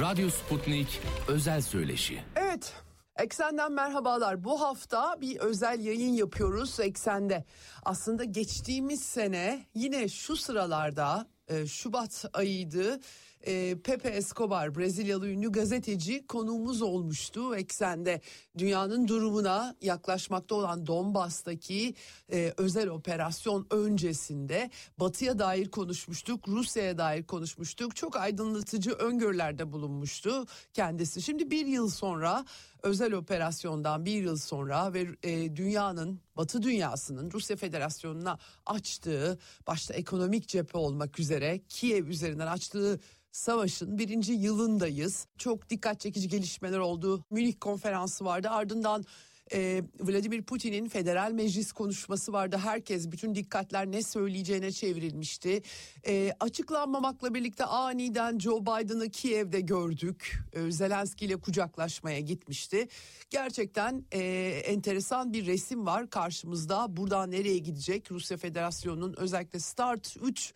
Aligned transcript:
Radyo 0.00 0.30
Sputnik 0.30 1.00
özel 1.28 1.62
söyleşi. 1.62 2.22
Evet. 2.36 2.72
Eksenden 3.18 3.72
merhabalar. 3.72 4.44
Bu 4.44 4.60
hafta 4.60 5.20
bir 5.20 5.36
özel 5.36 5.80
yayın 5.80 6.12
yapıyoruz 6.12 6.80
Eksen'de. 6.80 7.44
Aslında 7.82 8.24
geçtiğimiz 8.24 9.02
sene 9.02 9.66
yine 9.74 10.08
şu 10.08 10.36
sıralarda 10.36 11.26
e, 11.48 11.66
Şubat 11.66 12.24
ayıydı 12.32 13.00
e, 13.46 13.76
Pepe 13.84 14.08
Escobar 14.08 14.74
Brezilyalı 14.74 15.28
ünlü 15.28 15.52
gazeteci 15.52 16.26
konuğumuz 16.26 16.82
olmuştu 16.82 17.56
eksende. 17.56 18.20
Dünyanın 18.58 19.08
durumuna 19.08 19.76
yaklaşmakta 19.80 20.54
olan 20.54 20.86
Donbas'taki 20.86 21.94
e, 22.32 22.54
özel 22.56 22.88
operasyon 22.88 23.66
öncesinde 23.70 24.70
batıya 25.00 25.38
dair 25.38 25.70
konuşmuştuk 25.70 26.48
Rusya'ya 26.48 26.98
dair 26.98 27.24
konuşmuştuk. 27.24 27.96
Çok 27.96 28.16
aydınlatıcı 28.16 28.90
öngörülerde 28.90 29.72
bulunmuştu 29.72 30.46
kendisi. 30.72 31.22
Şimdi 31.22 31.50
bir 31.50 31.66
yıl 31.66 31.88
sonra 31.88 32.44
özel 32.82 33.12
operasyondan 33.12 34.04
bir 34.04 34.22
yıl 34.22 34.36
sonra 34.36 34.94
ve 34.94 35.06
e, 35.22 35.56
dünyanın 35.56 36.20
Batı 36.36 36.62
dünyasının 36.62 37.30
Rusya 37.30 37.56
Federasyonu'na 37.56 38.38
açtığı 38.66 39.38
başta 39.66 39.94
ekonomik 39.94 40.48
cephe 40.48 40.78
olmak 40.78 41.18
üzere 41.20 41.60
Kiev 41.68 42.06
üzerinden 42.06 42.46
açtığı 42.46 43.00
savaşın 43.32 43.98
birinci 43.98 44.32
yılındayız. 44.32 45.26
Çok 45.38 45.70
dikkat 45.70 46.00
çekici 46.00 46.28
gelişmeler 46.28 46.78
oldu. 46.78 47.24
Münih 47.30 47.54
konferansı 47.60 48.24
vardı 48.24 48.48
ardından 48.50 49.04
e, 49.52 49.82
Vladimir 50.00 50.42
Putin'in 50.42 50.88
federal 50.88 51.32
meclis 51.32 51.72
konuşması 51.72 52.32
vardı. 52.32 52.56
Herkes 52.62 53.10
bütün 53.10 53.34
dikkatler 53.34 53.92
ne 53.92 54.02
söyleyeceğine 54.02 54.72
çevrilmişti. 54.72 55.62
E, 56.06 56.32
açıklanmamakla 56.40 57.34
birlikte 57.34 57.64
aniden 57.64 58.38
Joe 58.38 58.60
Biden'ı 58.60 59.10
Kiev'de 59.10 59.60
gördük. 59.60 60.38
E, 60.52 60.70
Zelenski 60.70 61.24
ile 61.24 61.36
kucaklaşmaya 61.36 62.20
gitmişti. 62.20 62.88
Gerçekten 63.30 64.04
e, 64.12 64.20
enteresan 64.66 65.32
bir 65.32 65.46
resim 65.46 65.86
var 65.86 66.10
karşımızda. 66.10 66.96
Buradan 66.96 67.30
nereye 67.30 67.58
gidecek? 67.58 68.10
Rusya 68.10 68.36
Federasyonu'nun 68.36 69.14
özellikle 69.16 69.58
Start 69.58 70.16
3 70.22 70.54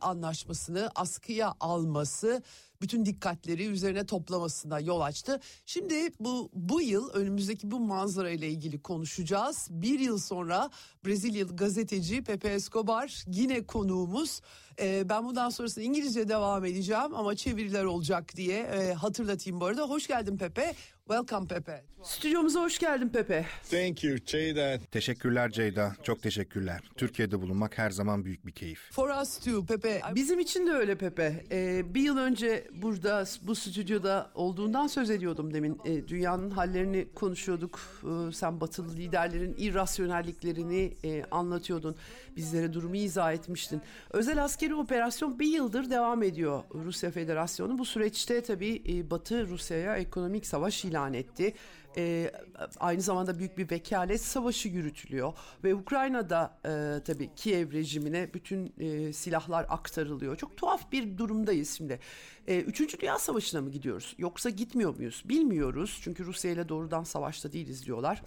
anlaşmasını 0.00 0.90
askıya 0.94 1.54
alması 1.60 2.42
bütün 2.82 3.04
dikkatleri 3.04 3.66
üzerine 3.66 4.06
toplamasına 4.06 4.80
yol 4.80 5.00
açtı. 5.00 5.40
Şimdi 5.66 5.94
bu 6.20 6.50
bu 6.52 6.82
yıl 6.82 7.10
önümüzdeki 7.10 7.70
bu 7.70 7.80
manzara 7.80 8.30
ile 8.30 8.48
ilgili 8.48 8.82
konuşacağız. 8.82 9.68
Bir 9.70 9.98
yıl 10.00 10.18
sonra 10.18 10.70
Brezilyalı 11.06 11.56
gazeteci 11.56 12.22
Pepe 12.24 12.48
Escobar 12.48 13.24
yine 13.26 13.66
konuğumuz. 13.66 14.40
Ee, 14.80 15.08
ben 15.08 15.24
bundan 15.24 15.50
sonrasında 15.50 15.84
İngilizce 15.84 16.28
devam 16.28 16.64
edeceğim 16.64 17.14
ama 17.14 17.36
çeviriler 17.36 17.84
olacak 17.84 18.36
diye 18.36 18.58
e, 18.58 18.92
hatırlatayım 18.92 19.60
bu 19.60 19.64
arada. 19.66 19.82
Hoş 19.82 20.06
geldin 20.06 20.36
Pepe. 20.36 20.74
Welcome 21.08 21.46
Pepe. 21.48 21.84
Stüdyomuza 22.02 22.60
hoş 22.60 22.78
geldin 22.78 23.08
Pepe. 23.08 23.46
Thank 23.70 24.04
you 24.04 24.16
Ceyda. 24.26 24.78
Teşekkürler 24.90 25.50
Ceyda. 25.50 25.96
Çok 26.02 26.22
teşekkürler. 26.22 26.80
Türkiye'de 26.96 27.42
bulunmak 27.42 27.78
her 27.78 27.90
zaman 27.90 28.24
büyük 28.24 28.46
bir 28.46 28.52
keyif. 28.52 28.80
For 28.92 29.20
us 29.22 29.38
too 29.38 29.66
Pepe. 29.66 30.02
Bizim 30.14 30.38
için 30.40 30.66
de 30.66 30.70
öyle 30.70 30.98
Pepe. 30.98 31.44
Ee, 31.50 31.94
bir 31.94 32.00
yıl 32.02 32.16
önce 32.18 32.68
burada 32.74 33.24
bu 33.42 33.54
stüdyoda 33.54 34.30
olduğundan 34.34 34.86
söz 34.86 35.10
ediyordum 35.10 35.54
demin. 35.54 35.80
E, 35.84 36.08
dünyanın 36.08 36.50
hallerini 36.50 37.08
konuşuyorduk. 37.14 37.80
E, 38.02 38.32
sen 38.32 38.60
batılı 38.60 38.96
liderlerin 38.96 39.54
irrasyonelliklerini 39.58 40.94
e, 41.04 41.24
anlatıyordun. 41.30 41.96
Bizlere 42.36 42.72
durumu 42.72 42.96
izah 42.96 43.32
etmiştin. 43.32 43.82
Özel 44.10 44.44
askeri 44.44 44.74
operasyon 44.74 45.38
bir 45.38 45.46
yıldır 45.46 45.90
devam 45.90 46.22
ediyor 46.22 46.62
Rusya 46.74 47.10
Federasyonu. 47.10 47.78
Bu 47.78 47.84
süreçte 47.84 48.42
tabii 48.42 48.82
e, 48.88 49.10
Batı 49.10 49.48
Rusya'ya 49.48 49.96
ekonomik 49.96 50.46
savaş 50.46 50.84
ilan 50.84 51.14
etti. 51.14 51.54
E, 51.96 52.32
aynı 52.80 53.00
zamanda 53.00 53.38
büyük 53.38 53.58
bir 53.58 53.70
vekalet 53.70 54.20
savaşı 54.20 54.68
yürütülüyor 54.68 55.32
ve 55.64 55.74
Ukrayna'da 55.74 56.58
e, 56.64 57.02
tabii 57.04 57.30
Kiev 57.36 57.72
rejimine 57.72 58.34
bütün 58.34 58.74
e, 58.78 59.12
silahlar 59.12 59.66
aktarılıyor. 59.68 60.36
Çok 60.36 60.56
tuhaf 60.56 60.92
bir 60.92 61.18
durumdayız 61.18 61.70
şimdi. 61.76 62.00
E, 62.46 62.60
Üçüncü 62.60 63.00
Dünya 63.00 63.18
Savaşı'na 63.18 63.60
mı 63.60 63.70
gidiyoruz 63.70 64.14
yoksa 64.18 64.50
gitmiyor 64.50 64.96
muyuz 64.96 65.22
bilmiyoruz 65.28 66.00
çünkü 66.02 66.24
Rusya 66.24 66.50
ile 66.50 66.68
doğrudan 66.68 67.04
savaşta 67.04 67.52
değiliz 67.52 67.86
diyorlar. 67.86 68.22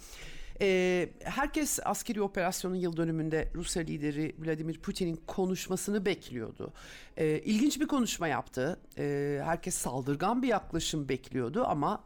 E, 0.60 1.08
herkes 1.22 1.78
askeri 1.84 2.22
operasyonun 2.22 2.76
yıl 2.76 2.96
dönümünde 2.96 3.48
Rusya 3.54 3.82
lideri 3.82 4.34
Vladimir 4.38 4.78
Putin'in 4.78 5.20
konuşmasını 5.26 6.04
bekliyordu. 6.04 6.72
E, 7.16 7.38
ilginç 7.38 7.80
bir 7.80 7.86
konuşma 7.86 8.28
yaptı. 8.28 8.80
E, 8.98 9.40
herkes 9.44 9.74
saldırgan 9.74 10.42
bir 10.42 10.48
yaklaşım 10.48 11.08
bekliyordu 11.08 11.64
ama 11.66 12.04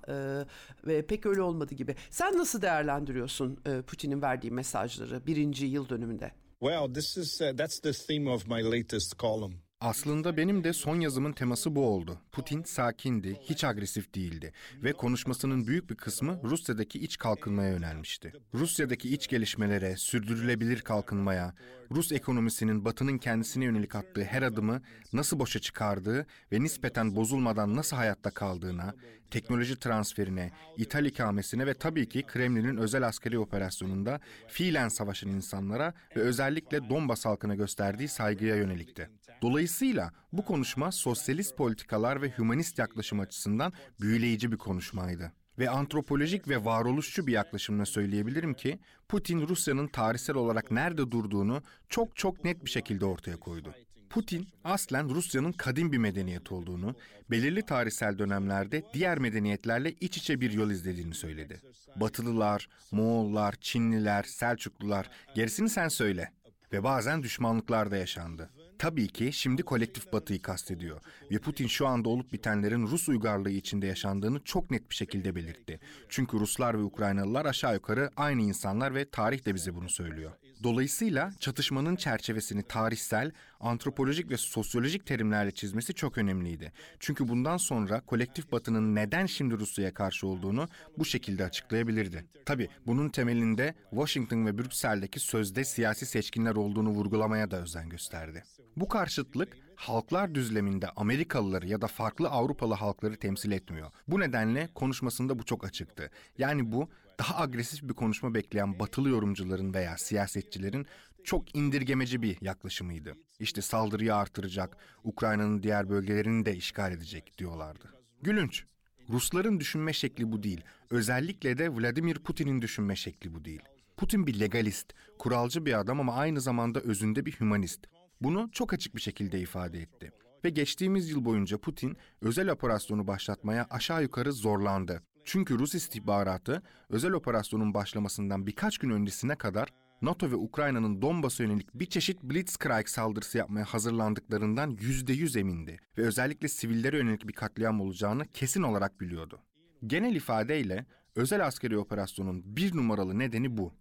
e, 0.88 1.02
pek 1.02 1.26
öyle 1.26 1.42
olmadı 1.42 1.74
gibi. 1.74 1.96
Sen 2.10 2.38
nasıl 2.38 2.62
değerlendiriyorsun 2.62 3.60
e, 3.66 3.82
Putin'in 3.82 4.22
verdiği 4.22 4.50
mesajları 4.50 5.26
birinci 5.26 5.66
yıl 5.66 5.88
dönümünde? 5.88 6.30
Well, 6.60 6.94
this 6.94 7.16
is 7.16 7.40
uh, 7.40 7.56
that's 7.56 7.80
the 7.80 7.92
theme 7.92 8.30
of 8.30 8.46
my 8.48 8.62
latest 8.64 9.18
column. 9.18 9.67
Aslında 9.80 10.36
benim 10.36 10.64
de 10.64 10.72
son 10.72 11.00
yazımın 11.00 11.32
teması 11.32 11.76
bu 11.76 11.86
oldu. 11.86 12.18
Putin 12.32 12.62
sakindi, 12.62 13.36
hiç 13.42 13.64
agresif 13.64 14.14
değildi 14.14 14.52
ve 14.82 14.92
konuşmasının 14.92 15.66
büyük 15.66 15.90
bir 15.90 15.94
kısmı 15.94 16.40
Rusya'daki 16.44 16.98
iç 16.98 17.18
kalkınmaya 17.18 17.70
yönelmişti. 17.70 18.32
Rusya'daki 18.54 19.14
iç 19.14 19.28
gelişmelere, 19.28 19.96
sürdürülebilir 19.96 20.80
kalkınmaya, 20.80 21.54
Rus 21.90 22.12
ekonomisinin 22.12 22.84
batının 22.84 23.18
kendisine 23.18 23.64
yönelik 23.64 23.94
attığı 23.94 24.24
her 24.24 24.42
adımı 24.42 24.82
nasıl 25.12 25.38
boşa 25.38 25.58
çıkardığı 25.58 26.26
ve 26.52 26.60
nispeten 26.60 27.16
bozulmadan 27.16 27.76
nasıl 27.76 27.96
hayatta 27.96 28.30
kaldığına, 28.30 28.94
teknoloji 29.30 29.76
transferine, 29.76 30.50
ithal 30.76 31.04
ikamesine 31.04 31.66
ve 31.66 31.74
tabii 31.74 32.08
ki 32.08 32.22
Kremlin'in 32.22 32.76
özel 32.76 33.06
askeri 33.06 33.38
operasyonunda 33.38 34.20
fiilen 34.48 34.88
savaşan 34.88 35.30
insanlara 35.30 35.94
ve 36.16 36.20
özellikle 36.20 36.88
Donbas 36.88 37.24
halkına 37.24 37.54
gösterdiği 37.54 38.08
saygıya 38.08 38.56
yönelikti. 38.56 39.10
Dolayısıyla 39.42 40.12
bu 40.32 40.44
konuşma 40.44 40.92
sosyalist 40.92 41.56
politikalar 41.56 42.22
ve 42.22 42.38
hümanist 42.38 42.78
yaklaşım 42.78 43.20
açısından 43.20 43.72
büyüleyici 44.00 44.52
bir 44.52 44.56
konuşmaydı. 44.56 45.32
Ve 45.58 45.70
antropolojik 45.70 46.48
ve 46.48 46.64
varoluşçu 46.64 47.26
bir 47.26 47.32
yaklaşımla 47.32 47.86
söyleyebilirim 47.86 48.54
ki 48.54 48.78
Putin 49.08 49.48
Rusya'nın 49.48 49.88
tarihsel 49.88 50.36
olarak 50.36 50.70
nerede 50.70 51.10
durduğunu 51.10 51.62
çok 51.88 52.16
çok 52.16 52.44
net 52.44 52.64
bir 52.64 52.70
şekilde 52.70 53.04
ortaya 53.04 53.36
koydu. 53.36 53.74
Putin 54.10 54.48
aslen 54.64 55.08
Rusya'nın 55.08 55.52
kadim 55.52 55.92
bir 55.92 55.98
medeniyet 55.98 56.52
olduğunu, 56.52 56.94
belirli 57.30 57.62
tarihsel 57.62 58.18
dönemlerde 58.18 58.84
diğer 58.94 59.18
medeniyetlerle 59.18 59.92
iç 59.92 60.16
içe 60.16 60.40
bir 60.40 60.50
yol 60.50 60.70
izlediğini 60.70 61.14
söyledi. 61.14 61.60
Batılılar, 61.96 62.68
Moğollar, 62.90 63.54
Çinliler, 63.60 64.22
Selçuklular, 64.22 65.10
gerisini 65.34 65.68
sen 65.68 65.88
söyle. 65.88 66.32
Ve 66.72 66.84
bazen 66.84 67.22
düşmanlıklar 67.22 67.90
da 67.90 67.96
yaşandı. 67.96 68.50
Tabii 68.78 69.08
ki 69.08 69.32
şimdi 69.32 69.62
kolektif 69.62 70.12
batıyı 70.12 70.42
kastediyor 70.42 71.00
ve 71.30 71.38
Putin 71.38 71.66
şu 71.66 71.86
anda 71.86 72.08
olup 72.08 72.32
bitenlerin 72.32 72.86
Rus 72.86 73.08
uygarlığı 73.08 73.50
içinde 73.50 73.86
yaşandığını 73.86 74.40
çok 74.44 74.70
net 74.70 74.90
bir 74.90 74.94
şekilde 74.94 75.34
belirtti. 75.34 75.80
Çünkü 76.08 76.40
Ruslar 76.40 76.78
ve 76.78 76.82
Ukraynalılar 76.82 77.46
aşağı 77.46 77.74
yukarı 77.74 78.10
aynı 78.16 78.42
insanlar 78.42 78.94
ve 78.94 79.10
tarih 79.10 79.46
de 79.46 79.54
bize 79.54 79.74
bunu 79.74 79.88
söylüyor. 79.88 80.32
Dolayısıyla 80.62 81.32
çatışmanın 81.40 81.96
çerçevesini 81.96 82.62
tarihsel, 82.62 83.30
antropolojik 83.60 84.30
ve 84.30 84.36
sosyolojik 84.36 85.06
terimlerle 85.06 85.50
çizmesi 85.50 85.94
çok 85.94 86.18
önemliydi. 86.18 86.72
Çünkü 87.00 87.28
bundan 87.28 87.56
sonra 87.56 88.00
kolektif 88.00 88.52
batının 88.52 88.94
neden 88.94 89.26
şimdi 89.26 89.58
Rusya'ya 89.58 89.94
karşı 89.94 90.26
olduğunu 90.26 90.68
bu 90.98 91.04
şekilde 91.04 91.44
açıklayabilirdi. 91.44 92.24
Tabii 92.46 92.68
bunun 92.86 93.08
temelinde 93.08 93.74
Washington 93.90 94.46
ve 94.46 94.58
Brüksel'deki 94.58 95.20
sözde 95.20 95.64
siyasi 95.64 96.06
seçkinler 96.06 96.56
olduğunu 96.56 96.90
vurgulamaya 96.90 97.50
da 97.50 97.62
özen 97.62 97.88
gösterdi. 97.88 98.42
Bu 98.76 98.88
karşıtlık 98.88 99.56
halklar 99.76 100.34
düzleminde 100.34 100.88
Amerikalıları 100.96 101.66
ya 101.66 101.80
da 101.80 101.86
farklı 101.86 102.28
Avrupalı 102.28 102.74
halkları 102.74 103.16
temsil 103.16 103.52
etmiyor. 103.52 103.90
Bu 104.08 104.20
nedenle 104.20 104.68
konuşmasında 104.74 105.38
bu 105.38 105.44
çok 105.44 105.64
açıktı. 105.64 106.10
Yani 106.38 106.72
bu 106.72 106.88
daha 107.18 107.42
agresif 107.42 107.82
bir 107.82 107.94
konuşma 107.94 108.34
bekleyen 108.34 108.78
batılı 108.78 109.08
yorumcuların 109.08 109.74
veya 109.74 109.98
siyasetçilerin 109.98 110.86
çok 111.24 111.56
indirgemeci 111.56 112.22
bir 112.22 112.38
yaklaşımıydı. 112.40 113.14
İşte 113.40 113.62
saldırıyı 113.62 114.14
artıracak, 114.14 114.76
Ukrayna'nın 115.04 115.62
diğer 115.62 115.88
bölgelerini 115.88 116.46
de 116.46 116.56
işgal 116.56 116.92
edecek 116.92 117.38
diyorlardı. 117.38 117.94
Gülünç. 118.22 118.64
Rusların 119.10 119.60
düşünme 119.60 119.92
şekli 119.92 120.32
bu 120.32 120.42
değil. 120.42 120.60
Özellikle 120.90 121.58
de 121.58 121.76
Vladimir 121.76 122.14
Putin'in 122.18 122.62
düşünme 122.62 122.96
şekli 122.96 123.34
bu 123.34 123.44
değil. 123.44 123.62
Putin 123.96 124.26
bir 124.26 124.40
legalist, 124.40 124.92
kuralcı 125.18 125.66
bir 125.66 125.80
adam 125.80 126.00
ama 126.00 126.14
aynı 126.14 126.40
zamanda 126.40 126.80
özünde 126.80 127.26
bir 127.26 127.32
hümanist. 127.32 127.86
Bunu 128.20 128.48
çok 128.52 128.72
açık 128.72 128.96
bir 128.96 129.00
şekilde 129.00 129.40
ifade 129.40 129.80
etti. 129.80 130.12
Ve 130.44 130.50
geçtiğimiz 130.50 131.10
yıl 131.10 131.24
boyunca 131.24 131.58
Putin 131.58 131.96
özel 132.20 132.48
operasyonu 132.48 133.06
başlatmaya 133.06 133.66
aşağı 133.70 134.02
yukarı 134.02 134.32
zorlandı. 134.32 135.02
Çünkü 135.30 135.58
Rus 135.58 135.74
istihbaratı 135.74 136.62
özel 136.88 137.12
operasyonun 137.12 137.74
başlamasından 137.74 138.46
birkaç 138.46 138.78
gün 138.78 138.90
öncesine 138.90 139.36
kadar 139.36 139.68
NATO 140.02 140.30
ve 140.30 140.34
Ukrayna'nın 140.34 141.02
Donbas'a 141.02 141.42
yönelik 141.42 141.74
bir 141.74 141.86
çeşit 141.86 142.22
Blitzkrieg 142.22 142.86
saldırısı 142.88 143.38
yapmaya 143.38 143.64
hazırlandıklarından 143.64 144.76
yüzde 144.80 145.12
yüz 145.12 145.36
emindi 145.36 145.80
ve 145.98 146.02
özellikle 146.02 146.48
sivillere 146.48 146.96
yönelik 146.96 147.28
bir 147.28 147.32
katliam 147.32 147.80
olacağını 147.80 148.26
kesin 148.26 148.62
olarak 148.62 149.00
biliyordu. 149.00 149.40
Genel 149.86 150.14
ifadeyle 150.14 150.86
özel 151.14 151.46
askeri 151.46 151.78
operasyonun 151.78 152.56
bir 152.56 152.76
numaralı 152.76 153.18
nedeni 153.18 153.56
bu. 153.56 153.72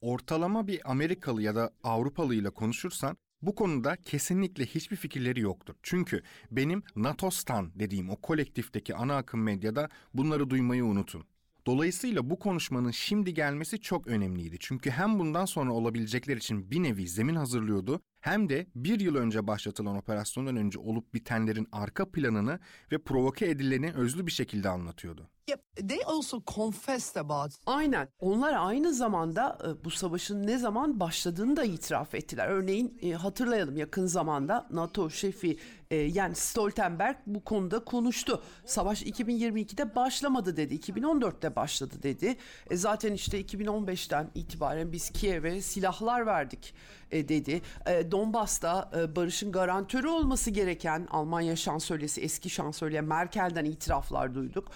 Ortalama 0.00 0.66
bir 0.66 0.90
Amerikalı 0.90 1.42
ya 1.42 1.54
da 1.54 1.70
Avrupalı 1.84 2.34
ile 2.34 2.50
konuşursan 2.50 3.16
bu 3.42 3.54
konuda 3.54 3.96
kesinlikle 3.96 4.66
hiçbir 4.66 4.96
fikirleri 4.96 5.40
yoktur. 5.40 5.74
Çünkü 5.82 6.22
benim 6.50 6.82
NATO-Stan 6.96 7.70
dediğim 7.74 8.10
o 8.10 8.16
kolektifteki 8.16 8.94
ana 8.94 9.16
akım 9.16 9.42
medyada 9.42 9.88
bunları 10.14 10.50
duymayı 10.50 10.84
unutun. 10.84 11.24
Dolayısıyla 11.66 12.30
bu 12.30 12.38
konuşmanın 12.38 12.90
şimdi 12.90 13.34
gelmesi 13.34 13.80
çok 13.80 14.06
önemliydi. 14.06 14.56
Çünkü 14.60 14.90
hem 14.90 15.18
bundan 15.18 15.44
sonra 15.44 15.72
olabilecekler 15.72 16.36
için 16.36 16.70
bir 16.70 16.82
nevi 16.82 17.08
zemin 17.08 17.34
hazırlıyordu 17.34 18.00
hem 18.20 18.48
de 18.48 18.66
bir 18.74 19.00
yıl 19.00 19.16
önce 19.16 19.46
başlatılan 19.46 19.96
operasyondan 19.96 20.56
önce 20.56 20.78
olup 20.78 21.14
bitenlerin 21.14 21.68
arka 21.72 22.10
planını 22.10 22.60
ve 22.92 22.98
provoke 22.98 23.46
edileni 23.46 23.92
özlü 23.92 24.26
bir 24.26 24.32
şekilde 24.32 24.68
anlatıyordu. 24.68 25.28
Yep, 25.48 25.88
they 25.88 25.98
also 26.06 26.42
confessed 26.54 27.16
about 27.16 27.52
Aynen. 27.66 28.08
Onlar 28.18 28.54
aynı 28.58 28.94
zamanda 28.94 29.58
e, 29.66 29.84
bu 29.84 29.90
savaşın 29.90 30.46
ne 30.46 30.58
zaman 30.58 31.00
başladığını 31.00 31.56
da 31.56 31.64
itiraf 31.64 32.14
ettiler. 32.14 32.48
Örneğin 32.48 32.98
e, 33.02 33.12
hatırlayalım 33.12 33.76
yakın 33.76 34.06
zamanda 34.06 34.68
NATO 34.70 35.10
şefi 35.10 35.58
e, 35.92 35.96
yani 35.96 36.34
Stoltenberg 36.34 37.16
bu 37.26 37.44
konuda 37.44 37.84
konuştu. 37.84 38.42
Savaş 38.64 39.02
2022'de 39.02 39.94
başlamadı 39.94 40.56
dedi. 40.56 40.74
2014'te 40.74 41.56
başladı 41.56 41.94
dedi. 42.02 42.36
E, 42.70 42.76
zaten 42.76 43.12
işte 43.12 43.40
2015'ten 43.40 44.30
itibaren 44.34 44.92
biz 44.92 45.10
Kiev'e 45.10 45.60
silahlar 45.60 46.26
verdik 46.26 46.74
e, 47.12 47.28
dedi. 47.28 47.62
E, 47.86 48.10
Donbas'ta 48.10 48.90
e, 48.96 49.16
barışın 49.16 49.52
garantörü 49.52 50.08
olması 50.08 50.50
gereken 50.50 51.06
Almanya 51.10 51.56
şansölyesi, 51.56 52.20
eski 52.20 52.50
şansölye 52.50 53.00
Merkel'den 53.00 53.64
itiraflar 53.64 54.34
duyduk. 54.34 54.68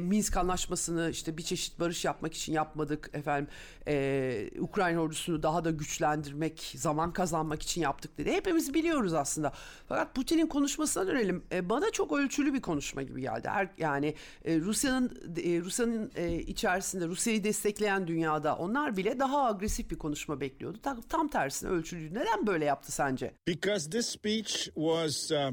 Minsk 0.00 0.36
anlaşmasını 0.36 1.10
işte 1.10 1.36
bir 1.36 1.42
çeşit 1.42 1.80
barış 1.80 2.04
yapmak 2.04 2.34
için 2.34 2.52
yapmadık 2.52 3.10
efendim. 3.12 3.48
Ukrayna 4.60 5.00
ordusunu 5.00 5.42
daha 5.42 5.64
da 5.64 5.70
güçlendirmek, 5.70 6.74
zaman 6.76 7.12
kazanmak 7.12 7.62
için 7.62 7.80
yaptık 7.80 8.18
dedi. 8.18 8.32
Hepimiz 8.32 8.74
biliyoruz 8.74 9.14
aslında. 9.14 9.52
Fakat 9.88 10.14
Putin'in 10.14 10.46
konuşmasına 10.46 11.06
dönelim. 11.06 11.44
Bana 11.62 11.90
çok 11.90 12.12
ölçülü 12.12 12.54
bir 12.54 12.62
konuşma 12.62 13.02
gibi 13.02 13.20
geldi. 13.20 13.48
Her, 13.48 13.68
yani 13.78 14.14
Rusya'nın 14.46 15.10
Rusya'nın 15.64 16.10
içerisinde 16.38 17.06
Rusya'yı 17.06 17.44
destekleyen 17.44 18.06
dünyada 18.06 18.56
onlar 18.56 18.96
bile 18.96 19.18
daha 19.18 19.44
agresif 19.44 19.90
bir 19.90 19.98
konuşma 19.98 20.40
bekliyordu. 20.40 20.78
Tam 21.08 21.28
tersine 21.28 21.70
ölçülü. 21.74 22.14
Neden 22.14 22.46
böyle 22.46 22.64
yaptı 22.64 22.92
sence? 22.92 23.34
Because 23.46 23.90
this 23.90 24.06
speech 24.06 24.64
was 24.64 25.30
uh, 25.32 25.52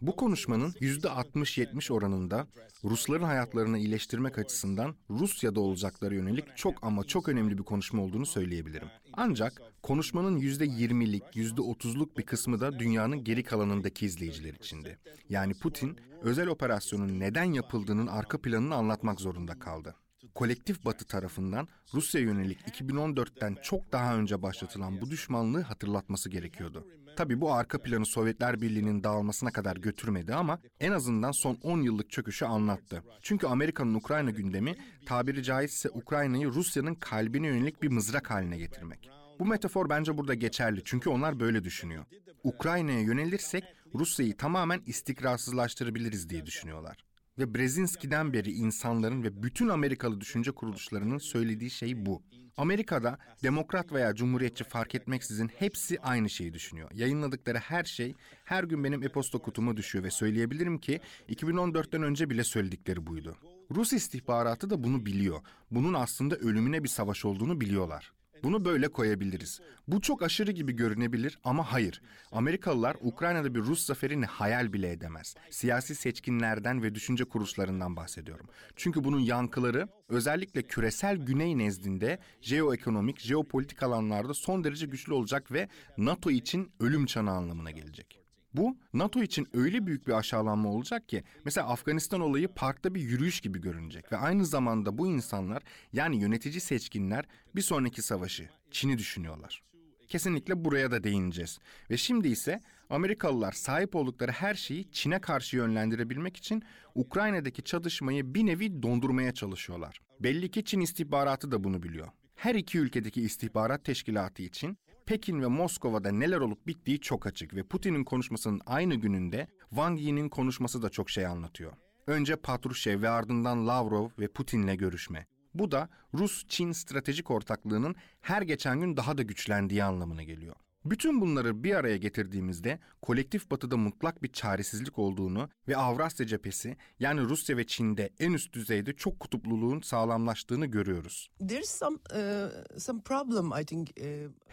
Bu 0.00 0.16
konuşmanın 0.16 0.70
%60-70 0.70 1.92
oranında 1.92 2.46
Rusların 2.84 3.24
hayatlarını 3.24 3.78
iyileştirmek 3.78 4.38
açısından 4.38 4.96
Rusya'da 5.10 5.60
olacakları 5.60 6.14
yönelik 6.14 6.56
çok 6.56 6.74
ama 6.82 7.04
çok 7.04 7.28
önemli 7.28 7.58
bir 7.58 7.62
konuşma 7.62 8.02
olduğunu 8.02 8.26
söyleyebilirim. 8.26 8.88
Ancak 9.12 9.62
konuşmanın 9.82 10.40
%20'lik, 10.40 11.22
%30'luk 11.34 12.18
bir 12.18 12.22
kısmı 12.22 12.60
da 12.60 12.78
dünyanın 12.78 13.24
geri 13.24 13.42
kalanındaki 13.42 14.06
izleyiciler 14.06 14.54
içindi. 14.54 14.98
Yani 15.28 15.54
Putin 15.54 15.96
özel 16.22 16.48
operasyonun 16.48 17.20
neden 17.20 17.52
yapıldığının 17.52 18.06
arka 18.06 18.40
planını 18.42 18.74
anlatmak 18.74 19.20
zorunda 19.20 19.58
kaldı. 19.58 19.94
Kolektif 20.36 20.84
Batı 20.84 21.04
tarafından 21.04 21.68
Rusya 21.94 22.20
yönelik 22.20 22.60
2014'ten 22.60 23.56
çok 23.62 23.92
daha 23.92 24.16
önce 24.16 24.42
başlatılan 24.42 25.00
bu 25.00 25.10
düşmanlığı 25.10 25.60
hatırlatması 25.60 26.30
gerekiyordu. 26.30 26.86
Tabi 27.16 27.40
bu 27.40 27.52
arka 27.52 27.82
planı 27.82 28.06
Sovyetler 28.06 28.60
Birliği'nin 28.60 29.04
dağılmasına 29.04 29.50
kadar 29.50 29.76
götürmedi 29.76 30.34
ama 30.34 30.60
en 30.80 30.92
azından 30.92 31.32
son 31.32 31.58
10 31.62 31.80
yıllık 31.80 32.10
çöküşü 32.10 32.44
anlattı. 32.44 33.02
Çünkü 33.22 33.46
Amerika'nın 33.46 33.94
Ukrayna 33.94 34.30
gündemi 34.30 34.74
tabiri 35.06 35.42
caizse 35.42 35.90
Ukrayna'yı 35.90 36.48
Rusya'nın 36.48 36.94
kalbine 36.94 37.46
yönelik 37.46 37.82
bir 37.82 37.88
mızrak 37.88 38.30
haline 38.30 38.58
getirmek. 38.58 39.10
Bu 39.38 39.46
metafor 39.46 39.88
bence 39.88 40.18
burada 40.18 40.34
geçerli 40.34 40.82
çünkü 40.84 41.10
onlar 41.10 41.40
böyle 41.40 41.64
düşünüyor. 41.64 42.04
Ukrayna'ya 42.44 43.00
yönelirsek 43.00 43.64
Rusya'yı 43.94 44.36
tamamen 44.36 44.82
istikrarsızlaştırabiliriz 44.86 46.30
diye 46.30 46.46
düşünüyorlar. 46.46 47.05
Ve 47.38 47.54
Brzezinski'den 47.54 48.32
beri 48.32 48.52
insanların 48.52 49.22
ve 49.22 49.42
bütün 49.42 49.68
Amerikalı 49.68 50.20
düşünce 50.20 50.50
kuruluşlarının 50.50 51.18
söylediği 51.18 51.70
şey 51.70 52.06
bu. 52.06 52.22
Amerika'da 52.56 53.18
demokrat 53.42 53.92
veya 53.92 54.14
cumhuriyetçi 54.14 54.64
fark 54.64 54.94
etmeksizin 54.94 55.48
hepsi 55.48 56.00
aynı 56.00 56.30
şeyi 56.30 56.54
düşünüyor. 56.54 56.90
Yayınladıkları 56.94 57.58
her 57.58 57.84
şey 57.84 58.14
her 58.44 58.64
gün 58.64 58.84
benim 58.84 59.02
e-posta 59.02 59.38
kutuma 59.38 59.76
düşüyor 59.76 60.04
ve 60.04 60.10
söyleyebilirim 60.10 60.78
ki 60.78 61.00
2014'ten 61.28 62.02
önce 62.02 62.30
bile 62.30 62.44
söyledikleri 62.44 63.06
buydu. 63.06 63.36
Rus 63.70 63.92
istihbaratı 63.92 64.70
da 64.70 64.84
bunu 64.84 65.06
biliyor. 65.06 65.40
Bunun 65.70 65.94
aslında 65.94 66.36
ölümüne 66.36 66.84
bir 66.84 66.88
savaş 66.88 67.24
olduğunu 67.24 67.60
biliyorlar. 67.60 68.12
Bunu 68.42 68.64
böyle 68.64 68.88
koyabiliriz. 68.88 69.60
Bu 69.88 70.00
çok 70.00 70.22
aşırı 70.22 70.52
gibi 70.52 70.72
görünebilir 70.72 71.38
ama 71.44 71.72
hayır. 71.72 72.02
Amerikalılar 72.32 72.96
Ukrayna'da 73.00 73.54
bir 73.54 73.60
Rus 73.60 73.86
zaferini 73.86 74.26
hayal 74.26 74.72
bile 74.72 74.92
edemez. 74.92 75.34
Siyasi 75.50 75.94
seçkinlerden 75.94 76.82
ve 76.82 76.94
düşünce 76.94 77.24
kuruluşlarından 77.24 77.96
bahsediyorum. 77.96 78.48
Çünkü 78.76 79.04
bunun 79.04 79.20
yankıları 79.20 79.88
özellikle 80.08 80.62
küresel 80.62 81.16
güney 81.16 81.58
nezdinde 81.58 82.18
jeoekonomik, 82.40 83.20
jeopolitik 83.20 83.82
alanlarda 83.82 84.34
son 84.34 84.64
derece 84.64 84.86
güçlü 84.86 85.12
olacak 85.12 85.52
ve 85.52 85.68
NATO 85.98 86.30
için 86.30 86.72
ölüm 86.80 87.06
çanağı 87.06 87.36
anlamına 87.36 87.70
gelecek. 87.70 88.15
Bu 88.56 88.76
NATO 88.92 89.22
için 89.22 89.48
öyle 89.52 89.86
büyük 89.86 90.06
bir 90.06 90.12
aşağılanma 90.12 90.68
olacak 90.68 91.08
ki 91.08 91.24
mesela 91.44 91.68
Afganistan 91.68 92.20
olayı 92.20 92.48
parkta 92.48 92.94
bir 92.94 93.00
yürüyüş 93.00 93.40
gibi 93.40 93.60
görünecek 93.60 94.12
ve 94.12 94.16
aynı 94.16 94.46
zamanda 94.46 94.98
bu 94.98 95.06
insanlar 95.06 95.62
yani 95.92 96.16
yönetici 96.16 96.60
seçkinler 96.60 97.24
bir 97.56 97.62
sonraki 97.62 98.02
savaşı 98.02 98.48
Çin'i 98.70 98.98
düşünüyorlar. 98.98 99.62
Kesinlikle 100.08 100.64
buraya 100.64 100.90
da 100.90 101.04
değineceğiz. 101.04 101.58
Ve 101.90 101.96
şimdi 101.96 102.28
ise 102.28 102.60
Amerikalılar 102.90 103.52
sahip 103.52 103.96
oldukları 103.96 104.32
her 104.32 104.54
şeyi 104.54 104.90
Çin'e 104.90 105.20
karşı 105.20 105.56
yönlendirebilmek 105.56 106.36
için 106.36 106.62
Ukrayna'daki 106.94 107.62
çatışmayı 107.62 108.34
bir 108.34 108.46
nevi 108.46 108.82
dondurmaya 108.82 109.34
çalışıyorlar. 109.34 110.00
Belli 110.20 110.50
ki 110.50 110.64
Çin 110.64 110.80
istihbaratı 110.80 111.50
da 111.50 111.64
bunu 111.64 111.82
biliyor. 111.82 112.08
Her 112.36 112.54
iki 112.54 112.78
ülkedeki 112.78 113.22
istihbarat 113.22 113.84
teşkilatı 113.84 114.42
için 114.42 114.78
Pekin 115.06 115.42
ve 115.42 115.46
Moskova'da 115.46 116.12
neler 116.12 116.40
olup 116.40 116.66
bittiği 116.66 117.00
çok 117.00 117.26
açık 117.26 117.54
ve 117.54 117.62
Putin'in 117.62 118.04
konuşmasının 118.04 118.60
aynı 118.66 118.94
gününde 118.94 119.46
Wang 119.70 120.00
Yi'nin 120.00 120.28
konuşması 120.28 120.82
da 120.82 120.90
çok 120.90 121.10
şey 121.10 121.26
anlatıyor. 121.26 121.72
Önce 122.06 122.36
Patrushev 122.36 123.02
ve 123.02 123.08
ardından 123.08 123.66
Lavrov 123.68 124.08
ve 124.18 124.28
Putin'le 124.28 124.76
görüşme. 124.76 125.26
Bu 125.54 125.70
da 125.70 125.88
Rus-Çin 126.14 126.72
stratejik 126.72 127.30
ortaklığının 127.30 127.94
her 128.20 128.42
geçen 128.42 128.80
gün 128.80 128.96
daha 128.96 129.18
da 129.18 129.22
güçlendiği 129.22 129.84
anlamına 129.84 130.22
geliyor. 130.22 130.56
Bütün 130.90 131.20
bunları 131.20 131.64
bir 131.64 131.74
araya 131.74 131.96
getirdiğimizde 131.96 132.78
kolektif 133.02 133.50
batıda 133.50 133.76
mutlak 133.76 134.22
bir 134.22 134.32
çaresizlik 134.32 134.98
olduğunu 134.98 135.48
ve 135.68 135.76
Avrasya 135.76 136.26
cephesi 136.26 136.76
yani 137.00 137.20
Rusya 137.20 137.56
ve 137.56 137.66
Çin'de 137.66 138.10
en 138.18 138.32
üst 138.32 138.52
düzeyde 138.52 138.92
çok 138.92 139.20
kutupluluğun 139.20 139.80
sağlamlaştığını 139.80 140.66
görüyoruz. 140.66 141.30
there's 141.48 141.68
some 141.68 141.96
uh, 141.96 142.78
some 142.78 143.00
problem 143.00 143.52
I 143.60 143.64
think 143.64 143.90
uh, 144.00 144.04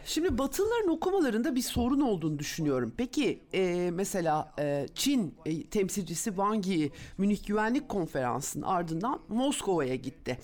Şimdi 0.04 0.38
Batılıların 0.38 0.88
okumalarında 0.88 1.54
bir 1.54 1.62
sorun 1.62 2.00
olduğunu 2.00 2.38
düşünüyorum. 2.38 2.94
Peki 2.96 3.42
e, 3.52 3.90
mesela 3.92 4.54
e, 4.58 4.86
Çin 4.94 5.34
e, 5.46 5.66
temsilcisi 5.66 6.30
Wang 6.30 6.66
Yi 6.66 6.92
Münih 7.18 7.46
Güvenlik 7.46 7.88
Konferansı'nın 7.88 8.66
ardından 8.66 9.20
Moskova'ya 9.28 9.94
gitti. 9.94 10.38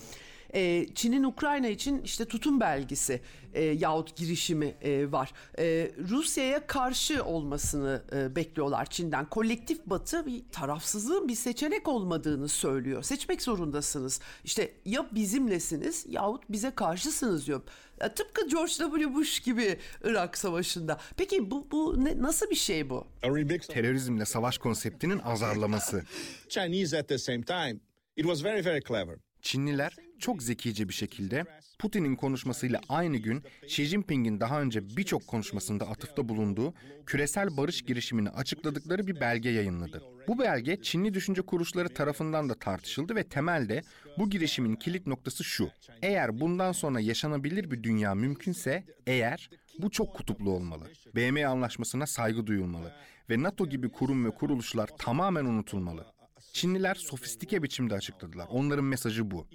E, 0.53 0.87
Çin'in 0.95 1.23
Ukrayna 1.23 1.67
için 1.67 2.01
işte 2.01 2.25
tutum 2.25 2.59
belgesi 2.59 3.21
e, 3.53 3.63
yahut 3.63 4.15
girişimi 4.15 4.75
e, 4.81 5.11
var. 5.11 5.33
E, 5.59 5.91
Rusya'ya 6.09 6.67
karşı 6.67 7.23
olmasını 7.23 8.03
e, 8.13 8.35
bekliyorlar 8.35 8.85
Çin'den. 8.85 9.25
Kolektif 9.25 9.85
Batı 9.85 10.25
bir 10.25 10.43
tarafsızlığın 10.51 11.27
bir 11.27 11.35
seçenek 11.35 11.87
olmadığını 11.87 12.47
söylüyor. 12.47 13.03
Seçmek 13.03 13.41
zorundasınız. 13.41 14.19
İşte 14.43 14.73
ya 14.85 15.07
bizimlesiniz 15.11 16.05
yahut 16.09 16.43
bize 16.49 16.71
karşısınız 16.75 17.47
diyor. 17.47 17.61
Ya, 18.01 18.13
tıpkı 18.13 18.47
George 18.49 18.73
W. 18.73 19.13
Bush 19.13 19.39
gibi 19.39 19.77
Irak 20.03 20.37
Savaşı'nda. 20.37 20.99
Peki 21.17 21.51
bu, 21.51 21.67
bu 21.71 22.05
ne, 22.05 22.21
nasıl 22.21 22.49
bir 22.49 22.55
şey 22.55 22.89
bu? 22.89 23.07
a 23.23 23.27
remix 23.27 23.69
of 23.69 23.75
Terörizmle 23.75 24.25
savaş 24.25 24.57
konseptinin 24.57 25.19
azarlaması. 25.19 26.03
Chinese 26.49 26.99
at 26.99 27.07
the 27.07 27.17
same 27.17 27.41
time. 27.41 27.79
It 28.15 28.23
was 28.23 28.43
very, 28.43 28.65
very 28.65 28.81
clever. 28.81 29.15
Çinliler 29.41 29.95
çok 30.21 30.43
zekice 30.43 30.89
bir 30.89 30.93
şekilde 30.93 31.45
Putin'in 31.79 32.15
konuşmasıyla 32.15 32.81
aynı 32.89 33.17
gün 33.17 33.43
Xi 33.63 33.85
Jinping'in 33.85 34.39
daha 34.39 34.61
önce 34.61 34.97
birçok 34.97 35.27
konuşmasında 35.27 35.87
atıfta 35.87 36.29
bulunduğu 36.29 36.73
küresel 37.05 37.57
barış 37.57 37.81
girişimini 37.81 38.29
açıkladıkları 38.29 39.07
bir 39.07 39.19
belge 39.19 39.49
yayınladı. 39.49 40.03
Bu 40.27 40.39
belge 40.39 40.81
Çinli 40.81 41.13
düşünce 41.13 41.41
kuruluşları 41.41 41.89
tarafından 41.89 42.49
da 42.49 42.53
tartışıldı 42.53 43.15
ve 43.15 43.23
temelde 43.23 43.81
bu 44.17 44.29
girişimin 44.29 44.75
kilit 44.75 45.07
noktası 45.07 45.43
şu. 45.43 45.69
Eğer 46.01 46.39
bundan 46.39 46.71
sonra 46.71 46.99
yaşanabilir 46.99 47.71
bir 47.71 47.83
dünya 47.83 48.15
mümkünse 48.15 48.83
eğer 49.07 49.49
bu 49.79 49.89
çok 49.89 50.15
kutuplu 50.15 50.51
olmalı. 50.51 50.83
BM 51.15 51.47
anlaşmasına 51.47 52.05
saygı 52.07 52.47
duyulmalı 52.47 52.93
ve 53.29 53.43
NATO 53.43 53.69
gibi 53.69 53.89
kurum 53.89 54.25
ve 54.25 54.31
kuruluşlar 54.31 54.89
tamamen 54.97 55.45
unutulmalı. 55.45 56.05
Çinliler 56.53 56.95
sofistike 56.95 57.63
biçimde 57.63 57.95
açıkladılar. 57.95 58.47
Onların 58.49 58.85
mesajı 58.85 59.31
bu. 59.31 59.47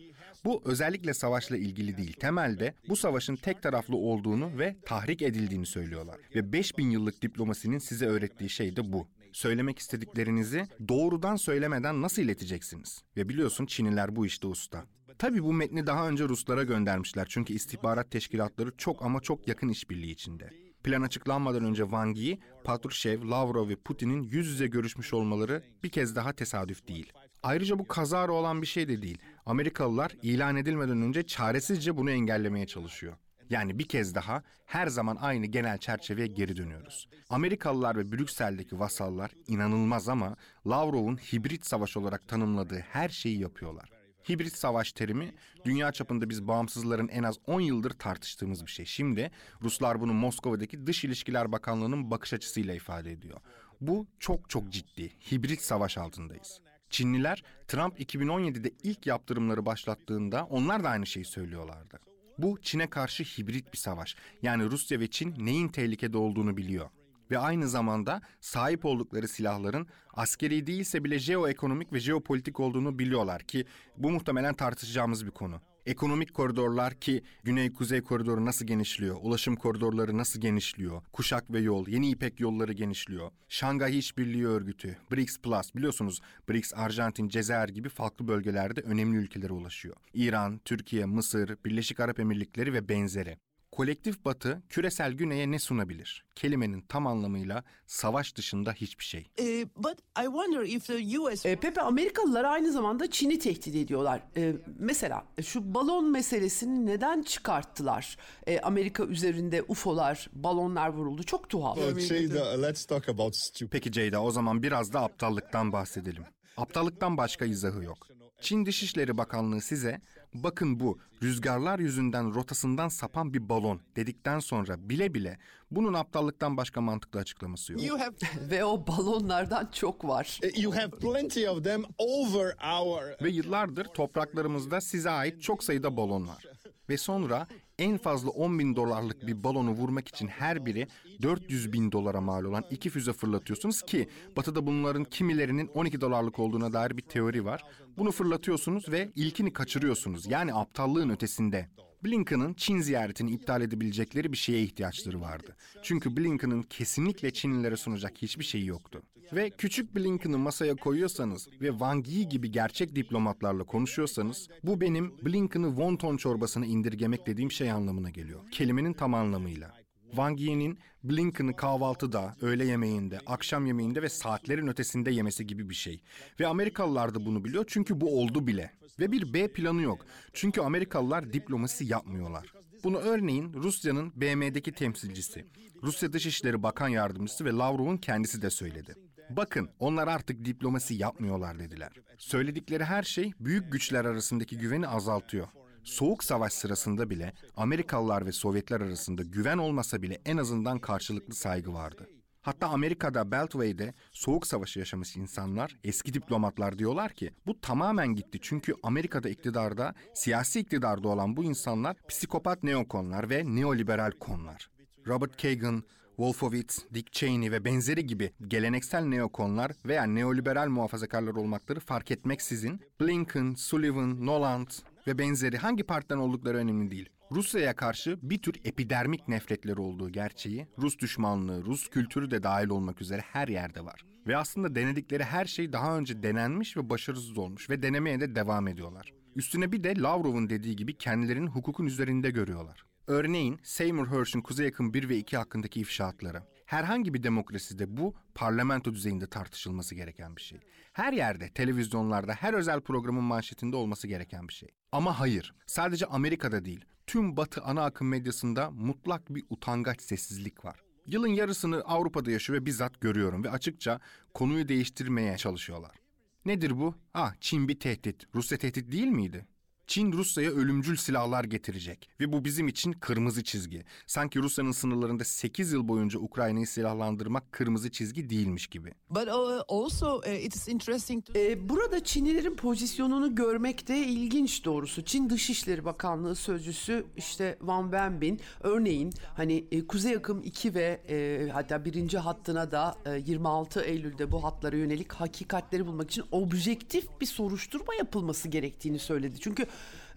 Bu 0.46 0.62
özellikle 0.64 1.14
savaşla 1.14 1.56
ilgili 1.56 1.96
değil. 1.96 2.12
Temelde 2.12 2.74
bu 2.88 2.96
savaşın 2.96 3.36
tek 3.36 3.62
taraflı 3.62 3.96
olduğunu 3.96 4.58
ve 4.58 4.76
tahrik 4.84 5.22
edildiğini 5.22 5.66
söylüyorlar. 5.66 6.16
Ve 6.34 6.52
5000 6.52 6.90
yıllık 6.90 7.22
diplomasinin 7.22 7.78
size 7.78 8.06
öğrettiği 8.06 8.50
şey 8.50 8.76
de 8.76 8.92
bu. 8.92 9.08
Söylemek 9.32 9.78
istediklerinizi 9.78 10.68
doğrudan 10.88 11.36
söylemeden 11.36 12.02
nasıl 12.02 12.22
ileteceksiniz? 12.22 13.02
Ve 13.16 13.28
biliyorsun 13.28 13.66
Çinliler 13.66 14.16
bu 14.16 14.26
işte 14.26 14.46
usta. 14.46 14.84
Tabii 15.18 15.42
bu 15.42 15.52
metni 15.52 15.86
daha 15.86 16.08
önce 16.08 16.24
Ruslara 16.24 16.62
göndermişler 16.62 17.26
çünkü 17.28 17.52
istihbarat 17.52 18.10
teşkilatları 18.10 18.76
çok 18.76 19.02
ama 19.02 19.20
çok 19.20 19.48
yakın 19.48 19.68
işbirliği 19.68 20.10
içinde. 20.10 20.50
Plan 20.84 21.02
açıklanmadan 21.02 21.64
önce 21.64 21.82
Wang 21.82 22.18
Yi, 22.18 22.40
Patrushev, 22.64 23.30
Lavrov 23.30 23.68
ve 23.68 23.76
Putin'in 23.76 24.22
yüz 24.22 24.46
yüze 24.46 24.66
görüşmüş 24.66 25.14
olmaları 25.14 25.62
bir 25.82 25.88
kez 25.88 26.16
daha 26.16 26.32
tesadüf 26.32 26.88
değil. 26.88 27.12
Ayrıca 27.42 27.78
bu 27.78 27.88
kazara 27.88 28.32
olan 28.32 28.62
bir 28.62 28.66
şey 28.66 28.88
de 28.88 29.02
değil. 29.02 29.18
Amerikalılar 29.46 30.12
ilan 30.22 30.56
edilmeden 30.56 31.02
önce 31.02 31.22
çaresizce 31.22 31.96
bunu 31.96 32.10
engellemeye 32.10 32.66
çalışıyor. 32.66 33.16
Yani 33.50 33.78
bir 33.78 33.88
kez 33.88 34.14
daha 34.14 34.42
her 34.64 34.86
zaman 34.86 35.16
aynı 35.20 35.46
genel 35.46 35.78
çerçeveye 35.78 36.26
geri 36.26 36.56
dönüyoruz. 36.56 37.08
Amerikalılar 37.30 37.96
ve 37.96 38.12
Brüksel'deki 38.12 38.78
vasallar 38.78 39.30
inanılmaz 39.48 40.08
ama 40.08 40.36
Lavrov'un 40.66 41.16
hibrit 41.16 41.66
savaş 41.66 41.96
olarak 41.96 42.28
tanımladığı 42.28 42.78
her 42.78 43.08
şeyi 43.08 43.40
yapıyorlar. 43.40 43.90
Hibrit 44.28 44.56
savaş 44.56 44.92
terimi 44.92 45.34
dünya 45.64 45.92
çapında 45.92 46.30
biz 46.30 46.48
bağımsızların 46.48 47.08
en 47.08 47.22
az 47.22 47.36
10 47.46 47.60
yıldır 47.60 47.90
tartıştığımız 47.90 48.66
bir 48.66 48.70
şey. 48.70 48.84
Şimdi 48.84 49.30
Ruslar 49.62 50.00
bunu 50.00 50.12
Moskova'daki 50.12 50.86
Dış 50.86 51.04
İlişkiler 51.04 51.52
Bakanlığı'nın 51.52 52.10
bakış 52.10 52.32
açısıyla 52.32 52.74
ifade 52.74 53.12
ediyor. 53.12 53.40
Bu 53.80 54.06
çok 54.18 54.50
çok 54.50 54.70
ciddi. 54.70 55.12
Hibrit 55.32 55.60
savaş 55.60 55.98
altındayız. 55.98 56.60
Çinliler 56.90 57.42
Trump 57.68 58.00
2017'de 58.00 58.70
ilk 58.82 59.06
yaptırımları 59.06 59.66
başlattığında 59.66 60.44
onlar 60.44 60.84
da 60.84 60.88
aynı 60.88 61.06
şeyi 61.06 61.24
söylüyorlardı. 61.24 62.00
Bu 62.38 62.58
Çin'e 62.62 62.90
karşı 62.90 63.24
hibrit 63.24 63.72
bir 63.72 63.78
savaş. 63.78 64.16
Yani 64.42 64.64
Rusya 64.70 65.00
ve 65.00 65.10
Çin 65.10 65.34
neyin 65.38 65.68
tehlikede 65.68 66.18
olduğunu 66.18 66.56
biliyor 66.56 66.90
ve 67.30 67.38
aynı 67.38 67.68
zamanda 67.68 68.22
sahip 68.40 68.84
oldukları 68.84 69.28
silahların 69.28 69.86
askeri 70.14 70.66
değilse 70.66 71.04
bile 71.04 71.18
jeoekonomik 71.18 71.92
ve 71.92 72.00
jeopolitik 72.00 72.60
olduğunu 72.60 72.98
biliyorlar 72.98 73.42
ki 73.42 73.64
bu 73.96 74.10
muhtemelen 74.10 74.54
tartışacağımız 74.54 75.26
bir 75.26 75.30
konu. 75.30 75.60
Ekonomik 75.86 76.34
koridorlar 76.34 76.94
ki 76.94 77.22
güney-kuzey 77.44 78.00
koridoru 78.02 78.44
nasıl 78.44 78.66
genişliyor, 78.66 79.16
ulaşım 79.22 79.56
koridorları 79.56 80.18
nasıl 80.18 80.40
genişliyor, 80.40 81.02
kuşak 81.12 81.52
ve 81.52 81.60
yol, 81.60 81.88
yeni 81.88 82.10
ipek 82.10 82.40
yolları 82.40 82.72
genişliyor. 82.72 83.30
Şangay 83.48 83.98
İşbirliği 83.98 84.46
Örgütü, 84.46 84.96
BRICS 85.12 85.38
Plus 85.38 85.74
biliyorsunuz 85.74 86.20
BRICS, 86.48 86.72
Arjantin, 86.74 87.28
Cezayir 87.28 87.68
gibi 87.68 87.88
farklı 87.88 88.28
bölgelerde 88.28 88.80
önemli 88.80 89.16
ülkelere 89.16 89.52
ulaşıyor. 89.52 89.96
İran, 90.14 90.60
Türkiye, 90.64 91.04
Mısır, 91.04 91.56
Birleşik 91.64 92.00
Arap 92.00 92.20
Emirlikleri 92.20 92.72
ve 92.72 92.88
benzeri. 92.88 93.38
Kolektif 93.76 94.24
Batı 94.24 94.62
küresel 94.68 95.12
güneye 95.12 95.50
ne 95.50 95.58
sunabilir? 95.58 96.24
Kelimenin 96.34 96.80
tam 96.80 97.06
anlamıyla 97.06 97.64
savaş 97.86 98.36
dışında 98.36 98.72
hiçbir 98.72 99.04
şey. 99.04 99.30
Uh, 99.40 99.68
but 99.76 99.98
I 100.20 100.24
wonder 100.24 100.62
if 100.62 100.86
the 100.86 101.18
US 101.18 101.46
E, 101.46 101.56
Pepe 101.56 101.80
Amerikalılar 101.80 102.44
aynı 102.44 102.72
zamanda 102.72 103.10
Çin'i 103.10 103.38
tehdit 103.38 103.74
ediyorlar. 103.74 104.22
E, 104.36 104.52
mesela 104.78 105.24
şu 105.42 105.74
balon 105.74 106.10
meselesini 106.10 106.86
neden 106.86 107.22
çıkarttılar? 107.22 108.16
E, 108.46 108.60
Amerika 108.60 109.04
üzerinde 109.04 109.62
UFO'lar, 109.62 110.28
balonlar 110.32 110.88
vuruldu. 110.88 111.22
Çok 111.22 111.48
tuhaf. 111.48 111.78
Jada, 111.98 112.60
let's 112.62 112.84
talk 112.84 113.08
about 113.08 113.36
stupid. 113.36 113.72
Peki 113.72 113.92
Ceyda 113.92 114.22
o 114.22 114.30
zaman 114.30 114.62
biraz 114.62 114.92
da 114.92 115.00
aptallıktan 115.00 115.72
bahsedelim. 115.72 116.24
Aptallıktan 116.56 117.16
başka 117.16 117.44
izahı 117.44 117.84
yok. 117.84 118.08
Çin 118.40 118.66
Dışişleri 118.66 119.18
Bakanlığı 119.18 119.60
size 119.60 120.00
bakın 120.34 120.80
bu 120.80 120.98
rüzgarlar 121.22 121.78
yüzünden 121.78 122.34
rotasından 122.34 122.88
sapan 122.88 123.34
bir 123.34 123.48
balon 123.48 123.80
dedikten 123.96 124.38
sonra 124.38 124.88
bile 124.88 125.14
bile 125.14 125.38
bunun 125.70 125.94
aptallıktan 125.94 126.56
başka 126.56 126.80
mantıklı 126.80 127.20
açıklaması 127.20 127.72
yok. 127.72 127.82
you 127.84 127.98
have 127.98 128.14
Ve 128.50 128.64
o 128.64 128.86
balonlardan 128.86 129.68
çok 129.72 130.04
var. 130.04 130.40
Uh, 130.44 130.62
You 130.62 130.76
have 130.76 130.90
plenty 130.90 131.48
of 131.48 131.64
them 131.64 131.82
over 131.98 132.56
our. 132.78 133.22
Ve 133.22 133.30
yıllardır 133.30 133.84
topraklarımızda 133.84 134.80
size 134.80 135.10
ait 135.10 135.42
çok 135.42 135.64
sayıda 135.64 135.96
balon 135.96 136.28
var. 136.28 136.44
Ve 136.88 136.96
sonra 136.96 137.46
en 137.78 137.98
fazla 137.98 138.30
10 138.30 138.58
bin 138.58 138.76
dolarlık 138.76 139.26
bir 139.26 139.44
balonu 139.44 139.70
vurmak 139.70 140.08
için 140.08 140.26
her 140.26 140.66
biri 140.66 140.86
400 141.22 141.72
bin 141.72 141.92
dolara 141.92 142.20
mal 142.20 142.44
olan 142.44 142.64
iki 142.70 142.90
füze 142.90 143.12
fırlatıyorsunuz 143.12 143.82
ki 143.82 144.08
batıda 144.36 144.66
bunların 144.66 145.04
kimilerinin 145.04 145.66
12 145.74 146.00
dolarlık 146.00 146.38
olduğuna 146.38 146.72
dair 146.72 146.96
bir 146.96 147.02
teori 147.02 147.44
var. 147.44 147.64
Bunu 147.98 148.12
fırlatıyorsunuz 148.12 148.88
ve 148.88 149.12
ilkini 149.14 149.52
kaçırıyorsunuz. 149.52 150.26
Yani 150.26 150.54
aptallığın 150.54 151.10
ötesinde. 151.10 151.68
Blinken'ın 152.04 152.54
Çin 152.54 152.80
ziyaretini 152.80 153.30
iptal 153.30 153.62
edebilecekleri 153.62 154.32
bir 154.32 154.36
şeye 154.36 154.62
ihtiyaçları 154.62 155.20
vardı. 155.20 155.56
Çünkü 155.82 156.16
Blinken'ın 156.16 156.62
kesinlikle 156.62 157.32
Çinlilere 157.32 157.76
sunacak 157.76 158.12
hiçbir 158.22 158.44
şeyi 158.44 158.66
yoktu. 158.66 159.02
Ve 159.32 159.50
küçük 159.50 159.96
Blinken'ı 159.96 160.38
masaya 160.38 160.76
koyuyorsanız 160.76 161.48
ve 161.60 161.68
Wang 161.70 162.08
Yi 162.08 162.28
gibi 162.28 162.50
gerçek 162.50 162.96
diplomatlarla 162.96 163.64
konuşuyorsanız 163.64 164.48
bu 164.64 164.80
benim 164.80 165.14
Blinken'ı 165.22 165.68
wonton 165.68 166.16
çorbasına 166.16 166.66
indirgemek 166.66 167.26
dediğim 167.26 167.52
şey 167.52 167.70
anlamına 167.70 168.10
geliyor. 168.10 168.50
Kelimenin 168.50 168.92
tam 168.92 169.14
anlamıyla. 169.14 169.74
Wang 170.10 170.40
Yi'nin 170.40 170.78
Blinken'ı 171.04 171.56
kahvaltıda, 171.56 172.36
öğle 172.40 172.64
yemeğinde, 172.64 173.20
akşam 173.26 173.66
yemeğinde 173.66 174.02
ve 174.02 174.08
saatlerin 174.08 174.66
ötesinde 174.66 175.10
yemesi 175.10 175.46
gibi 175.46 175.70
bir 175.70 175.74
şey. 175.74 176.02
Ve 176.40 176.46
Amerikalılar 176.46 177.14
da 177.14 177.26
bunu 177.26 177.44
biliyor 177.44 177.64
çünkü 177.68 178.00
bu 178.00 178.20
oldu 178.20 178.46
bile. 178.46 178.70
Ve 179.00 179.12
bir 179.12 179.34
B 179.34 179.52
planı 179.52 179.82
yok. 179.82 180.06
Çünkü 180.32 180.60
Amerikalılar 180.60 181.32
diplomasi 181.32 181.84
yapmıyorlar. 181.84 182.52
Bunu 182.84 182.96
örneğin 182.96 183.52
Rusya'nın 183.54 184.12
BM'deki 184.16 184.72
temsilcisi, 184.72 185.46
Rusya 185.82 186.12
Dışişleri 186.12 186.62
Bakan 186.62 186.88
Yardımcısı 186.88 187.44
ve 187.44 187.52
Lavrov'un 187.52 187.96
kendisi 187.96 188.42
de 188.42 188.50
söyledi. 188.50 189.05
Bakın 189.30 189.70
onlar 189.78 190.08
artık 190.08 190.44
diplomasi 190.44 190.94
yapmıyorlar 190.94 191.58
dediler. 191.58 191.92
Söyledikleri 192.18 192.84
her 192.84 193.02
şey 193.02 193.32
büyük 193.40 193.72
güçler 193.72 194.04
arasındaki 194.04 194.58
güveni 194.58 194.88
azaltıyor. 194.88 195.48
Soğuk 195.84 196.24
savaş 196.24 196.52
sırasında 196.52 197.10
bile 197.10 197.32
Amerikalılar 197.56 198.26
ve 198.26 198.32
Sovyetler 198.32 198.80
arasında 198.80 199.22
güven 199.22 199.58
olmasa 199.58 200.02
bile 200.02 200.18
en 200.24 200.36
azından 200.36 200.78
karşılıklı 200.78 201.34
saygı 201.34 201.72
vardı. 201.74 202.08
Hatta 202.42 202.68
Amerika'da 202.68 203.30
Beltway'de 203.30 203.94
soğuk 204.12 204.46
savaşı 204.46 204.78
yaşamış 204.78 205.16
insanlar, 205.16 205.76
eski 205.84 206.14
diplomatlar 206.14 206.78
diyorlar 206.78 207.12
ki 207.12 207.30
bu 207.46 207.60
tamamen 207.60 208.14
gitti 208.14 208.38
çünkü 208.42 208.74
Amerika'da 208.82 209.28
iktidarda, 209.28 209.94
siyasi 210.14 210.60
iktidarda 210.60 211.08
olan 211.08 211.36
bu 211.36 211.44
insanlar 211.44 211.96
psikopat 212.08 212.62
neokonlar 212.62 213.30
ve 213.30 213.42
neoliberal 213.46 214.10
konlar. 214.10 214.70
Robert 215.06 215.42
Kagan, 215.42 215.82
Wolfowitz, 216.16 216.84
Dick 216.94 217.12
Cheney 217.12 217.52
ve 217.52 217.64
benzeri 217.64 218.06
gibi 218.06 218.32
geleneksel 218.48 219.04
neokonlar 219.04 219.72
veya 219.86 220.04
neoliberal 220.04 220.68
muhafazakarlar 220.68 221.34
olmakları 221.34 221.80
fark 221.80 222.10
etmeksizin 222.10 222.80
Blinken, 223.00 223.54
Sullivan, 223.54 224.26
Noland 224.26 224.68
ve 225.06 225.18
benzeri 225.18 225.56
hangi 225.58 225.84
partiden 225.84 226.18
oldukları 226.18 226.56
önemli 226.56 226.90
değil. 226.90 227.08
Rusya'ya 227.32 227.76
karşı 227.76 228.18
bir 228.22 228.38
tür 228.38 228.54
epidermik 228.64 229.28
nefretleri 229.28 229.80
olduğu 229.80 230.10
gerçeği, 230.10 230.66
Rus 230.78 230.98
düşmanlığı, 230.98 231.64
Rus 231.64 231.88
kültürü 231.88 232.30
de 232.30 232.42
dahil 232.42 232.68
olmak 232.68 233.00
üzere 233.00 233.20
her 233.20 233.48
yerde 233.48 233.84
var. 233.84 234.04
Ve 234.26 234.36
aslında 234.36 234.74
denedikleri 234.74 235.24
her 235.24 235.44
şey 235.44 235.72
daha 235.72 235.98
önce 235.98 236.22
denenmiş 236.22 236.76
ve 236.76 236.90
başarısız 236.90 237.38
olmuş 237.38 237.70
ve 237.70 237.82
denemeye 237.82 238.20
de 238.20 238.34
devam 238.34 238.68
ediyorlar. 238.68 239.12
Üstüne 239.36 239.72
bir 239.72 239.84
de 239.84 239.98
Lavrov'un 239.98 240.50
dediği 240.50 240.76
gibi 240.76 240.98
kendilerini 240.98 241.48
hukukun 241.48 241.86
üzerinde 241.86 242.30
görüyorlar. 242.30 242.86
Örneğin 243.06 243.60
Seymour 243.62 244.06
Hersh'ün 244.06 244.40
Kuzey 244.40 244.66
Yakın 244.66 244.94
1 244.94 245.08
ve 245.08 245.16
2 245.16 245.36
hakkındaki 245.36 245.80
ifşaatları. 245.80 246.42
Herhangi 246.66 247.14
bir 247.14 247.22
demokraside 247.22 247.96
bu 247.96 248.14
parlamento 248.34 248.94
düzeyinde 248.94 249.26
tartışılması 249.26 249.94
gereken 249.94 250.36
bir 250.36 250.42
şey. 250.42 250.60
Her 250.92 251.12
yerde, 251.12 251.50
televizyonlarda, 251.52 252.32
her 252.32 252.54
özel 252.54 252.80
programın 252.80 253.24
manşetinde 253.24 253.76
olması 253.76 254.08
gereken 254.08 254.48
bir 254.48 254.52
şey. 254.52 254.68
Ama 254.92 255.20
hayır, 255.20 255.54
sadece 255.66 256.06
Amerika'da 256.06 256.64
değil, 256.64 256.84
tüm 257.06 257.36
Batı 257.36 257.62
ana 257.62 257.84
akım 257.84 258.08
medyasında 258.08 258.70
mutlak 258.70 259.34
bir 259.34 259.44
utangaç 259.50 260.00
sessizlik 260.00 260.64
var. 260.64 260.80
Yılın 261.06 261.28
yarısını 261.28 261.80
Avrupa'da 261.80 262.30
yaşıyor 262.30 262.60
ve 262.60 262.66
bizzat 262.66 263.00
görüyorum 263.00 263.44
ve 263.44 263.50
açıkça 263.50 264.00
konuyu 264.34 264.68
değiştirmeye 264.68 265.36
çalışıyorlar. 265.36 265.96
Nedir 266.44 266.78
bu? 266.78 266.94
Ah 267.14 267.34
Çin 267.40 267.68
bir 267.68 267.80
tehdit. 267.80 268.24
Rusya 268.34 268.58
tehdit 268.58 268.92
değil 268.92 269.06
miydi? 269.08 269.46
Çin 269.86 270.12
Rusya'ya 270.12 270.50
ölümcül 270.50 270.96
silahlar 270.96 271.44
getirecek 271.44 272.08
ve 272.20 272.32
bu 272.32 272.44
bizim 272.44 272.68
için 272.68 272.92
kırmızı 272.92 273.44
çizgi. 273.44 273.84
Sanki 274.06 274.38
Rusya'nın 274.38 274.72
sınırlarında 274.72 275.24
8 275.24 275.72
yıl 275.72 275.88
boyunca 275.88 276.18
Ukrayna'yı 276.18 276.66
silahlandırmak 276.66 277.52
kırmızı 277.52 277.90
çizgi 277.90 278.30
değilmiş 278.30 278.66
gibi. 278.66 278.92
But 279.10 279.28
uh, 279.28 279.60
also 279.68 280.18
uh, 280.18 280.44
it 280.44 280.56
is 280.56 280.68
interesting 280.68 281.24
to 281.26 281.32
Ee, 281.36 281.68
burada 281.68 282.04
Çinlilerin 282.04 282.56
pozisyonunu 282.56 283.34
görmek 283.34 283.88
de 283.88 283.98
ilginç 283.98 284.64
doğrusu. 284.64 285.04
Çin 285.04 285.30
Dışişleri 285.30 285.84
Bakanlığı 285.84 286.36
Sözcüsü 286.36 287.06
işte 287.16 287.56
Wang 287.58 287.84
Wenbin 287.84 288.40
örneğin 288.60 289.12
hani 289.34 289.64
e, 289.70 289.86
Kuzey 289.86 290.16
Akım 290.16 290.42
2 290.42 290.74
ve 290.74 291.00
e, 291.08 291.48
hatta 291.52 291.84
birinci 291.84 292.18
hattına 292.18 292.70
da 292.70 292.94
e, 293.06 293.22
26 293.26 293.80
Eylül'de 293.80 294.32
bu 294.32 294.44
hatlara 294.44 294.76
yönelik 294.76 295.12
hakikatleri 295.12 295.86
bulmak 295.86 296.10
için 296.10 296.24
objektif 296.32 297.20
bir 297.20 297.26
soruşturma 297.26 297.94
yapılması 297.94 298.48
gerektiğini 298.48 298.98
söyledi. 298.98 299.40
Çünkü 299.40 299.66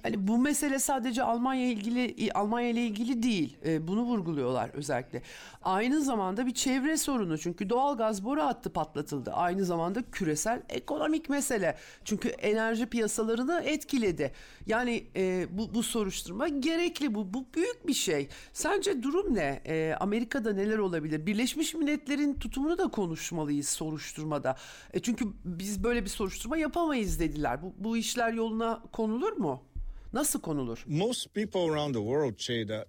Hani 0.03 0.27
bu 0.27 0.37
mesele 0.37 0.79
sadece 0.79 1.23
Almanya 1.23 1.65
ilgili 1.67 2.31
Almanya 2.33 2.69
ile 2.69 2.81
ilgili 2.81 3.23
değil. 3.23 3.57
E, 3.65 3.87
bunu 3.87 4.01
vurguluyorlar 4.01 4.69
özellikle. 4.73 5.21
Aynı 5.63 6.01
zamanda 6.01 6.45
bir 6.45 6.53
çevre 6.53 6.97
sorunu 6.97 7.37
çünkü 7.37 7.69
doğal 7.69 7.97
gaz 7.97 8.25
boru 8.25 8.41
hattı 8.41 8.73
patlatıldı. 8.73 9.31
Aynı 9.31 9.65
zamanda 9.65 10.03
küresel 10.11 10.61
ekonomik 10.69 11.29
mesele. 11.29 11.77
Çünkü 12.05 12.27
enerji 12.29 12.85
piyasalarını 12.85 13.61
etkiledi. 13.65 14.31
Yani 14.67 15.07
e, 15.15 15.47
bu, 15.57 15.73
bu 15.73 15.83
soruşturma 15.83 16.47
gerekli. 16.47 17.15
Bu, 17.15 17.33
bu 17.33 17.45
büyük 17.55 17.87
bir 17.87 17.93
şey. 17.93 18.29
Sence 18.53 19.03
durum 19.03 19.35
ne? 19.35 19.61
E, 19.65 19.95
Amerika'da 19.99 20.53
neler 20.53 20.77
olabilir? 20.77 21.25
Birleşmiş 21.25 21.73
Milletler'in 21.73 22.33
tutumunu 22.33 22.77
da 22.77 22.87
konuşmalıyız 22.87 23.69
soruşturmada. 23.69 24.55
E, 24.93 24.99
çünkü 24.99 25.25
biz 25.45 25.83
böyle 25.83 26.03
bir 26.03 26.09
soruşturma 26.09 26.57
yapamayız 26.57 27.19
dediler. 27.19 27.61
Bu, 27.61 27.73
bu 27.77 27.97
işler 27.97 28.33
yoluna 28.33 28.83
konulur 28.91 29.37
mu? 29.37 29.68
Nasıl 30.13 30.41
konulur? 30.41 30.83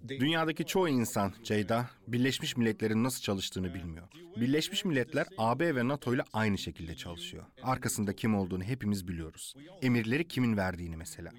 Dünyadaki 0.09 0.67
çoğu 0.67 0.89
insan 0.89 1.33
Ceyda, 1.45 1.91
Birleşmiş 2.09 2.57
Milletler'in 2.57 3.05
nasıl 3.05 3.21
çalıştığını 3.23 3.75
bilmiyor. 3.75 4.09
Birleşmiş 4.37 4.85
Milletler 4.85 5.27
AB 5.39 5.75
ve 5.77 5.89
NATO 5.89 6.15
ile 6.15 6.23
aynı 6.33 6.59
şekilde 6.59 6.97
çalışıyor. 6.97 7.45
Arkasında 7.63 8.17
kim 8.17 8.35
olduğunu 8.35 8.65
hepimiz 8.65 9.09
biliyoruz. 9.09 9.55
Emirleri 9.83 10.29
kimin 10.29 10.57
verdiğini 10.57 10.97
mesela. 10.97 11.31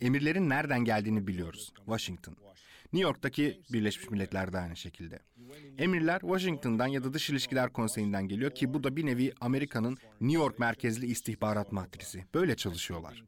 Emirlerin 0.00 0.48
nereden 0.48 0.84
geldiğini 0.84 1.26
biliyoruz. 1.26 1.72
Washington. 1.76 2.36
New 2.92 3.08
York'taki 3.08 3.60
Birleşmiş 3.72 4.10
Milletler 4.10 4.52
de 4.52 4.58
aynı 4.58 4.76
şekilde. 4.76 5.18
Emirler 5.78 6.20
Washington'dan 6.20 6.86
ya 6.86 7.04
da 7.04 7.14
Dış 7.14 7.30
İlişkiler 7.30 7.72
Konseyi'nden 7.72 8.28
geliyor 8.28 8.50
ki 8.50 8.74
bu 8.74 8.84
da 8.84 8.96
bir 8.96 9.06
nevi 9.06 9.32
Amerika'nın 9.40 9.98
New 10.20 10.42
York 10.42 10.58
merkezli 10.58 11.06
istihbarat 11.06 11.72
matrisi. 11.72 12.24
Böyle 12.34 12.56
çalışıyorlar. 12.56 13.24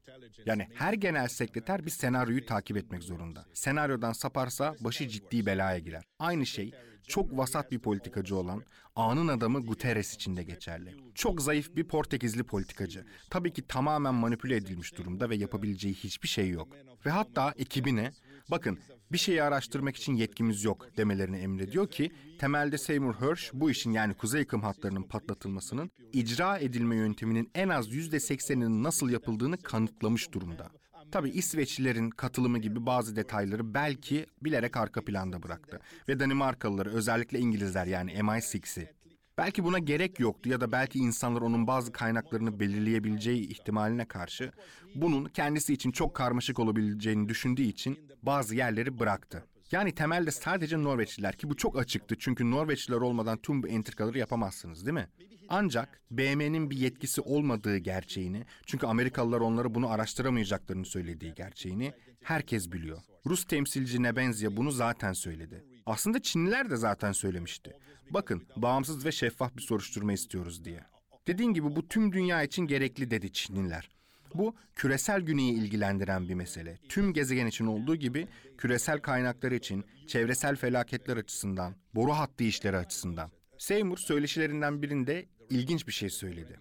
Yani 0.47 0.69
her 0.75 0.93
genel 0.93 1.29
sekreter 1.29 1.87
bir 1.87 1.91
senaryoyu 1.91 2.47
takip 2.47 2.77
etmek 2.77 3.03
zorunda. 3.03 3.45
Senaryodan 3.55 4.13
saparsa 4.13 4.75
başı 4.81 5.09
ciddi 5.09 5.47
belaya 5.47 5.79
girer. 5.79 6.03
Aynı 6.19 6.47
şey 6.47 6.73
çok 7.09 7.39
vasat 7.39 7.73
bir 7.73 7.79
politikacı 7.79 8.37
olan 8.37 8.63
anın 8.97 9.29
adamı 9.29 9.67
Guterres 9.67 10.15
için 10.15 10.37
de 10.37 10.43
geçerli. 10.43 10.95
Çok 11.15 11.43
zayıf 11.43 11.77
bir 11.77 11.85
Portekizli 11.85 12.43
politikacı. 12.45 13.05
Tabii 13.31 13.53
ki 13.53 13.63
tamamen 13.63 14.15
manipüle 14.15 14.57
edilmiş 14.57 14.97
durumda 14.99 15.31
ve 15.31 15.37
yapabileceği 15.37 15.95
hiçbir 15.95 16.29
şey 16.29 16.49
yok. 16.49 16.77
Ve 17.07 17.11
hatta 17.11 17.55
ekibine 17.59 18.13
bakın 18.51 18.79
bir 19.13 19.19
şeyi 19.19 19.43
araştırmak 19.43 19.97
için 19.97 20.15
yetkimiz 20.15 20.65
yok 20.65 20.87
demelerini 20.97 21.37
emrediyor 21.37 21.91
ki 21.91 22.13
temelde 22.39 22.79
Seymour 22.79 23.15
Hersh 23.15 23.51
bu 23.53 23.71
işin 23.71 23.93
yani 23.93 24.15
kuzey 24.15 24.43
akım 24.43 24.63
hatlarının 24.63 25.03
patlatılmasının 25.03 25.91
icra 26.13 26.59
edilme 26.59 26.97
yönteminin 26.97 27.51
en 27.55 27.69
az 27.69 27.89
%80'inin 27.89 28.83
nasıl 28.83 29.11
yapıldığını 29.11 29.59
kanıtlamış 29.59 30.33
durumda. 30.33 30.71
Tabii 31.13 31.31
İsveçlilerin 31.31 32.11
katılımı 32.11 32.59
gibi 32.59 32.87
bazı 32.87 33.17
detayları 33.17 33.75
belki 33.75 34.27
bilerek 34.43 34.77
arka 34.77 35.05
planda 35.05 35.43
bıraktı. 35.43 35.81
Ve 36.09 36.21
Danimarkalıları 36.21 36.91
özellikle 36.91 37.39
İngilizler 37.39 37.87
yani 37.87 38.13
MI6'i 38.13 39.00
Belki 39.41 39.65
buna 39.65 39.79
gerek 39.79 40.21
yoktu 40.21 40.49
ya 40.49 40.61
da 40.61 40.73
belki 40.73 40.99
insanlar 40.99 41.41
onun 41.41 41.67
bazı 41.67 41.93
kaynaklarını 41.93 42.61
belirleyebileceği 42.61 43.49
ihtimaline 43.49 44.05
karşı 44.05 44.53
bunun 44.95 45.25
kendisi 45.25 45.73
için 45.73 45.91
çok 45.91 46.15
karmaşık 46.15 46.59
olabileceğini 46.59 47.29
düşündüğü 47.29 47.63
için 47.63 47.99
bazı 48.23 48.57
yerleri 48.57 48.99
bıraktı. 48.99 49.45
Yani 49.73 49.93
temelde 49.93 50.31
sadece 50.31 50.83
Norveçliler 50.83 51.37
ki 51.37 51.51
bu 51.51 51.57
çok 51.57 51.79
açıktı 51.79 52.17
çünkü 52.19 52.51
Norveçliler 52.51 52.97
olmadan 52.97 53.39
tüm 53.39 53.63
bu 53.63 53.69
entrikaları 53.69 54.19
yapamazsınız 54.19 54.87
değil 54.87 54.95
mi? 54.95 55.09
Ancak 55.49 56.01
BM'nin 56.11 56.71
bir 56.71 56.77
yetkisi 56.77 57.21
olmadığı 57.21 57.77
gerçeğini 57.77 58.45
çünkü 58.67 58.87
Amerikalılar 58.87 59.41
onları 59.41 59.75
bunu 59.75 59.91
araştıramayacaklarını 59.91 60.87
söylediği 60.87 61.35
gerçeğini 61.35 61.93
herkes 62.23 62.73
biliyor. 62.73 62.99
Rus 63.27 63.45
temsilci 63.45 64.03
Nebenzia 64.03 64.57
bunu 64.57 64.71
zaten 64.71 65.13
söyledi. 65.13 65.65
Aslında 65.91 66.23
Çinliler 66.23 66.71
de 66.71 66.77
zaten 66.77 67.13
söylemişti. 67.13 67.73
Bakın 68.11 68.47
bağımsız 68.57 69.07
ve 69.07 69.13
şeffaf 69.13 69.57
bir 69.57 69.63
soruşturma 69.63 70.13
istiyoruz 70.13 70.65
diye. 70.65 70.85
Dediğim 71.27 71.55
gibi 71.55 71.77
bu 71.77 71.89
tüm 71.89 72.13
dünya 72.13 72.43
için 72.43 72.67
gerekli 72.67 73.11
dedi 73.11 73.33
Çinliler. 73.33 73.91
Bu 74.35 74.55
küresel 74.75 75.21
güneyi 75.21 75.53
ilgilendiren 75.53 76.29
bir 76.29 76.35
mesele. 76.35 76.79
Tüm 76.89 77.13
gezegen 77.13 77.47
için 77.47 77.67
olduğu 77.67 77.97
gibi 77.97 78.29
küresel 78.59 79.01
kaynaklar 79.01 79.53
için, 79.53 79.85
çevresel 80.07 80.57
felaketler 80.57 81.17
açısından, 81.17 81.75
boru 81.95 82.13
hattı 82.13 82.45
işleri 82.45 82.77
açısından. 82.77 83.31
Seymour 83.59 83.99
söyleşilerinden 83.99 84.83
birinde 84.83 85.27
ilginç 85.51 85.87
bir 85.87 85.93
şey 85.93 86.11
söyledi. 86.11 86.61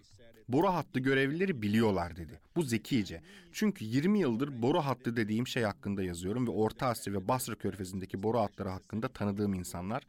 Boru 0.52 0.66
hattı 0.68 1.00
görevlileri 1.00 1.62
biliyorlar 1.62 2.16
dedi. 2.16 2.40
Bu 2.56 2.62
zekice. 2.62 3.22
Çünkü 3.52 3.84
20 3.84 4.18
yıldır 4.18 4.62
boru 4.62 4.78
hattı 4.78 5.16
dediğim 5.16 5.46
şey 5.46 5.62
hakkında 5.62 6.02
yazıyorum 6.02 6.46
ve 6.46 6.50
Orta 6.50 6.86
Asya 6.86 7.12
ve 7.12 7.28
Basra 7.28 7.54
Körfezi'ndeki 7.54 8.22
boru 8.22 8.38
hatları 8.38 8.68
hakkında 8.68 9.08
tanıdığım 9.08 9.54
insanlar 9.54 10.02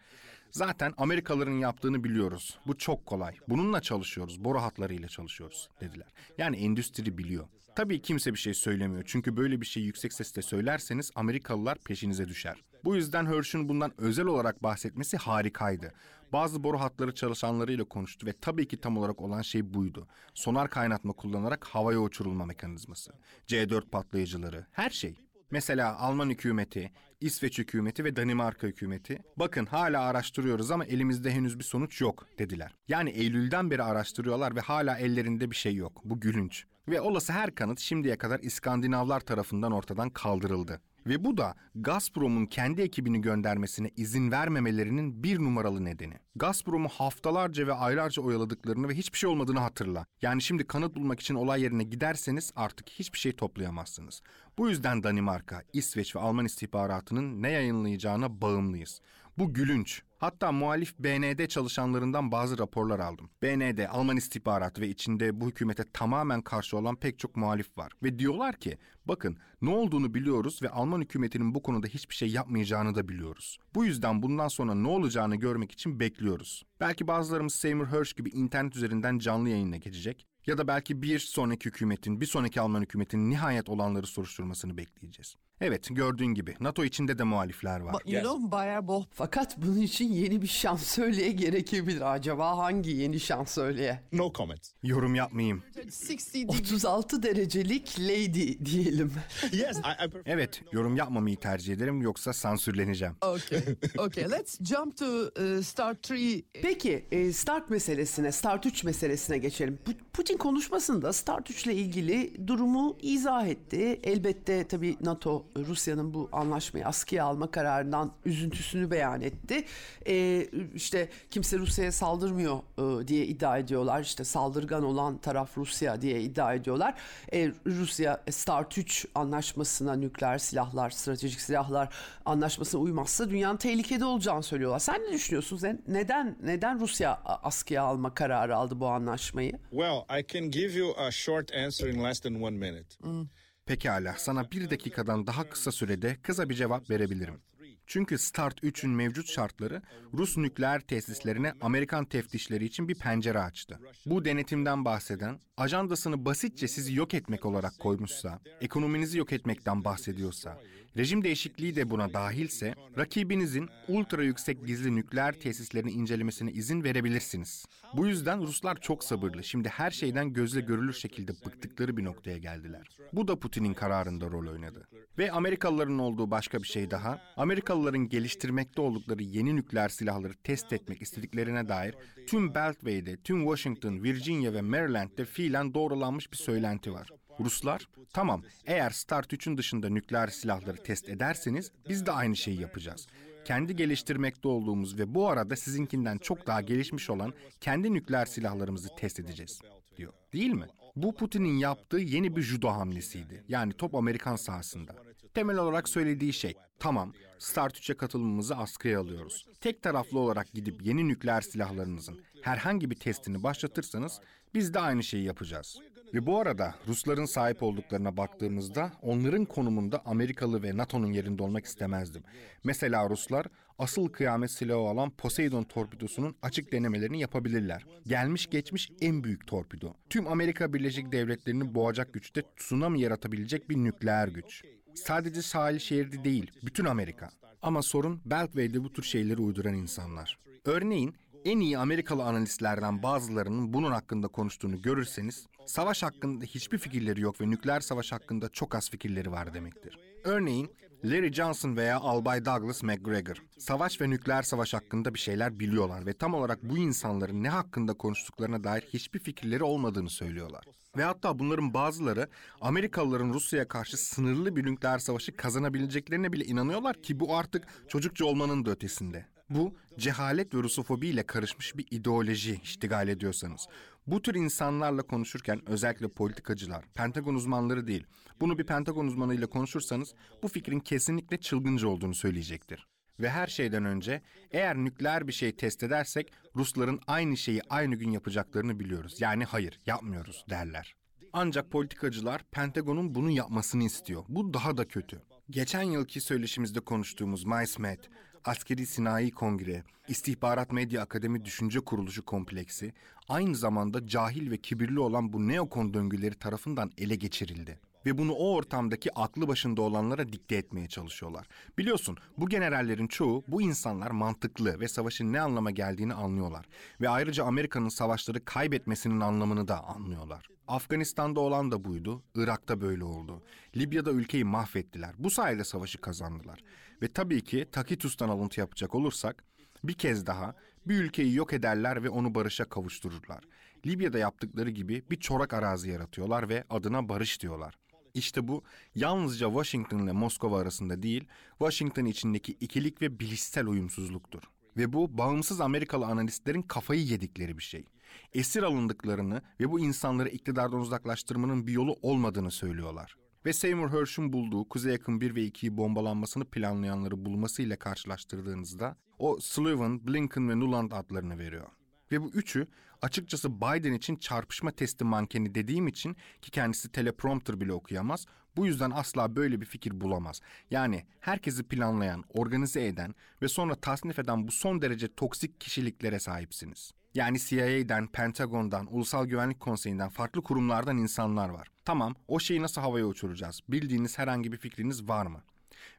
Zaten 0.51 0.93
Amerikalıların 0.97 1.59
yaptığını 1.59 2.03
biliyoruz. 2.03 2.59
Bu 2.67 2.77
çok 2.77 3.05
kolay. 3.05 3.35
Bununla 3.49 3.81
çalışıyoruz. 3.81 4.43
Boru 4.43 4.61
hatlarıyla 4.61 5.07
çalışıyoruz 5.07 5.69
dediler. 5.81 6.07
Yani 6.37 6.57
endüstri 6.57 7.17
biliyor. 7.17 7.47
Tabii 7.75 8.01
kimse 8.01 8.33
bir 8.33 8.39
şey 8.39 8.53
söylemiyor. 8.53 9.03
Çünkü 9.05 9.37
böyle 9.37 9.61
bir 9.61 9.65
şey 9.65 9.83
yüksek 9.83 10.13
sesle 10.13 10.41
söylerseniz 10.41 11.11
Amerikalılar 11.15 11.77
peşinize 11.77 12.27
düşer. 12.27 12.63
Bu 12.83 12.95
yüzden 12.95 13.25
Hersh'ün 13.25 13.69
bundan 13.69 13.93
özel 13.97 14.25
olarak 14.25 14.63
bahsetmesi 14.63 15.17
harikaydı. 15.17 15.93
Bazı 16.33 16.63
boru 16.63 16.79
hatları 16.79 17.15
çalışanlarıyla 17.15 17.85
konuştu 17.85 18.27
ve 18.27 18.33
tabii 18.41 18.67
ki 18.67 18.77
tam 18.77 18.97
olarak 18.97 19.21
olan 19.21 19.41
şey 19.41 19.73
buydu. 19.73 20.07
Sonar 20.33 20.69
kaynatma 20.69 21.13
kullanarak 21.13 21.65
havaya 21.65 21.99
uçurulma 21.99 22.45
mekanizması. 22.45 23.11
C4 23.47 23.89
patlayıcıları, 23.89 24.65
her 24.71 24.89
şey. 24.89 25.15
Mesela 25.51 25.97
Alman 25.99 26.29
hükümeti, 26.29 26.91
İsveç 27.21 27.57
hükümeti 27.57 28.03
ve 28.03 28.15
Danimarka 28.15 28.67
hükümeti 28.67 29.23
bakın 29.37 29.65
hala 29.65 30.01
araştırıyoruz 30.01 30.71
ama 30.71 30.85
elimizde 30.85 31.31
henüz 31.31 31.59
bir 31.59 31.63
sonuç 31.63 32.01
yok 32.01 32.27
dediler. 32.39 32.75
Yani 32.87 33.09
Eylül'den 33.09 33.71
beri 33.71 33.83
araştırıyorlar 33.83 34.55
ve 34.55 34.59
hala 34.59 34.97
ellerinde 34.97 35.51
bir 35.51 35.55
şey 35.55 35.75
yok. 35.75 36.01
Bu 36.05 36.19
gülünç. 36.19 36.65
Ve 36.87 37.01
olası 37.01 37.33
her 37.33 37.55
kanıt 37.55 37.79
şimdiye 37.79 38.17
kadar 38.17 38.39
İskandinavlar 38.39 39.19
tarafından 39.19 39.71
ortadan 39.71 40.09
kaldırıldı. 40.09 40.81
Ve 41.05 41.23
bu 41.23 41.37
da 41.37 41.55
Gazprom'un 41.75 42.45
kendi 42.45 42.81
ekibini 42.81 43.21
göndermesine 43.21 43.91
izin 43.97 44.31
vermemelerinin 44.31 45.23
bir 45.23 45.39
numaralı 45.39 45.85
nedeni. 45.85 46.13
Gazprom'u 46.35 46.89
haftalarca 46.89 47.67
ve 47.67 47.73
aylarca 47.73 48.21
oyaladıklarını 48.21 48.89
ve 48.89 48.93
hiçbir 48.93 49.17
şey 49.17 49.29
olmadığını 49.29 49.59
hatırla. 49.59 50.05
Yani 50.21 50.41
şimdi 50.41 50.67
kanıt 50.67 50.95
bulmak 50.95 51.19
için 51.19 51.35
olay 51.35 51.61
yerine 51.61 51.83
giderseniz 51.83 52.51
artık 52.55 52.89
hiçbir 52.89 53.19
şey 53.19 53.31
toplayamazsınız. 53.31 54.21
Bu 54.57 54.69
yüzden 54.69 55.03
Danimarka, 55.03 55.63
İsveç 55.73 56.15
ve 56.15 56.19
Alman 56.19 56.45
istihbaratının 56.45 57.41
ne 57.41 57.51
yayınlayacağına 57.51 58.41
bağımlıyız. 58.41 59.01
Bu 59.37 59.53
gülünç. 59.53 60.03
Hatta 60.21 60.51
muhalif 60.51 60.99
BND 60.99 61.47
çalışanlarından 61.47 62.31
bazı 62.31 62.57
raporlar 62.57 62.99
aldım. 62.99 63.29
BND, 63.41 63.79
Alman 63.89 64.17
istihbaratı 64.17 64.81
ve 64.81 64.87
içinde 64.87 65.41
bu 65.41 65.47
hükümete 65.47 65.83
tamamen 65.93 66.41
karşı 66.41 66.77
olan 66.77 66.95
pek 66.95 67.19
çok 67.19 67.35
muhalif 67.35 67.77
var. 67.77 67.91
Ve 68.03 68.19
diyorlar 68.19 68.55
ki, 68.55 68.77
bakın 69.05 69.37
ne 69.61 69.69
olduğunu 69.69 70.13
biliyoruz 70.13 70.61
ve 70.61 70.69
Alman 70.69 71.01
hükümetinin 71.01 71.55
bu 71.55 71.61
konuda 71.61 71.87
hiçbir 71.87 72.15
şey 72.15 72.29
yapmayacağını 72.29 72.95
da 72.95 73.07
biliyoruz. 73.07 73.57
Bu 73.75 73.85
yüzden 73.85 74.23
bundan 74.23 74.47
sonra 74.47 74.75
ne 74.75 74.87
olacağını 74.87 75.35
görmek 75.35 75.71
için 75.71 75.99
bekliyoruz. 75.99 76.65
Belki 76.79 77.07
bazılarımız 77.07 77.53
Seymour 77.53 77.87
Hersh 77.87 78.13
gibi 78.13 78.29
internet 78.29 78.75
üzerinden 78.75 79.19
canlı 79.19 79.49
yayınla 79.49 79.77
geçecek. 79.77 80.27
Ya 80.47 80.57
da 80.57 80.67
belki 80.67 81.01
bir 81.01 81.19
sonraki 81.19 81.65
hükümetin, 81.65 82.21
bir 82.21 82.25
sonraki 82.25 82.61
Alman 82.61 82.81
hükümetinin 82.81 83.29
nihayet 83.29 83.69
olanları 83.69 84.07
soruşturmasını 84.07 84.77
bekleyeceğiz. 84.77 85.35
Evet, 85.61 85.87
gördüğün 85.91 86.33
gibi 86.33 86.55
NATO 86.59 86.85
içinde 86.85 87.17
de 87.17 87.23
muhalifler 87.23 87.79
var. 87.79 88.03
Know 88.03 88.51
Bayer 88.51 88.87
Boh 88.87 89.05
Fakat 89.11 89.57
bunun 89.57 89.81
için 89.81 90.13
yeni 90.13 90.41
bir 90.41 90.47
şansölye 90.47 91.31
gerekebilir. 91.31 92.13
Acaba 92.13 92.57
hangi 92.57 92.91
yeni 92.91 93.19
şansölye? 93.19 93.99
No 94.11 94.33
comment. 94.33 94.67
Yorum 94.83 95.15
yapmayayım. 95.15 95.63
60 95.77 96.09
degree 96.33 96.59
36 96.59 97.23
derecelik 97.23 97.99
lady 97.99 98.65
diyelim. 98.65 99.13
Yes, 99.51 99.77
I, 99.77 100.05
I 100.05 100.09
prefer. 100.09 100.33
Evet, 100.33 100.61
yorum 100.71 100.95
yapmamayı 100.95 101.37
tercih 101.37 101.73
ederim 101.73 102.01
yoksa 102.01 102.33
sansürleneceğim. 102.33 103.15
Okay. 103.21 103.61
Okay, 103.97 104.31
let's 104.31 104.59
jump 104.63 104.97
to 104.97 105.05
uh, 105.05 105.63
Star 105.63 105.95
3. 105.95 106.43
Peki 106.53 106.81
Peki 106.81 107.05
e, 107.11 107.33
Start 107.33 107.69
meselesine, 107.69 108.31
Start 108.31 108.65
3 108.65 108.83
meselesine 108.83 109.37
geçelim. 109.37 109.79
Putin 110.13 110.37
konuşmasında 110.37 111.13
Start 111.13 111.51
3 111.51 111.65
ile 111.65 111.75
ilgili 111.75 112.47
durumu 112.47 112.97
izah 113.01 113.47
etti. 113.47 113.99
Elbette 114.03 114.67
tabii 114.67 114.97
NATO 115.01 115.45
Rusya'nın 115.55 116.13
bu 116.13 116.29
anlaşmayı 116.31 116.87
askıya 116.87 117.25
alma 117.25 117.51
kararından 117.51 118.11
üzüntüsünü 118.25 118.91
beyan 118.91 119.21
etti. 119.21 119.65
E, 120.07 120.47
işte 120.75 121.09
kimse 121.29 121.57
Rusya'ya 121.57 121.91
saldırmıyor 121.91 122.59
e, 122.77 123.07
diye 123.07 123.25
iddia 123.25 123.57
ediyorlar. 123.57 124.01
İşte 124.01 124.23
saldırgan 124.23 124.83
olan 124.83 125.17
taraf 125.17 125.57
Rusya 125.57 126.01
diye 126.01 126.21
iddia 126.21 126.53
ediyorlar. 126.53 126.93
E, 127.33 127.51
Rusya 127.65 128.23
Start 128.31 128.77
3 128.77 129.05
anlaşmasına 129.15 129.95
nükleer 129.95 130.37
silahlar, 130.37 130.89
stratejik 130.89 131.41
silahlar 131.41 131.93
anlaşmasına 132.25 132.81
uymazsa 132.81 133.29
dünyanın 133.29 133.57
tehlikede 133.57 134.05
olacağını 134.05 134.43
söylüyorlar. 134.43 134.79
Sen 134.79 135.01
ne 135.01 135.13
düşünüyorsun? 135.13 135.81
Neden 135.87 136.37
neden 136.43 136.79
Rusya 136.79 137.21
askıya 137.25 137.83
alma 137.83 138.13
kararı 138.13 138.55
aldı 138.55 138.79
bu 138.79 138.87
anlaşmayı? 138.87 139.51
Well, 139.69 140.19
I 140.19 140.25
can 140.27 140.51
give 140.51 140.73
you 140.73 140.93
a 140.97 141.11
short 141.11 141.55
answer 141.55 141.87
in 141.87 142.03
less 142.03 142.19
than 142.19 142.41
one 142.41 142.57
minute. 142.57 142.95
Hmm. 143.01 143.25
Pekala, 143.65 144.15
sana 144.17 144.51
bir 144.51 144.69
dakikadan 144.69 145.27
daha 145.27 145.49
kısa 145.49 145.71
sürede 145.71 146.17
kısa 146.21 146.49
bir 146.49 146.55
cevap 146.55 146.89
verebilirim. 146.89 147.41
Çünkü 147.87 148.17
Start 148.17 148.63
3'ün 148.63 148.91
mevcut 148.91 149.29
şartları 149.29 149.81
Rus 150.13 150.37
nükleer 150.37 150.79
tesislerine 150.81 151.53
Amerikan 151.61 152.05
teftişleri 152.05 152.65
için 152.65 152.87
bir 152.87 152.95
pencere 152.95 153.39
açtı. 153.39 153.79
Bu 154.05 154.25
denetimden 154.25 154.85
bahseden, 154.85 155.39
ajandasını 155.57 156.25
basitçe 156.25 156.67
sizi 156.67 156.95
yok 156.95 157.13
etmek 157.13 157.45
olarak 157.45 157.79
koymuşsa, 157.79 158.39
ekonominizi 158.61 159.17
yok 159.17 159.33
etmekten 159.33 159.83
bahsediyorsa, 159.83 160.59
rejim 160.97 161.23
değişikliği 161.23 161.75
de 161.75 161.89
buna 161.89 162.13
dahilse, 162.13 162.75
rakibinizin 162.97 163.69
ultra 163.87 164.23
yüksek 164.23 164.65
gizli 164.65 164.95
nükleer 164.95 165.33
tesislerini 165.33 165.91
incelemesine 165.91 166.51
izin 166.51 166.83
verebilirsiniz. 166.83 167.65
Bu 167.97 168.07
yüzden 168.07 168.41
Ruslar 168.41 168.81
çok 168.81 169.03
sabırlı. 169.03 169.43
Şimdi 169.43 169.69
her 169.69 169.91
şeyden 169.91 170.33
gözle 170.33 170.61
görülür 170.61 170.93
şekilde 170.93 171.31
bıktıkları 171.45 171.97
bir 171.97 172.03
noktaya 172.03 172.37
geldiler. 172.37 172.87
Bu 173.13 173.27
da 173.27 173.39
Putin'in 173.39 173.73
kararında 173.73 174.31
rol 174.31 174.47
oynadı. 174.47 174.87
Ve 175.17 175.31
Amerikalıların 175.31 175.99
olduğu 175.99 176.31
başka 176.31 176.57
bir 176.63 176.67
şey 176.67 176.91
daha, 176.91 177.21
Amerikalıların 177.37 178.09
geliştirmekte 178.09 178.81
oldukları 178.81 179.23
yeni 179.23 179.55
nükleer 179.55 179.89
silahları 179.89 180.33
test 180.33 180.73
etmek 180.73 181.01
istediklerine 181.01 181.69
dair 181.69 181.95
tüm 182.27 182.55
Beltway'de, 182.55 183.17
tüm 183.17 183.41
Washington, 183.41 184.03
Virginia 184.03 184.53
ve 184.53 184.61
Maryland'de 184.61 185.25
fiilen 185.25 185.73
doğrulanmış 185.73 186.31
bir 186.31 186.37
söylenti 186.37 186.93
var. 186.93 187.09
Ruslar, 187.45 187.87
tamam 188.13 188.43
eğer 188.65 188.89
Start 188.89 189.33
3'ün 189.33 189.57
dışında 189.57 189.89
nükleer 189.89 190.27
silahları 190.27 190.83
test 190.83 191.09
ederseniz 191.09 191.71
biz 191.89 192.05
de 192.05 192.11
aynı 192.11 192.35
şeyi 192.35 192.61
yapacağız 192.61 193.07
kendi 193.45 193.75
geliştirmekte 193.75 194.47
olduğumuz 194.47 194.99
ve 194.99 195.15
bu 195.15 195.29
arada 195.29 195.55
sizinkinden 195.55 196.17
çok 196.17 196.47
daha 196.47 196.61
gelişmiş 196.61 197.09
olan 197.09 197.33
kendi 197.61 197.93
nükleer 197.93 198.25
silahlarımızı 198.25 198.89
test 198.97 199.19
edeceğiz 199.19 199.61
diyor. 199.97 200.13
Değil 200.33 200.51
mi? 200.51 200.65
Bu 200.95 201.15
Putin'in 201.15 201.57
yaptığı 201.57 201.97
yeni 201.97 202.35
bir 202.35 202.41
judo 202.41 202.69
hamlesiydi. 202.69 203.43
Yani 203.47 203.73
top 203.73 203.95
Amerikan 203.95 204.35
sahasında. 204.35 204.95
Temel 205.33 205.57
olarak 205.57 205.89
söylediği 205.89 206.33
şey, 206.33 206.53
tamam 206.79 207.13
Start 207.39 207.77
3'e 207.77 207.97
katılımımızı 207.97 208.55
askıya 208.55 208.99
alıyoruz. 208.99 209.45
Tek 209.61 209.81
taraflı 209.81 210.19
olarak 210.19 210.53
gidip 210.53 210.85
yeni 210.85 211.07
nükleer 211.07 211.41
silahlarınızın 211.41 212.21
herhangi 212.41 212.91
bir 212.91 212.95
testini 212.95 213.43
başlatırsanız 213.43 214.19
biz 214.53 214.73
de 214.73 214.79
aynı 214.79 215.03
şeyi 215.03 215.23
yapacağız. 215.23 215.79
Ve 216.13 216.25
bu 216.25 216.39
arada 216.39 216.75
Rusların 216.87 217.25
sahip 217.25 217.63
olduklarına 217.63 218.17
baktığımızda 218.17 218.91
onların 219.01 219.45
konumunda 219.45 220.01
Amerikalı 220.05 220.63
ve 220.63 220.77
NATO'nun 220.77 221.11
yerinde 221.11 221.43
olmak 221.43 221.65
istemezdim. 221.65 222.23
Mesela 222.63 223.09
Ruslar 223.09 223.45
asıl 223.79 224.07
kıyamet 224.07 224.51
silahı 224.51 224.77
olan 224.77 225.09
Poseidon 225.09 225.63
torpidosunun 225.63 226.35
açık 226.41 226.71
denemelerini 226.71 227.19
yapabilirler. 227.19 227.85
Gelmiş 228.07 228.49
geçmiş 228.49 228.91
en 229.01 229.23
büyük 229.23 229.47
torpido. 229.47 229.93
Tüm 230.09 230.27
Amerika 230.27 230.73
Birleşik 230.73 231.11
Devletleri'ni 231.11 231.75
boğacak 231.75 232.13
güçte 232.13 232.43
tsunami 232.57 233.01
yaratabilecek 233.01 233.69
bir 233.69 233.77
nükleer 233.77 234.27
güç. 234.27 234.63
Sadece 234.95 235.41
sahil 235.41 235.79
şehirde 235.79 236.23
değil, 236.23 236.51
bütün 236.65 236.85
Amerika. 236.85 237.29
Ama 237.61 237.81
sorun 237.81 238.21
Beltway'de 238.25 238.83
bu 238.83 238.93
tür 238.93 239.03
şeyleri 239.03 239.41
uyduran 239.41 239.73
insanlar. 239.73 240.39
Örneğin 240.65 241.15
en 241.45 241.59
iyi 241.59 241.77
Amerikalı 241.77 242.23
analistlerden 242.23 243.03
bazılarının 243.03 243.73
bunun 243.73 243.91
hakkında 243.91 244.27
konuştuğunu 244.27 244.81
görürseniz, 244.81 245.47
savaş 245.65 246.03
hakkında 246.03 246.45
hiçbir 246.45 246.77
fikirleri 246.77 247.21
yok 247.21 247.41
ve 247.41 247.49
nükleer 247.49 247.79
savaş 247.79 248.11
hakkında 248.11 248.49
çok 248.49 248.75
az 248.75 248.89
fikirleri 248.89 249.31
var 249.31 249.53
demektir. 249.53 249.99
Örneğin 250.23 250.71
Larry 251.05 251.33
Johnson 251.33 251.75
veya 251.75 251.97
Albay 251.99 252.45
Douglas 252.45 252.83
McGregor 252.83 253.43
savaş 253.57 254.01
ve 254.01 254.09
nükleer 254.09 254.41
savaş 254.41 254.73
hakkında 254.73 255.13
bir 255.13 255.19
şeyler 255.19 255.59
biliyorlar 255.59 256.05
ve 256.05 256.13
tam 256.13 256.33
olarak 256.33 256.63
bu 256.63 256.77
insanların 256.77 257.43
ne 257.43 257.49
hakkında 257.49 257.93
konuştuklarına 257.93 258.63
dair 258.63 258.81
hiçbir 258.81 259.19
fikirleri 259.19 259.63
olmadığını 259.63 260.09
söylüyorlar. 260.09 260.63
Ve 260.97 261.03
hatta 261.03 261.39
bunların 261.39 261.73
bazıları 261.73 262.27
Amerikalıların 262.61 263.33
Rusya'ya 263.33 263.67
karşı 263.67 263.97
sınırlı 263.97 264.55
bir 264.55 264.65
nükleer 264.65 264.99
savaşı 264.99 265.35
kazanabileceklerine 265.35 266.33
bile 266.33 266.45
inanıyorlar 266.45 267.01
ki 267.01 267.19
bu 267.19 267.35
artık 267.35 267.67
çocukça 267.87 268.25
olmanın 268.25 268.65
da 268.65 268.71
ötesinde. 268.71 269.25
Bu 269.55 269.75
cehalet 269.97 270.55
ve 270.55 270.63
rusofobi 270.63 271.07
ile 271.07 271.23
karışmış 271.23 271.77
bir 271.77 271.85
ideoloji 271.91 272.59
iştigal 272.63 273.07
ediyorsanız. 273.07 273.67
Bu 274.07 274.21
tür 274.21 274.35
insanlarla 274.35 275.01
konuşurken 275.01 275.69
özellikle 275.69 276.07
politikacılar, 276.07 276.85
Pentagon 276.93 277.35
uzmanları 277.35 277.87
değil, 277.87 278.07
bunu 278.41 278.59
bir 278.59 278.65
Pentagon 278.65 279.07
uzmanıyla 279.07 279.47
konuşursanız 279.47 280.13
bu 280.43 280.47
fikrin 280.47 280.79
kesinlikle 280.79 281.37
çılgınca 281.37 281.87
olduğunu 281.87 282.15
söyleyecektir. 282.15 282.87
Ve 283.19 283.29
her 283.29 283.47
şeyden 283.47 283.85
önce 283.85 284.21
eğer 284.51 284.77
nükleer 284.77 285.27
bir 285.27 285.33
şey 285.33 285.51
test 285.55 285.83
edersek 285.83 286.31
Rusların 286.55 286.99
aynı 287.07 287.37
şeyi 287.37 287.61
aynı 287.69 287.95
gün 287.95 288.11
yapacaklarını 288.11 288.79
biliyoruz. 288.79 289.21
Yani 289.21 289.45
hayır 289.45 289.79
yapmıyoruz 289.85 290.45
derler. 290.49 290.95
Ancak 291.33 291.71
politikacılar 291.71 292.43
Pentagon'un 292.51 293.15
bunu 293.15 293.31
yapmasını 293.31 293.83
istiyor. 293.83 294.23
Bu 294.29 294.53
daha 294.53 294.77
da 294.77 294.87
kötü. 294.87 295.21
Geçen 295.49 295.83
yılki 295.83 296.21
söyleşimizde 296.21 296.79
konuştuğumuz 296.79 297.45
MySmet, 297.45 298.09
Askeri 298.45 298.85
Sinayi 298.85 299.31
Kongre, 299.31 299.83
İstihbarat 300.07 300.71
Medya 300.71 301.01
Akademi 301.01 301.45
Düşünce 301.45 301.79
Kuruluşu 301.79 302.25
kompleksi 302.25 302.93
aynı 303.29 303.55
zamanda 303.55 304.07
cahil 304.07 304.51
ve 304.51 304.57
kibirli 304.57 304.99
olan 304.99 305.33
bu 305.33 305.47
neokon 305.47 305.93
döngüleri 305.93 306.35
tarafından 306.35 306.91
ele 306.97 307.15
geçirildi 307.15 307.79
ve 308.05 308.17
bunu 308.17 308.33
o 308.33 308.53
ortamdaki 308.53 309.13
aklı 309.13 309.47
başında 309.47 309.81
olanlara 309.81 310.29
dikte 310.31 310.55
etmeye 310.55 310.87
çalışıyorlar. 310.87 311.47
Biliyorsun 311.77 312.17
bu 312.37 312.49
generallerin 312.49 313.07
çoğu 313.07 313.43
bu 313.47 313.61
insanlar 313.61 314.11
mantıklı 314.11 314.79
ve 314.79 314.87
savaşın 314.87 315.33
ne 315.33 315.41
anlama 315.41 315.71
geldiğini 315.71 316.13
anlıyorlar. 316.13 316.65
Ve 317.01 317.09
ayrıca 317.09 317.45
Amerika'nın 317.45 317.89
savaşları 317.89 318.45
kaybetmesinin 318.45 319.19
anlamını 319.19 319.67
da 319.67 319.83
anlıyorlar. 319.83 320.47
Afganistan'da 320.67 321.39
olan 321.39 321.71
da 321.71 321.85
buydu, 321.85 322.23
Irak'ta 322.35 322.81
böyle 322.81 323.03
oldu. 323.03 323.43
Libya'da 323.77 324.11
ülkeyi 324.11 324.43
mahvettiler. 324.43 325.15
Bu 325.17 325.29
sayede 325.29 325.63
savaşı 325.63 326.01
kazandılar. 326.01 326.59
Ve 327.01 327.07
tabii 327.07 327.43
ki 327.43 327.67
Takitus'tan 327.71 328.29
alıntı 328.29 328.59
yapacak 328.59 328.95
olursak 328.95 329.43
bir 329.83 329.93
kez 329.93 330.25
daha 330.25 330.55
bir 330.85 331.03
ülkeyi 331.03 331.35
yok 331.35 331.53
ederler 331.53 332.03
ve 332.03 332.09
onu 332.09 332.35
barışa 332.35 332.65
kavuştururlar. 332.65 333.43
Libya'da 333.85 334.17
yaptıkları 334.17 334.69
gibi 334.69 335.03
bir 335.11 335.19
çorak 335.19 335.53
arazi 335.53 335.89
yaratıyorlar 335.89 336.49
ve 336.49 336.63
adına 336.69 337.09
barış 337.09 337.41
diyorlar. 337.41 337.77
İşte 338.13 338.47
bu 338.47 338.63
yalnızca 338.95 339.47
Washington 339.47 339.99
ile 339.99 340.11
Moskova 340.11 340.59
arasında 340.59 341.03
değil, 341.03 341.27
Washington 341.49 342.05
içindeki 342.05 342.51
ikilik 342.51 343.01
ve 343.01 343.19
bilişsel 343.19 343.67
uyumsuzluktur. 343.67 344.41
Ve 344.77 344.93
bu 344.93 345.17
bağımsız 345.17 345.61
Amerikalı 345.61 346.05
analistlerin 346.05 346.61
kafayı 346.61 347.03
yedikleri 347.03 347.57
bir 347.57 347.63
şey. 347.63 347.85
Esir 348.33 348.63
alındıklarını 348.63 349.41
ve 349.59 349.71
bu 349.71 349.79
insanları 349.79 350.29
iktidardan 350.29 350.79
uzaklaştırmanın 350.79 351.67
bir 351.67 351.71
yolu 351.71 351.95
olmadığını 352.01 352.51
söylüyorlar. 352.51 353.15
Ve 353.45 353.53
Seymour 353.53 353.89
Hersh'ün 353.89 354.33
bulduğu 354.33 354.69
Kuzey 354.69 354.91
Yakın 354.91 355.21
1 355.21 355.35
ve 355.35 355.47
2'yi 355.47 355.77
bombalanmasını 355.77 356.45
planlayanları 356.45 357.25
bulmasıyla 357.25 357.79
karşılaştırdığınızda 357.79 358.97
o 359.19 359.37
Sullivan, 359.39 360.07
Blinken 360.07 360.49
ve 360.49 360.59
Nuland 360.59 360.91
adlarını 360.91 361.39
veriyor. 361.39 361.67
Ve 362.11 362.21
bu 362.21 362.29
üçü 362.29 362.67
açıkçası 363.01 363.61
Biden 363.61 363.93
için 363.93 364.15
çarpışma 364.15 364.71
testi 364.71 365.03
mankeni 365.03 365.55
dediğim 365.55 365.87
için 365.87 366.15
ki 366.41 366.51
kendisi 366.51 366.91
teleprompter 366.91 367.59
bile 367.59 367.73
okuyamaz. 367.73 368.25
Bu 368.55 368.65
yüzden 368.65 368.91
asla 368.91 369.35
böyle 369.35 369.61
bir 369.61 369.65
fikir 369.65 370.01
bulamaz. 370.01 370.41
Yani 370.71 371.05
herkesi 371.19 371.63
planlayan, 371.63 372.23
organize 372.29 372.85
eden 372.85 373.15
ve 373.41 373.47
sonra 373.47 373.75
tasnif 373.75 374.19
eden 374.19 374.47
bu 374.47 374.51
son 374.51 374.81
derece 374.81 375.15
toksik 375.15 375.61
kişiliklere 375.61 376.19
sahipsiniz. 376.19 376.91
Yani 377.13 377.39
CIA'den, 377.39 378.07
Pentagon'dan, 378.07 378.95
Ulusal 378.95 379.25
Güvenlik 379.25 379.59
Konseyi'nden, 379.59 380.09
farklı 380.09 380.43
kurumlardan 380.43 380.97
insanlar 380.97 381.49
var. 381.49 381.67
Tamam, 381.85 382.15
o 382.27 382.39
şeyi 382.39 382.61
nasıl 382.61 382.81
havaya 382.81 383.05
uçuracağız? 383.05 383.59
Bildiğiniz 383.69 384.17
herhangi 384.17 384.51
bir 384.51 384.57
fikriniz 384.57 385.07
var 385.07 385.25
mı? 385.25 385.43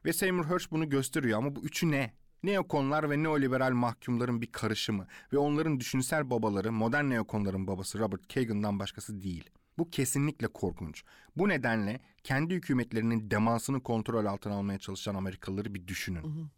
Ve 0.05 0.13
Seymour 0.13 0.45
Hersh 0.45 0.71
bunu 0.71 0.89
gösteriyor 0.89 1.37
ama 1.37 1.55
bu 1.55 1.63
üçü 1.63 1.91
ne? 1.91 2.13
Neokonlar 2.43 3.09
ve 3.09 3.23
neoliberal 3.23 3.71
mahkumların 3.71 4.41
bir 4.41 4.51
karışımı 4.51 5.07
ve 5.33 5.37
onların 5.37 5.79
düşünsel 5.79 6.29
babaları 6.29 6.71
modern 6.71 7.09
neokonların 7.09 7.67
babası 7.67 7.99
Robert 7.99 8.33
Kagan'dan 8.33 8.79
başkası 8.79 9.21
değil. 9.21 9.49
Bu 9.77 9.89
kesinlikle 9.89 10.47
korkunç. 10.47 11.03
Bu 11.37 11.49
nedenle 11.49 11.99
kendi 12.23 12.55
hükümetlerinin 12.55 13.31
demansını 13.31 13.83
kontrol 13.83 14.25
altına 14.25 14.53
almaya 14.53 14.79
çalışan 14.79 15.15
Amerikalıları 15.15 15.73
bir 15.73 15.87
düşünün. 15.87 16.49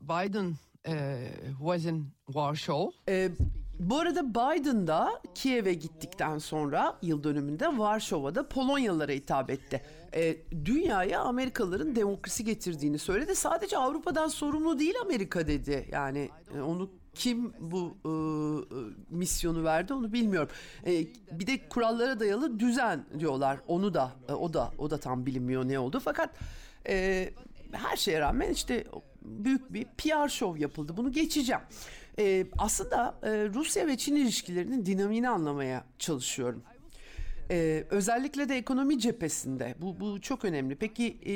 Biden 0.00 0.56
uh, 0.88 1.58
was 1.58 1.84
in 1.84 2.12
Warsaw. 2.26 2.90
Ee, 3.08 3.30
bu 3.78 3.98
arada 3.98 4.30
Biden 4.30 4.86
da 4.86 5.22
Kiev'e 5.34 5.74
gittikten 5.74 6.38
sonra 6.38 6.98
yıl 7.02 7.24
dönümünde 7.24 7.78
Varşova'da 7.78 8.48
Polonyalılara 8.48 9.12
hitap 9.12 9.50
etti. 9.50 9.82
Ee, 10.14 10.36
dünyaya 10.64 11.20
Amerikalıların 11.20 11.96
demokrasi 11.96 12.44
getirdiğini 12.44 12.98
söyledi. 12.98 13.34
Sadece 13.34 13.78
Avrupa'dan 13.78 14.28
sorumlu 14.28 14.78
değil 14.78 14.94
Amerika 15.02 15.46
dedi. 15.46 15.88
Yani 15.92 16.30
e, 16.56 16.60
onu 16.60 16.90
kim 17.14 17.52
bu 17.60 17.96
e, 18.04 18.08
e, 18.08 18.80
misyonu 19.10 19.64
verdi 19.64 19.94
onu 19.94 20.12
bilmiyorum. 20.12 20.50
E, 20.86 21.06
bir 21.30 21.46
de 21.46 21.68
kurallara 21.68 22.20
dayalı 22.20 22.60
düzen 22.60 23.06
diyorlar. 23.18 23.58
Onu 23.68 23.94
da 23.94 24.12
e, 24.28 24.32
o 24.32 24.54
da 24.54 24.72
o 24.78 24.90
da 24.90 25.00
tam 25.00 25.26
bilinmiyor 25.26 25.68
ne 25.68 25.78
oldu. 25.78 26.00
Fakat 26.04 26.30
e, 26.88 27.30
her 27.72 27.96
şeye 27.96 28.20
rağmen 28.20 28.50
işte 28.50 28.84
büyük 29.22 29.72
bir 29.72 29.84
PR 29.84 30.28
şov 30.28 30.56
yapıldı. 30.56 30.96
Bunu 30.96 31.12
geçeceğim. 31.12 31.62
E, 32.18 32.46
aslında 32.58 33.18
e, 33.22 33.30
Rusya 33.30 33.86
ve 33.86 33.96
Çin 33.96 34.16
ilişkilerinin 34.16 34.86
dinamiğini 34.86 35.28
anlamaya 35.28 35.84
çalışıyorum. 35.98 36.62
Ee, 37.50 37.84
özellikle 37.90 38.48
de 38.48 38.56
ekonomi 38.56 38.98
cephesinde 38.98 39.74
bu 39.78 40.00
bu 40.00 40.20
çok 40.20 40.44
önemli. 40.44 40.76
Peki 40.76 41.18
e, 41.22 41.32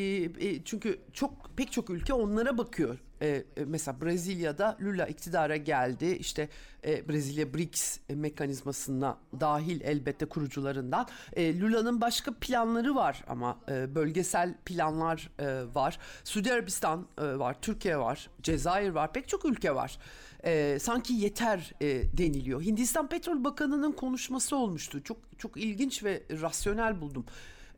e, 0.48 0.64
çünkü 0.64 0.98
çok 1.12 1.50
pek 1.56 1.72
çok 1.72 1.90
ülke 1.90 2.12
onlara 2.12 2.58
bakıyor. 2.58 2.98
E, 3.20 3.26
e, 3.28 3.44
mesela 3.66 4.00
Brezilya'da 4.00 4.76
Lula 4.80 5.06
iktidara 5.06 5.56
geldi. 5.56 6.06
İşte 6.06 6.48
e, 6.86 7.08
Brezilya 7.08 7.54
BRICS 7.54 7.98
mekanizmasına 8.08 9.18
dahil 9.40 9.80
elbette 9.80 10.26
kurucularından. 10.26 11.06
E, 11.32 11.60
Lula'nın 11.60 12.00
başka 12.00 12.34
planları 12.40 12.94
var 12.94 13.24
ama 13.28 13.58
e, 13.68 13.94
bölgesel 13.94 14.54
planlar 14.64 15.30
e, 15.38 15.74
var. 15.74 15.98
Suudi 16.24 16.52
Arabistan 16.52 17.06
e, 17.18 17.38
var, 17.38 17.56
Türkiye 17.62 17.98
var, 17.98 18.30
Cezayir 18.42 18.90
var, 18.90 19.12
pek 19.12 19.28
çok 19.28 19.44
ülke 19.44 19.74
var 19.74 19.98
e, 20.44 20.78
sanki 20.80 21.12
yeter 21.12 21.72
e, 21.82 22.02
deniliyor. 22.18 22.62
Hindistan 22.62 23.08
Petrol 23.08 23.44
Bakanı'nın 23.44 23.92
konuşması 23.92 24.56
olmuştu. 24.56 25.02
Çok 25.02 25.16
çok 25.38 25.56
ilginç 25.56 26.04
ve 26.04 26.22
rasyonel 26.30 27.00
buldum. 27.00 27.24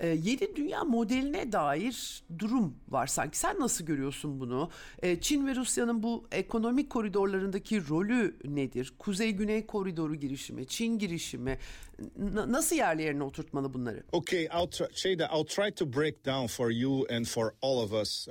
E, 0.01 0.09
yeni 0.09 0.57
dünya 0.57 0.85
modeline 0.85 1.53
dair 1.53 2.23
durum 2.39 2.75
var 2.89 3.07
sanki. 3.07 3.39
Sen 3.39 3.61
nasıl 3.61 3.85
görüyorsun 3.87 4.41
bunu? 4.41 4.71
E, 5.03 5.21
Çin 5.21 5.47
ve 5.47 5.55
Rusya'nın 5.57 6.03
bu 6.03 6.27
ekonomik 6.33 6.91
koridorlarındaki 6.91 7.89
rolü 7.89 8.37
nedir? 8.45 8.93
Kuzey-Güney 8.99 9.67
koridoru 9.67 10.15
girişimi, 10.15 10.67
Çin 10.67 10.99
girişimi 10.99 11.59
n- 12.19 12.53
nasıl 12.53 12.77
yerli 12.77 13.03
yerine 13.03 13.23
oturtmalı 13.23 13.75
bunları? 13.75 14.03
Okay, 14.13 14.43
I'll 14.45 14.71
try, 14.71 14.85
Shada, 14.95 15.31
I'll 15.37 15.45
try 15.47 15.71
to 15.75 15.93
break 15.93 16.27
down 16.27 16.47
for 16.47 16.71
you 16.71 17.07
and 17.17 17.25
for 17.25 17.53
all 17.63 17.79
of 17.79 17.93
us. 17.93 18.29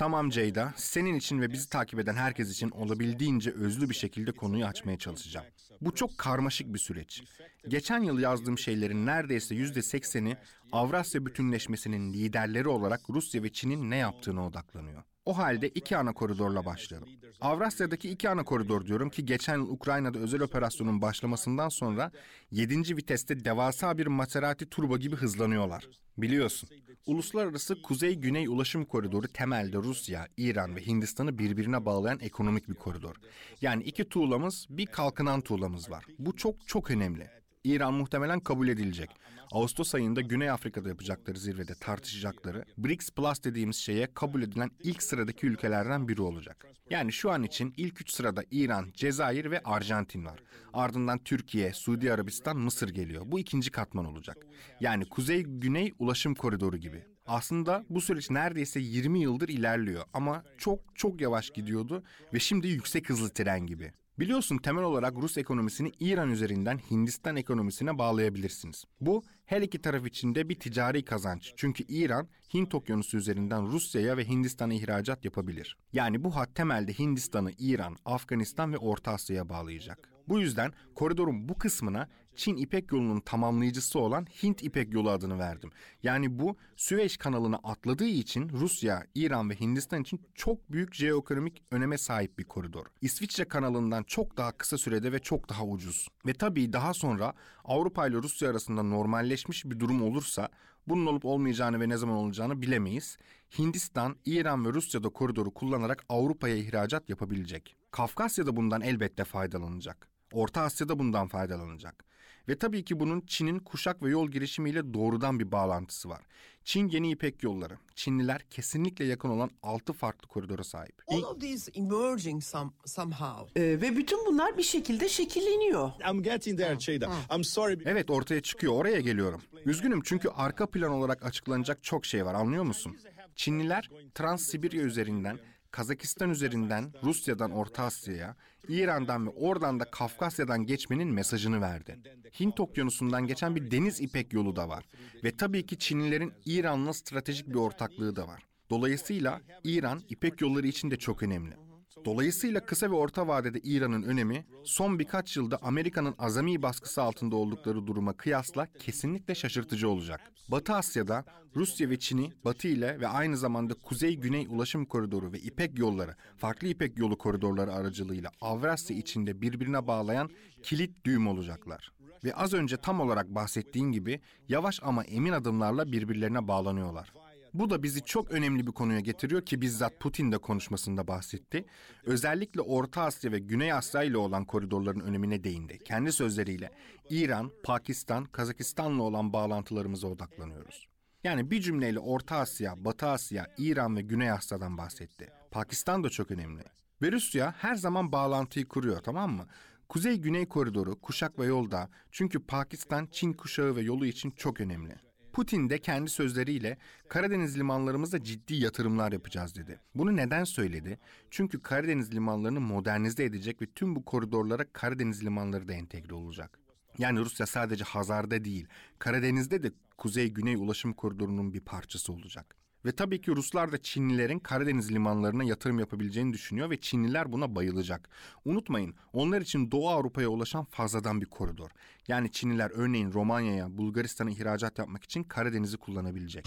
Tamam 0.00 0.30
Ceyda, 0.30 0.72
senin 0.76 1.14
için 1.14 1.40
ve 1.40 1.52
bizi 1.52 1.68
takip 1.68 2.00
eden 2.00 2.14
herkes 2.14 2.50
için 2.50 2.70
olabildiğince 2.70 3.50
özlü 3.50 3.90
bir 3.90 3.94
şekilde 3.94 4.32
konuyu 4.32 4.66
açmaya 4.66 4.98
çalışacağım. 4.98 5.46
Bu 5.80 5.94
çok 5.94 6.18
karmaşık 6.18 6.74
bir 6.74 6.78
süreç. 6.78 7.22
Geçen 7.68 8.02
yıl 8.02 8.18
yazdığım 8.18 8.58
şeylerin 8.58 9.06
neredeyse 9.06 9.54
yüzde 9.54 9.82
sekseni 9.82 10.36
Avrasya 10.72 11.26
bütünleşmesinin 11.26 12.12
liderleri 12.12 12.68
olarak 12.68 13.00
Rusya 13.10 13.42
ve 13.42 13.52
Çin'in 13.52 13.90
ne 13.90 13.96
yaptığına 13.96 14.46
odaklanıyor. 14.46 15.02
O 15.24 15.38
halde 15.38 15.68
iki 15.68 15.96
ana 15.96 16.12
koridorla 16.12 16.64
başlayalım. 16.64 17.08
Avrasya'daki 17.40 18.10
iki 18.10 18.28
ana 18.28 18.44
koridor 18.44 18.86
diyorum 18.86 19.10
ki 19.10 19.24
geçen 19.24 19.56
yıl 19.56 19.68
Ukrayna'da 19.68 20.18
özel 20.18 20.40
operasyonun 20.40 21.02
başlamasından 21.02 21.68
sonra 21.68 22.10
7. 22.50 22.96
viteste 22.96 23.44
devasa 23.44 23.98
bir 23.98 24.06
Maserati 24.06 24.66
turbo 24.66 24.98
gibi 24.98 25.16
hızlanıyorlar. 25.16 25.88
Biliyorsun, 26.18 26.68
uluslararası 27.06 27.82
kuzey-güney 27.82 28.48
ulaşım 28.48 28.84
koridoru 28.84 29.28
temelde 29.28 29.76
Rusya, 29.76 30.28
İran 30.36 30.76
ve 30.76 30.86
Hindistan'ı 30.86 31.38
birbirine 31.38 31.84
bağlayan 31.84 32.20
ekonomik 32.20 32.68
bir 32.68 32.74
koridor. 32.74 33.16
Yani 33.60 33.82
iki 33.82 34.08
tuğlamız, 34.08 34.66
bir 34.70 34.86
kalkınan 34.86 35.40
tuğlamız 35.40 35.90
var. 35.90 36.04
Bu 36.18 36.36
çok 36.36 36.68
çok 36.68 36.90
önemli. 36.90 37.30
İran 37.64 37.94
muhtemelen 37.94 38.40
kabul 38.40 38.68
edilecek. 38.68 39.10
Ağustos 39.52 39.94
ayında 39.94 40.20
Güney 40.20 40.50
Afrika'da 40.50 40.88
yapacakları 40.88 41.38
zirvede 41.38 41.74
tartışacakları 41.74 42.64
BRICS 42.78 43.10
Plus 43.10 43.44
dediğimiz 43.44 43.76
şeye 43.76 44.08
kabul 44.14 44.42
edilen 44.42 44.70
ilk 44.82 45.02
sıradaki 45.02 45.46
ülkelerden 45.46 46.08
biri 46.08 46.22
olacak. 46.22 46.66
Yani 46.90 47.12
şu 47.12 47.30
an 47.30 47.42
için 47.42 47.74
ilk 47.76 48.00
üç 48.00 48.10
sırada 48.10 48.44
İran, 48.50 48.90
Cezayir 48.94 49.50
ve 49.50 49.60
Arjantin 49.64 50.24
var. 50.24 50.42
Ardından 50.72 51.18
Türkiye, 51.18 51.72
Suudi 51.72 52.12
Arabistan, 52.12 52.56
Mısır 52.56 52.88
geliyor. 52.88 53.22
Bu 53.26 53.38
ikinci 53.38 53.70
katman 53.70 54.04
olacak. 54.04 54.36
Yani 54.80 55.04
kuzey-güney 55.04 55.92
ulaşım 55.98 56.34
koridoru 56.34 56.76
gibi. 56.76 57.04
Aslında 57.26 57.84
bu 57.90 58.00
süreç 58.00 58.30
neredeyse 58.30 58.80
20 58.80 59.20
yıldır 59.20 59.48
ilerliyor 59.48 60.04
ama 60.12 60.44
çok 60.58 60.80
çok 60.94 61.20
yavaş 61.20 61.50
gidiyordu 61.50 62.02
ve 62.34 62.38
şimdi 62.38 62.68
yüksek 62.68 63.08
hızlı 63.08 63.30
tren 63.30 63.66
gibi. 63.66 63.92
Biliyorsun 64.20 64.58
temel 64.58 64.84
olarak 64.84 65.16
Rus 65.16 65.38
ekonomisini 65.38 65.92
İran 66.00 66.30
üzerinden 66.30 66.78
Hindistan 66.90 67.36
ekonomisine 67.36 67.98
bağlayabilirsiniz. 67.98 68.84
Bu 69.00 69.22
her 69.44 69.62
iki 69.62 69.82
taraf 69.82 70.06
için 70.06 70.34
de 70.34 70.48
bir 70.48 70.54
ticari 70.54 71.04
kazanç. 71.04 71.52
Çünkü 71.56 71.84
İran 71.88 72.28
Hint 72.54 72.74
okyanusu 72.74 73.16
üzerinden 73.16 73.66
Rusya'ya 73.66 74.16
ve 74.16 74.28
Hindistan'a 74.28 74.74
ihracat 74.74 75.24
yapabilir. 75.24 75.76
Yani 75.92 76.24
bu 76.24 76.36
hat 76.36 76.54
temelde 76.54 76.92
Hindistan'ı 76.92 77.52
İran, 77.58 77.96
Afganistan 78.04 78.72
ve 78.72 78.78
Orta 78.78 79.12
Asya'ya 79.12 79.48
bağlayacak. 79.48 80.10
Bu 80.28 80.40
yüzden 80.40 80.72
koridorun 80.94 81.48
bu 81.48 81.54
kısmına 81.54 82.08
Çin 82.40 82.56
İpek 82.56 82.92
yolunun 82.92 83.20
tamamlayıcısı 83.20 83.98
olan 83.98 84.26
Hint 84.42 84.62
İpek 84.62 84.94
yolu 84.94 85.10
adını 85.10 85.38
verdim. 85.38 85.70
Yani 86.02 86.38
bu 86.38 86.56
Süveyş 86.76 87.16
kanalını 87.16 87.56
atladığı 87.56 88.06
için 88.06 88.48
Rusya, 88.48 89.04
İran 89.14 89.50
ve 89.50 89.60
Hindistan 89.60 90.02
için 90.02 90.20
çok 90.34 90.72
büyük 90.72 90.94
jeoekonomik 90.94 91.62
öneme 91.70 91.98
sahip 91.98 92.38
bir 92.38 92.44
koridor. 92.44 92.86
İsviçre 93.00 93.44
kanalından 93.44 94.02
çok 94.02 94.36
daha 94.36 94.52
kısa 94.52 94.78
sürede 94.78 95.12
ve 95.12 95.18
çok 95.18 95.48
daha 95.48 95.64
ucuz. 95.64 96.08
Ve 96.26 96.34
tabii 96.34 96.72
daha 96.72 96.94
sonra 96.94 97.34
Avrupa 97.64 98.06
ile 98.06 98.16
Rusya 98.16 98.50
arasında 98.50 98.82
normalleşmiş 98.82 99.64
bir 99.64 99.80
durum 99.80 100.02
olursa 100.02 100.48
bunun 100.88 101.06
olup 101.06 101.24
olmayacağını 101.24 101.80
ve 101.80 101.88
ne 101.88 101.96
zaman 101.96 102.16
olacağını 102.16 102.62
bilemeyiz. 102.62 103.18
Hindistan, 103.58 104.16
İran 104.24 104.64
ve 104.64 104.72
Rusya 104.72 105.02
da 105.02 105.08
koridoru 105.08 105.54
kullanarak 105.54 106.04
Avrupa'ya 106.08 106.56
ihracat 106.56 107.08
yapabilecek. 107.08 107.76
Kafkasya 107.90 108.46
da 108.46 108.56
bundan 108.56 108.80
elbette 108.80 109.24
faydalanacak. 109.24 110.08
Orta 110.32 110.62
Asya'da 110.62 110.98
bundan 110.98 111.28
faydalanacak. 111.28 112.09
Ve 112.50 112.58
tabii 112.58 112.84
ki 112.84 113.00
bunun 113.00 113.20
Çin'in 113.20 113.58
kuşak 113.58 114.02
ve 114.02 114.10
yol 114.10 114.30
girişimiyle 114.30 114.94
doğrudan 114.94 115.40
bir 115.40 115.52
bağlantısı 115.52 116.08
var. 116.08 116.20
Çin 116.64 116.88
yeni 116.88 117.10
İpek 117.10 117.42
yolları. 117.42 117.78
Çinliler 117.94 118.42
kesinlikle 118.50 119.04
yakın 119.04 119.28
olan 119.28 119.50
6 119.62 119.92
farklı 119.92 120.28
koridora 120.28 120.64
sahip. 120.64 121.02
All 121.06 121.22
of 121.22 121.40
these 121.40 121.72
emerging 121.74 122.42
some, 122.42 122.70
somehow. 122.84 123.60
Ee, 123.60 123.80
ve 123.80 123.96
bütün 123.96 124.26
bunlar 124.26 124.58
bir 124.58 124.62
şekilde 124.62 125.08
şekilleniyor. 125.08 125.90
I'm 126.10 126.22
getting 126.22 126.58
there, 126.60 126.80
Shada. 126.80 127.10
I'm 127.36 127.44
sorry. 127.44 127.78
Evet 127.84 128.10
ortaya 128.10 128.40
çıkıyor 128.40 128.72
oraya 128.72 129.00
geliyorum. 129.00 129.42
Üzgünüm 129.66 130.00
çünkü 130.04 130.28
arka 130.28 130.66
plan 130.70 130.90
olarak 130.90 131.24
açıklanacak 131.24 131.82
çok 131.82 132.06
şey 132.06 132.26
var 132.26 132.34
anlıyor 132.34 132.64
musun? 132.64 132.96
Çinliler 133.34 133.90
Trans-Sibirya 134.14 134.82
üzerinden 134.82 135.38
Kazakistan 135.70 136.30
üzerinden 136.30 136.92
Rusya'dan 137.02 137.50
Orta 137.50 137.84
Asya'ya, 137.84 138.36
İran'dan 138.68 139.26
ve 139.26 139.30
oradan 139.30 139.80
da 139.80 139.84
Kafkasya'dan 139.84 140.66
geçmenin 140.66 141.08
mesajını 141.08 141.60
verdi. 141.60 141.98
Hint 142.40 142.60
Okyanusu'ndan 142.60 143.26
geçen 143.26 143.56
bir 143.56 143.70
deniz 143.70 144.00
ipek 144.00 144.32
yolu 144.32 144.56
da 144.56 144.68
var. 144.68 144.84
Ve 145.24 145.36
tabii 145.36 145.66
ki 145.66 145.78
Çinlilerin 145.78 146.32
İran'la 146.44 146.92
stratejik 146.92 147.48
bir 147.48 147.54
ortaklığı 147.54 148.16
da 148.16 148.28
var. 148.28 148.42
Dolayısıyla 148.70 149.40
İran 149.64 150.00
ipek 150.08 150.40
yolları 150.40 150.66
için 150.66 150.90
de 150.90 150.96
çok 150.96 151.22
önemli. 151.22 151.69
Dolayısıyla 152.04 152.66
kısa 152.66 152.90
ve 152.90 152.94
orta 152.94 153.28
vadede 153.28 153.60
İran'ın 153.60 154.02
önemi 154.02 154.46
son 154.64 154.98
birkaç 154.98 155.36
yılda 155.36 155.58
Amerika'nın 155.62 156.14
azami 156.18 156.62
baskısı 156.62 157.02
altında 157.02 157.36
oldukları 157.36 157.86
duruma 157.86 158.12
kıyasla 158.12 158.66
kesinlikle 158.78 159.34
şaşırtıcı 159.34 159.88
olacak. 159.88 160.20
Batı 160.48 160.74
Asya'da 160.74 161.24
Rusya 161.56 161.90
ve 161.90 161.98
Çin'i 161.98 162.32
Batı 162.44 162.68
ile 162.68 163.00
ve 163.00 163.08
aynı 163.08 163.36
zamanda 163.36 163.74
Kuzey-Güney 163.74 164.46
ulaşım 164.50 164.84
koridoru 164.84 165.32
ve 165.32 165.38
İpek 165.38 165.78
yolları, 165.78 166.16
farklı 166.36 166.68
İpek 166.68 166.98
yolu 166.98 167.18
koridorları 167.18 167.72
aracılığıyla 167.72 168.30
Avrasya 168.40 168.96
içinde 168.96 169.40
birbirine 169.42 169.86
bağlayan 169.86 170.30
kilit 170.62 171.04
düğüm 171.04 171.28
olacaklar. 171.28 171.92
Ve 172.24 172.34
az 172.34 172.54
önce 172.54 172.76
tam 172.76 173.00
olarak 173.00 173.28
bahsettiğin 173.28 173.92
gibi 173.92 174.20
yavaş 174.48 174.80
ama 174.82 175.04
emin 175.04 175.32
adımlarla 175.32 175.92
birbirlerine 175.92 176.48
bağlanıyorlar. 176.48 177.12
Bu 177.54 177.70
da 177.70 177.82
bizi 177.82 178.04
çok 178.04 178.30
önemli 178.30 178.66
bir 178.66 178.72
konuya 178.72 179.00
getiriyor 179.00 179.42
ki 179.42 179.60
bizzat 179.60 180.00
Putin 180.00 180.32
de 180.32 180.38
konuşmasında 180.38 181.08
bahsetti. 181.08 181.64
Özellikle 182.04 182.60
Orta 182.60 183.02
Asya 183.02 183.32
ve 183.32 183.38
Güney 183.38 183.72
Asya 183.72 184.02
ile 184.02 184.16
olan 184.16 184.44
koridorların 184.44 185.00
önemine 185.00 185.44
değindi. 185.44 185.78
Kendi 185.78 186.12
sözleriyle 186.12 186.70
İran, 187.10 187.50
Pakistan, 187.62 188.24
Kazakistan'la 188.24 189.02
olan 189.02 189.32
bağlantılarımıza 189.32 190.08
odaklanıyoruz. 190.08 190.86
Yani 191.24 191.50
bir 191.50 191.60
cümleyle 191.60 191.98
Orta 191.98 192.36
Asya, 192.36 192.84
Batı 192.84 193.06
Asya, 193.06 193.46
İran 193.58 193.96
ve 193.96 194.02
Güney 194.02 194.30
Asya'dan 194.30 194.78
bahsetti. 194.78 195.28
Pakistan 195.50 196.04
da 196.04 196.10
çok 196.10 196.30
önemli. 196.30 196.62
Ve 197.02 197.12
Rusya 197.12 197.54
her 197.58 197.74
zaman 197.74 198.12
bağlantıyı 198.12 198.68
kuruyor 198.68 199.00
tamam 199.00 199.32
mı? 199.32 199.46
Kuzey-Güney 199.88 200.48
koridoru, 200.48 201.00
kuşak 201.00 201.38
ve 201.38 201.46
yolda 201.46 201.90
çünkü 202.10 202.46
Pakistan, 202.46 203.08
Çin 203.12 203.32
kuşağı 203.32 203.76
ve 203.76 203.80
yolu 203.80 204.06
için 204.06 204.30
çok 204.30 204.60
önemli. 204.60 205.09
Putin 205.32 205.70
de 205.70 205.78
kendi 205.78 206.10
sözleriyle 206.10 206.78
Karadeniz 207.08 207.58
limanlarımızda 207.58 208.24
ciddi 208.24 208.54
yatırımlar 208.54 209.12
yapacağız 209.12 209.54
dedi. 209.54 209.80
Bunu 209.94 210.16
neden 210.16 210.44
söyledi? 210.44 210.98
Çünkü 211.30 211.62
Karadeniz 211.62 212.14
limanlarını 212.14 212.60
modernize 212.60 213.24
edecek 213.24 213.62
ve 213.62 213.66
tüm 213.66 213.96
bu 213.96 214.04
koridorlara 214.04 214.64
Karadeniz 214.72 215.24
limanları 215.24 215.68
da 215.68 215.72
entegre 215.72 216.14
olacak. 216.14 216.58
Yani 216.98 217.18
Rusya 217.18 217.46
sadece 217.46 217.84
Hazar'da 217.84 218.44
değil, 218.44 218.68
Karadeniz'de 218.98 219.62
de 219.62 219.72
kuzey-güney 219.98 220.54
ulaşım 220.54 220.92
koridorunun 220.92 221.52
bir 221.52 221.60
parçası 221.60 222.12
olacak. 222.12 222.59
Ve 222.84 222.92
tabii 222.92 223.20
ki 223.20 223.30
Ruslar 223.30 223.72
da 223.72 223.78
Çinlilerin 223.78 224.38
Karadeniz 224.38 224.92
limanlarına 224.92 225.44
yatırım 225.44 225.78
yapabileceğini 225.78 226.32
düşünüyor 226.32 226.70
ve 226.70 226.80
Çinliler 226.80 227.32
buna 227.32 227.54
bayılacak. 227.54 228.08
Unutmayın 228.44 228.94
onlar 229.12 229.40
için 229.40 229.70
Doğu 229.70 229.88
Avrupa'ya 229.88 230.28
ulaşan 230.28 230.64
fazladan 230.64 231.20
bir 231.20 231.26
koridor. 231.26 231.70
Yani 232.08 232.30
Çinliler 232.32 232.70
örneğin 232.74 233.12
Romanya'ya, 233.12 233.78
Bulgaristan'a 233.78 234.30
ihracat 234.30 234.78
yapmak 234.78 235.04
için 235.04 235.24
Karadeniz'i 235.24 235.76
kullanabilecek. 235.76 236.46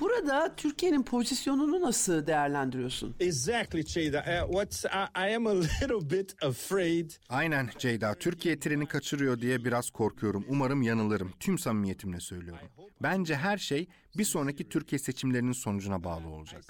Burada 0.00 0.54
Türkiye'nin 0.56 1.02
pozisyonunu 1.02 1.80
nasıl 1.80 2.26
değerlendiriyorsun? 2.26 3.14
Exactly, 3.20 3.84
Cheda. 3.84 4.18
Uh, 4.18 4.52
what's 4.52 4.84
I, 4.84 5.30
I 5.30 5.36
am 5.36 5.46
a 5.46 5.54
little 5.60 6.10
bit 6.18 6.42
afraid. 6.42 7.10
Aynen 7.28 7.70
Ceyda. 7.78 8.14
Türkiye 8.14 8.58
treni 8.58 8.86
kaçırıyor 8.86 9.40
diye 9.40 9.64
biraz 9.64 9.90
korkuyorum. 9.90 10.44
Umarım 10.48 10.82
yanılırım. 10.82 11.32
Tüm 11.40 11.58
samimiyetimle 11.58 12.20
söylüyorum. 12.20 12.68
Bence 13.02 13.36
her 13.36 13.58
şey 13.58 13.88
bir 14.18 14.24
sonraki 14.24 14.68
Türkiye 14.68 14.98
seçimlerinin 14.98 15.52
sonucuna 15.68 16.04
bağlı 16.04 16.28
olacak. 16.28 16.64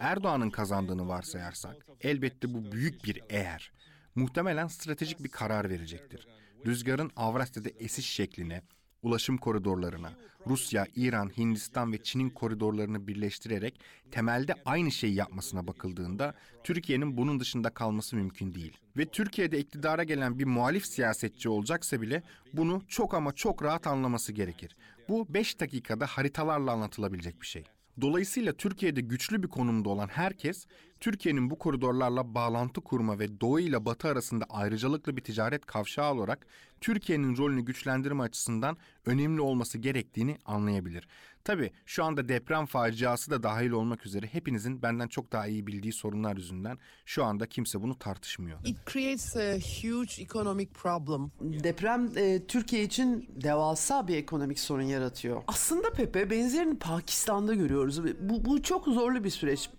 Erdoğan'ın 0.00 0.50
kazandığını 0.50 1.08
varsayarsak 1.08 1.86
elbette 2.00 2.54
bu 2.54 2.72
büyük 2.72 3.04
bir 3.04 3.20
eğer. 3.28 3.72
Muhtemelen 4.14 4.66
stratejik 4.66 5.24
bir 5.24 5.28
karar 5.28 5.70
verecektir. 5.70 6.28
Rüzgarın 6.66 7.10
Avrasya'da 7.16 7.68
esiş 7.68 8.06
şekline, 8.06 8.62
ulaşım 9.02 9.38
koridorlarına, 9.38 10.12
Rusya, 10.46 10.86
İran, 10.96 11.30
Hindistan 11.36 11.92
ve 11.92 12.02
Çin'in 12.02 12.30
koridorlarını 12.30 13.06
birleştirerek 13.06 13.80
temelde 14.10 14.54
aynı 14.64 14.92
şeyi 14.92 15.14
yapmasına 15.14 15.66
bakıldığında 15.66 16.34
Türkiye'nin 16.64 17.16
bunun 17.16 17.40
dışında 17.40 17.70
kalması 17.70 18.16
mümkün 18.16 18.54
değil. 18.54 18.78
Ve 18.96 19.06
Türkiye'de 19.06 19.58
iktidara 19.58 20.04
gelen 20.04 20.38
bir 20.38 20.44
muhalif 20.44 20.86
siyasetçi 20.86 21.48
olacaksa 21.48 22.00
bile 22.00 22.22
bunu 22.52 22.82
çok 22.88 23.14
ama 23.14 23.32
çok 23.32 23.62
rahat 23.62 23.86
anlaması 23.86 24.32
gerekir. 24.32 24.76
Bu 25.08 25.34
5 25.34 25.60
dakikada 25.60 26.06
haritalarla 26.06 26.72
anlatılabilecek 26.72 27.40
bir 27.40 27.46
şey. 27.46 27.64
Dolayısıyla 28.00 28.52
Türkiye'de 28.52 29.00
güçlü 29.00 29.42
bir 29.42 29.48
konumda 29.48 29.88
olan 29.88 30.08
herkes, 30.08 30.66
Türkiye'nin 31.00 31.50
bu 31.50 31.58
koridorlarla 31.58 32.34
bağlantı 32.34 32.80
kurma 32.80 33.18
ve 33.18 33.40
Doğu 33.40 33.60
ile 33.60 33.84
Batı 33.84 34.08
arasında 34.08 34.44
ayrıcalıklı 34.48 35.16
bir 35.16 35.22
ticaret 35.22 35.66
kavşağı 35.66 36.12
olarak 36.12 36.46
Türkiye'nin 36.80 37.36
rolünü 37.36 37.64
güçlendirme 37.64 38.22
açısından 38.22 38.76
önemli 39.06 39.40
olması 39.40 39.78
gerektiğini 39.78 40.38
anlayabilir. 40.44 41.08
Tabii 41.44 41.70
şu 41.86 42.04
anda 42.04 42.28
deprem 42.28 42.66
faciası 42.66 43.30
da 43.30 43.42
dahil 43.42 43.70
olmak 43.70 44.06
üzere 44.06 44.26
hepinizin 44.26 44.82
benden 44.82 45.08
çok 45.08 45.32
daha 45.32 45.46
iyi 45.46 45.66
bildiği 45.66 45.92
sorunlar 45.92 46.36
yüzünden 46.36 46.78
şu 47.06 47.24
anda 47.24 47.46
kimse 47.46 47.82
bunu 47.82 47.98
tartışmıyor. 47.98 48.58
It 48.64 48.76
creates 48.92 49.36
a 49.36 49.52
huge 49.52 50.22
economic 50.22 50.68
problem. 50.74 51.30
Deprem 51.40 52.10
e, 52.16 52.46
Türkiye 52.46 52.82
için 52.82 53.28
devasa 53.42 54.08
bir 54.08 54.16
ekonomik 54.16 54.58
sorun 54.58 54.82
yaratıyor. 54.82 55.42
Aslında 55.46 55.92
Pepe 55.92 56.30
benzerini 56.30 56.78
Pakistan'da 56.78 57.54
görüyoruz. 57.54 58.04
Bu, 58.04 58.44
bu 58.44 58.62
çok 58.62 58.84
zorlu 58.84 59.24
bir 59.24 59.30
süreç. 59.30 59.70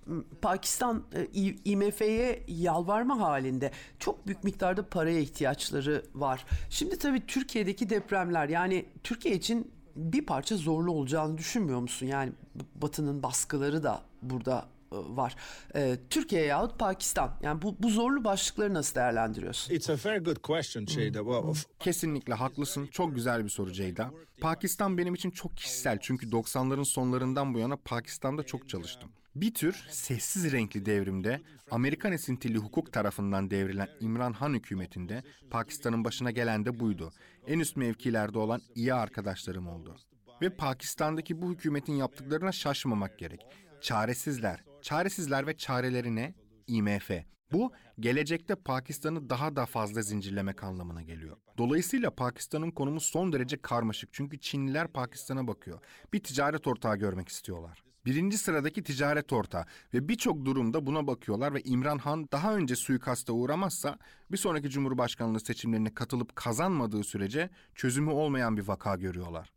Pakistan 0.41 1.03
e, 1.13 1.27
IMF'ye 1.65 2.43
yalvarma 2.47 3.19
halinde. 3.19 3.71
Çok 3.99 4.27
büyük 4.27 4.43
miktarda 4.43 4.89
paraya 4.89 5.19
ihtiyaçları 5.19 6.05
var. 6.13 6.45
Şimdi 6.69 6.99
tabii 6.99 7.25
Türkiye'deki 7.25 7.89
depremler 7.89 8.49
yani 8.49 8.85
Türkiye 9.03 9.35
için 9.35 9.75
bir 9.95 10.25
parça 10.25 10.57
zorlu 10.57 10.91
olacağını 10.91 11.37
düşünmüyor 11.37 11.79
musun? 11.79 12.05
Yani 12.05 12.31
Batı'nın 12.75 13.23
baskıları 13.23 13.83
da 13.83 14.01
burada 14.21 14.65
e, 14.91 14.95
var. 14.95 15.35
Ee, 15.75 15.97
Türkiye 16.09 16.45
yahut 16.45 16.79
Pakistan. 16.79 17.31
Yani 17.41 17.61
bu, 17.61 17.75
bu 17.79 17.89
zorlu 17.89 18.23
başlıkları 18.23 18.73
nasıl 18.73 18.95
değerlendiriyorsun? 18.95 19.73
It's 19.73 19.89
a 19.89 19.97
very 20.05 20.23
good 20.23 20.37
question. 20.37 20.85
Well, 20.85 21.43
of- 21.43 21.65
Kesinlikle 21.79 22.33
haklısın. 22.33 22.87
Çok 22.87 23.15
güzel 23.15 23.43
bir 23.43 23.49
soru 23.49 23.71
Ceyda. 23.71 24.11
Pakistan 24.41 24.97
benim 24.97 25.13
için 25.13 25.31
çok 25.31 25.57
kişisel 25.57 25.97
çünkü 26.01 26.29
90'ların 26.29 26.85
sonlarından 26.85 27.53
bu 27.53 27.59
yana 27.59 27.75
Pakistan'da 27.75 28.43
çok 28.43 28.69
çalıştım. 28.69 29.09
Bir 29.35 29.53
tür 29.53 29.85
sessiz 29.89 30.51
renkli 30.51 30.85
devrimde 30.85 31.41
Amerikan 31.71 32.11
esintili 32.11 32.57
hukuk 32.57 32.93
tarafından 32.93 33.51
devrilen 33.51 33.87
İmran 33.99 34.33
Han 34.33 34.53
hükümetinde 34.53 35.23
Pakistan'ın 35.49 36.03
başına 36.03 36.31
gelen 36.31 36.65
de 36.65 36.79
buydu. 36.79 37.11
En 37.47 37.59
üst 37.59 37.77
mevkilerde 37.77 38.37
olan 38.37 38.61
iyi 38.75 38.93
arkadaşlarım 38.93 39.67
oldu. 39.67 39.95
Ve 40.41 40.49
Pakistan'daki 40.49 41.41
bu 41.41 41.51
hükümetin 41.51 41.93
yaptıklarına 41.93 42.51
şaşmamak 42.51 43.19
gerek. 43.19 43.41
Çaresizler, 43.81 44.63
çaresizler 44.81 45.47
ve 45.47 45.57
çarelerine 45.57 46.33
IMF. 46.67 47.11
Bu 47.51 47.71
gelecekte 47.99 48.55
Pakistan'ı 48.55 49.29
daha 49.29 49.55
da 49.55 49.65
fazla 49.65 50.01
zincirlemek 50.01 50.63
anlamına 50.63 51.01
geliyor. 51.01 51.37
Dolayısıyla 51.57 52.11
Pakistan'ın 52.15 52.71
konumu 52.71 52.99
son 52.99 53.33
derece 53.33 53.61
karmaşık 53.61 54.09
çünkü 54.13 54.39
Çinliler 54.39 54.87
Pakistan'a 54.87 55.47
bakıyor. 55.47 55.79
Bir 56.13 56.23
ticaret 56.23 56.67
ortağı 56.67 56.95
görmek 56.97 57.29
istiyorlar. 57.29 57.83
Birinci 58.05 58.37
sıradaki 58.37 58.83
ticaret 58.83 59.33
ortağı 59.33 59.65
ve 59.93 60.07
birçok 60.07 60.45
durumda 60.45 60.85
buna 60.85 61.07
bakıyorlar 61.07 61.53
ve 61.53 61.61
İmran 61.61 61.97
Han 61.97 62.29
daha 62.31 62.55
önce 62.55 62.75
suikasta 62.75 63.33
uğramazsa 63.33 63.97
bir 64.31 64.37
sonraki 64.37 64.69
Cumhurbaşkanlığı 64.69 65.39
seçimlerine 65.39 65.93
katılıp 65.93 66.35
kazanmadığı 66.35 67.03
sürece 67.03 67.49
çözümü 67.75 68.11
olmayan 68.11 68.57
bir 68.57 68.67
vaka 68.67 68.95
görüyorlar. 68.95 69.51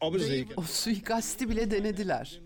O 0.56 0.62
suikasti 0.62 1.48
bile 1.48 1.70
denediler. 1.70 2.40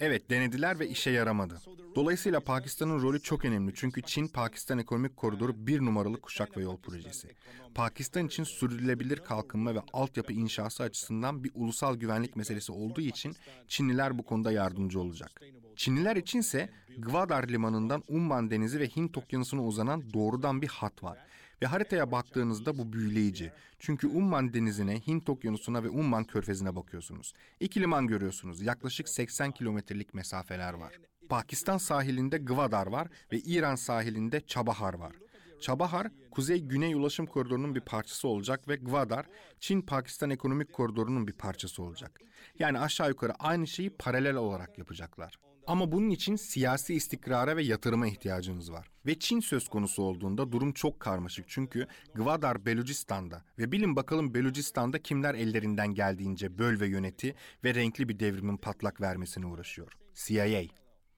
Evet 0.00 0.30
denediler 0.30 0.78
ve 0.78 0.88
işe 0.88 1.10
yaramadı. 1.10 1.60
Dolayısıyla 1.94 2.40
Pakistan'ın 2.40 3.02
rolü 3.02 3.22
çok 3.22 3.44
önemli 3.44 3.72
çünkü 3.74 4.02
Çin 4.02 4.28
Pakistan 4.28 4.78
ekonomik 4.78 5.16
koridoru 5.16 5.66
bir 5.66 5.80
numaralı 5.80 6.20
kuşak 6.20 6.56
ve 6.56 6.62
yol 6.62 6.76
projesi. 6.76 7.28
Pakistan 7.74 8.26
için 8.26 8.44
sürdürülebilir 8.44 9.16
kalkınma 9.18 9.74
ve 9.74 9.80
altyapı 9.92 10.32
inşası 10.32 10.82
açısından 10.82 11.44
bir 11.44 11.50
ulusal 11.54 11.96
güvenlik 11.96 12.36
meselesi 12.36 12.72
olduğu 12.72 13.00
için 13.00 13.36
Çinliler 13.68 14.18
bu 14.18 14.22
konuda 14.22 14.52
yardımcı 14.52 15.00
olacak. 15.00 15.40
Çinliler 15.76 16.16
içinse 16.16 16.70
Gwadar 16.98 17.48
limanından 17.48 18.02
Umman 18.08 18.50
Denizi 18.50 18.80
ve 18.80 18.88
Hint 18.88 19.18
Okyanusu'na 19.18 19.64
uzanan 19.64 20.12
doğrudan 20.12 20.62
bir 20.62 20.68
hat 20.68 21.02
var. 21.02 21.18
Ve 21.62 21.66
haritaya 21.66 22.10
baktığınızda 22.10 22.78
bu 22.78 22.92
büyüleyici. 22.92 23.52
Çünkü 23.78 24.06
Umman 24.06 24.54
Denizi'ne, 24.54 25.00
Hint 25.06 25.28
Okyanusu'na 25.28 25.84
ve 25.84 25.88
Umman 25.88 26.24
Körfezi'ne 26.24 26.76
bakıyorsunuz. 26.76 27.32
İki 27.60 27.80
liman 27.80 28.06
görüyorsunuz. 28.06 28.62
Yaklaşık 28.62 29.08
80 29.08 29.52
kilometrelik 29.52 30.14
mesafeler 30.14 30.74
var. 30.74 30.92
Pakistan 31.28 31.78
sahilinde 31.78 32.38
Gwadar 32.38 32.86
var 32.86 33.08
ve 33.32 33.38
İran 33.38 33.74
sahilinde 33.74 34.40
Çabahar 34.40 34.94
var. 34.94 35.12
Çabahar, 35.60 36.06
kuzey-güney 36.30 36.94
ulaşım 36.94 37.26
koridorunun 37.26 37.74
bir 37.74 37.80
parçası 37.80 38.28
olacak 38.28 38.68
ve 38.68 38.76
Gwadar, 38.76 39.26
Çin-Pakistan 39.60 40.30
ekonomik 40.30 40.72
koridorunun 40.72 41.26
bir 41.28 41.32
parçası 41.32 41.82
olacak. 41.82 42.20
Yani 42.58 42.78
aşağı 42.78 43.08
yukarı 43.08 43.32
aynı 43.38 43.66
şeyi 43.66 43.90
paralel 43.90 44.34
olarak 44.34 44.78
yapacaklar. 44.78 45.38
Ama 45.66 45.92
bunun 45.92 46.10
için 46.10 46.36
siyasi 46.36 46.94
istikrara 46.94 47.56
ve 47.56 47.62
yatırıma 47.62 48.06
ihtiyacınız 48.06 48.72
var. 48.72 48.90
Ve 49.06 49.18
Çin 49.18 49.40
söz 49.40 49.68
konusu 49.68 50.02
olduğunda 50.02 50.52
durum 50.52 50.72
çok 50.72 51.00
karmaşık 51.00 51.44
çünkü 51.48 51.86
Gwadar 52.14 52.66
Belucistan'da 52.66 53.44
ve 53.58 53.72
bilin 53.72 53.96
bakalım 53.96 54.34
Belucistan'da 54.34 55.02
kimler 55.02 55.34
ellerinden 55.34 55.94
geldiğince 55.94 56.58
böl 56.58 56.80
ve 56.80 56.86
yöneti 56.86 57.34
ve 57.64 57.74
renkli 57.74 58.08
bir 58.08 58.20
devrimin 58.20 58.56
patlak 58.56 59.00
vermesine 59.00 59.46
uğraşıyor. 59.46 59.92
CIA. 60.14 60.62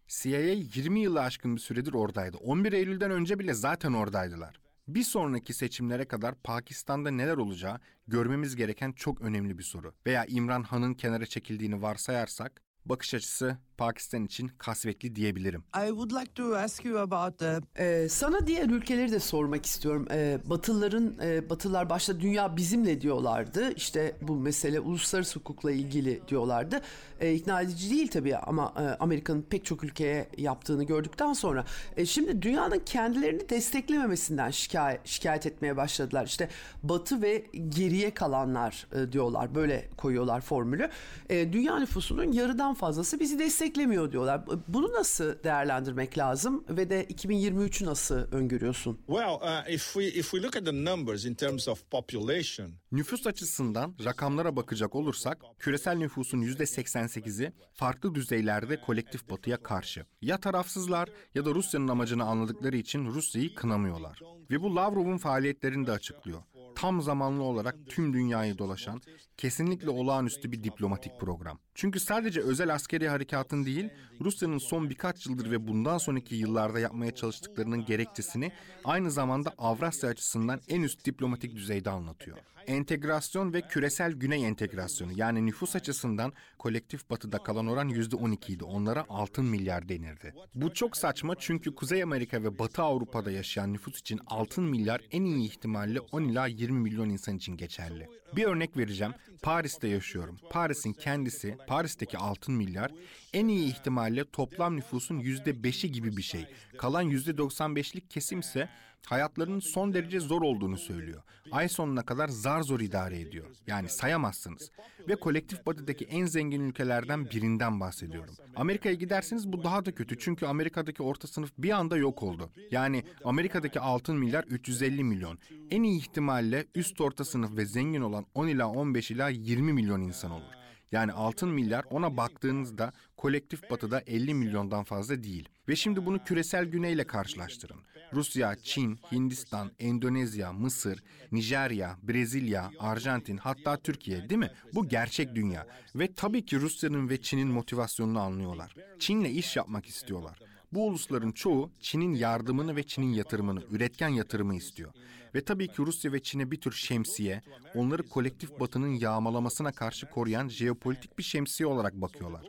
CIA 0.09 0.39
20 0.39 1.01
yılı 1.01 1.21
aşkın 1.21 1.57
bir 1.57 1.61
süredir 1.61 1.93
oradaydı. 1.93 2.37
11 2.37 2.73
Eylül'den 2.73 3.11
önce 3.11 3.39
bile 3.39 3.55
zaten 3.55 3.93
oradaydılar. 3.93 4.61
Bir 4.89 5.03
sonraki 5.03 5.55
seçimlere 5.55 6.05
kadar 6.05 6.35
Pakistan'da 6.35 7.11
neler 7.11 7.37
olacağı 7.37 7.81
görmemiz 8.07 8.57
gereken 8.57 8.93
çok 8.93 9.21
önemli 9.21 9.59
bir 9.59 9.63
soru. 9.63 9.95
Veya 10.07 10.25
İmran 10.25 10.63
Han'ın 10.63 10.95
kenara 10.95 11.27
çekildiğini 11.27 11.83
varsayarsak 11.83 12.63
bakış 12.85 13.15
açısı 13.15 13.59
Pakistan 13.79 14.25
için 14.25 14.49
kasvetli 14.49 15.17
diyebilirim. 15.17 15.65
I 15.85 15.89
would 15.89 16.11
like 16.13 16.33
to 16.35 16.57
ask 16.57 16.85
you 16.85 16.99
about 16.99 17.39
the 17.39 17.59
Ee, 17.79 18.09
sana 18.09 18.47
diğer 18.47 18.69
ülkeleri 18.69 19.13
de 19.13 19.21
sormak 19.21 19.67
istiyorum. 19.67 20.07
Ee, 20.11 20.39
Batılıların, 20.45 21.15
e, 21.23 21.51
Batılılar 21.51 21.91
başta 21.91 22.21
dünya 22.21 22.57
bizimle 22.57 23.01
diyorlardı. 23.01 23.73
İşte 23.77 24.17
bu 24.23 24.37
mesele 24.37 24.81
uluslararası 24.81 25.39
hukukla 25.39 25.73
ilgili 25.73 26.23
diyorlardı. 26.29 26.81
Ee, 27.21 27.35
ikna 27.35 27.61
edici 27.61 27.91
değil 27.91 28.09
tabii 28.09 28.37
ama 28.37 28.75
e, 28.79 28.83
Amerika'nın 28.83 29.43
pek 29.43 29.65
çok 29.65 29.85
ülkeye 29.85 30.29
yaptığını 30.39 30.85
gördükten 30.85 31.33
sonra. 31.33 31.65
e, 31.97 32.07
şimdi 32.07 32.43
dünyanın 32.43 32.79
kendilerini 32.79 33.49
desteklememesinden 33.49 34.51
şikayet, 34.51 35.07
şikayet 35.07 35.47
etmeye 35.47 35.77
başladılar. 35.77 36.27
İşte 36.27 36.49
Batı 36.83 37.23
ve 37.23 37.47
geriye 37.69 38.15
kalanlar 38.15 38.87
e, 38.95 39.13
diyorlar. 39.13 39.55
Böyle 39.55 39.89
koyuyorlar 39.97 40.41
formülü. 40.41 40.89
E, 41.31 41.53
dünya 41.53 41.79
nüfusunun 41.79 42.33
yarıdan 42.33 42.75
fazlası 42.75 43.21
bizi 43.21 43.39
desteklemiyor 43.69 44.13
diyorlar. 44.13 44.45
Bunu 44.69 44.93
nasıl 44.93 45.45
değerlendirmek 45.45 46.19
lazım 46.19 46.65
ve 46.69 46.91
de 46.91 47.05
2023'ü 47.05 47.85
nasıl 47.85 48.15
öngörüyorsun? 48.15 48.99
Well, 49.07 49.35
uh, 49.35 49.71
if 49.71 49.83
we 49.83 50.05
if 50.05 50.31
we 50.31 50.43
look 50.43 50.57
at 50.57 50.65
the 50.65 50.85
numbers 50.85 51.25
in 51.25 51.35
terms 51.35 51.69
of 51.69 51.91
population, 51.91 52.73
Nüfus 52.93 53.27
açısından 53.27 53.95
rakamlara 54.05 54.57
bakacak 54.57 54.95
olursak 54.95 55.39
küresel 55.59 55.97
nüfusun 55.97 56.43
%88'i 56.43 57.53
farklı 57.75 58.15
düzeylerde 58.15 58.81
kolektif 58.81 59.31
batıya 59.31 59.63
karşı. 59.63 60.05
Ya 60.23 60.39
tarafsızlar 60.39 61.09
ya 61.35 61.45
da 61.45 61.55
Rusya'nın 61.55 61.89
amacını 61.89 62.25
anladıkları 62.25 62.77
için 62.77 63.07
Rusya'yı 63.07 63.55
kınamıyorlar. 63.55 64.21
Ve 64.51 64.63
bu 64.63 64.77
Lavrov'un 64.77 65.19
faaliyetlerini 65.19 65.87
de 65.87 65.93
açıklıyor. 65.93 66.43
Tam 66.77 67.03
zamanlı 67.03 67.43
olarak 67.43 67.77
tüm 67.89 68.13
dünyayı 68.13 68.59
dolaşan 68.59 69.01
kesinlikle 69.37 69.91
olağanüstü 69.91 70.53
bir 70.53 70.65
diplomatik 70.65 71.21
program. 71.21 71.59
Çünkü 71.79 72.01
sadece 72.01 72.41
özel 72.41 72.75
askeri 72.75 73.09
harekatın 73.09 73.65
değil, 73.65 73.89
Rusya'nın 74.21 74.59
son 74.59 74.91
birkaç 74.91 75.27
yıldır 75.27 75.51
ve 75.51 75.69
bundan 75.69 75.99
sonraki 75.99 76.35
yıllarda 76.35 76.81
yapmaya 76.81 77.15
çalıştıklarının 77.15 77.85
gerekçesini 77.85 78.53
aynı 78.85 79.11
zamanda 79.11 79.55
Avrasya 79.59 80.11
açısından 80.11 80.61
en 80.69 80.83
üst 80.83 81.05
diplomatik 81.05 81.57
düzeyde 81.57 81.91
anlatıyor. 81.91 82.39
Entegrasyon 82.67 83.53
ve 83.53 83.61
küresel 83.61 84.13
güney 84.13 84.47
entegrasyonu 84.47 85.13
yani 85.17 85.47
nüfus 85.47 85.77
açısından 85.77 86.33
kolektif 86.59 87.11
batıda 87.11 87.39
kalan 87.39 87.67
oran 87.67 87.89
%12 87.89 88.53
idi. 88.53 88.65
Onlara 88.65 89.05
altın 89.09 89.45
milyar 89.45 89.89
denirdi. 89.89 90.35
Bu 90.55 90.75
çok 90.75 90.97
saçma 90.97 91.35
çünkü 91.39 91.75
Kuzey 91.75 92.03
Amerika 92.03 92.43
ve 92.43 92.59
Batı 92.59 92.83
Avrupa'da 92.83 93.31
yaşayan 93.31 93.73
nüfus 93.73 94.01
için 94.01 94.21
altın 94.27 94.65
milyar 94.65 95.01
en 95.11 95.25
iyi 95.25 95.49
ihtimalle 95.49 96.01
10 96.01 96.23
ila 96.23 96.47
20 96.47 96.81
milyon 96.81 97.09
insan 97.09 97.37
için 97.37 97.57
geçerli. 97.57 98.09
Bir 98.37 98.45
örnek 98.45 98.77
vereceğim. 98.77 99.15
Paris'te 99.43 99.89
yaşıyorum. 99.89 100.39
Paris'in 100.51 100.93
kendisi, 100.93 101.57
Paris'teki 101.69 102.19
altın 102.19 102.55
milyar 102.55 102.91
en 103.33 103.49
iyi 103.49 103.69
ihtimalle 103.69 104.25
toplam 104.31 104.77
nüfusun 104.77 105.21
%5'i 105.21 105.93
gibi 105.93 106.17
bir 106.17 106.23
şey. 106.23 106.47
Kalan 106.79 107.11
%95'lik 107.11 108.11
kesim 108.11 108.41
ise 108.41 108.69
hayatlarının 109.07 109.61
son 109.61 109.95
derece 109.95 110.21
zor 110.21 110.43
olduğunu 110.43 110.79
söylüyor. 110.79 111.23
Ay 111.53 111.69
sonuna 111.69 112.03
kadar 112.03 112.29
zar 112.29 112.63
zor 112.63 112.81
idare 112.81 113.21
ediyor. 113.21 113.47
Yani 113.67 113.89
sayamazsınız. 113.89 114.71
Ve 115.09 115.17
kolektif 115.17 115.67
batıdaki 115.67 116.05
en 116.05 116.27
zengin 116.27 116.61
ülkelerden 116.61 117.31
birinden 117.31 117.81
bahsediyorum. 117.81 118.35
Amerika'ya 118.57 118.95
giderseniz 118.95 119.53
bu 119.53 119.65
daha 119.65 119.85
da 119.85 119.95
kötü. 119.95 120.19
Çünkü 120.19 120.47
Amerika'daki 120.47 121.03
orta 121.03 121.29
sınıf 121.29 121.53
bir 121.59 121.71
anda 121.71 121.97
yok 121.97 122.23
oldu. 122.23 122.51
Yani 122.71 123.05
Amerika'daki 123.25 123.81
altın 123.81 124.17
milyar 124.17 124.45
350 124.45 125.05
milyon. 125.05 125.39
En 125.71 125.83
iyi 125.83 125.99
ihtimalle 125.99 126.67
üst 126.75 127.01
orta 127.01 127.25
sınıf 127.25 127.57
ve 127.57 127.67
zengin 127.67 128.01
olan 128.01 128.27
10 128.35 128.49
ila 128.49 128.69
15 128.69 129.11
ila 129.11 129.29
20 129.29 129.73
milyon 129.73 130.01
insan 130.01 130.31
olur. 130.31 130.59
Yani 130.93 131.13
altın 131.13 131.49
milyar 131.49 131.85
ona 131.91 132.17
baktığınızda 132.17 132.93
kolektif 133.17 133.71
batıda 133.71 134.01
50 134.07 134.35
milyondan 134.35 134.85
fazla 134.85 135.23
değil. 135.23 135.49
Ve 135.69 135.77
şimdi 135.77 136.07
bunu 136.07 136.25
küresel 136.25 136.65
güneyle 136.65 137.07
karşılaştırın. 137.07 137.81
Rusya, 138.13 138.57
Çin, 138.63 139.01
Hindistan, 139.13 139.71
Endonezya, 139.79 140.53
Mısır, 140.53 141.03
Nijerya, 141.33 141.97
Brezilya, 142.03 142.71
Arjantin 142.79 143.37
hatta 143.37 143.77
Türkiye 143.77 144.29
değil 144.31 144.39
mi? 144.39 144.51
Bu 144.75 144.89
gerçek 144.89 145.35
dünya. 145.35 145.67
Ve 145.95 146.13
tabii 146.13 146.47
ki 146.47 146.61
Rusya'nın 146.61 147.09
ve 147.09 147.23
Çin'in 147.23 147.49
motivasyonunu 147.49 148.21
anlıyorlar. 148.21 148.75
Çin'le 148.99 149.25
iş 149.25 149.57
yapmak 149.57 149.87
istiyorlar. 149.87 150.39
Bu 150.73 150.87
ulusların 150.87 151.33
çoğu 151.33 151.71
Çin'in 151.81 152.15
yardımını 152.15 152.77
ve 152.77 152.83
Çin'in 152.83 153.13
yatırımını, 153.13 153.63
üretken 153.71 154.09
yatırımı 154.09 154.55
istiyor. 154.55 154.93
Ve 155.35 155.45
tabii 155.45 155.69
ki 155.69 155.79
Rusya 155.79 156.13
ve 156.13 156.23
Çin'e 156.23 156.51
bir 156.51 156.61
tür 156.61 156.73
şemsiye, 156.73 157.43
onları 157.75 158.03
kolektif 158.03 158.61
batının 158.61 158.89
yağmalamasına 158.89 159.73
karşı 159.73 160.11
koruyan 160.11 160.49
jeopolitik 160.49 161.19
bir 161.19 161.23
şemsiye 161.23 161.67
olarak 161.67 161.95
bakıyorlar. 161.95 162.43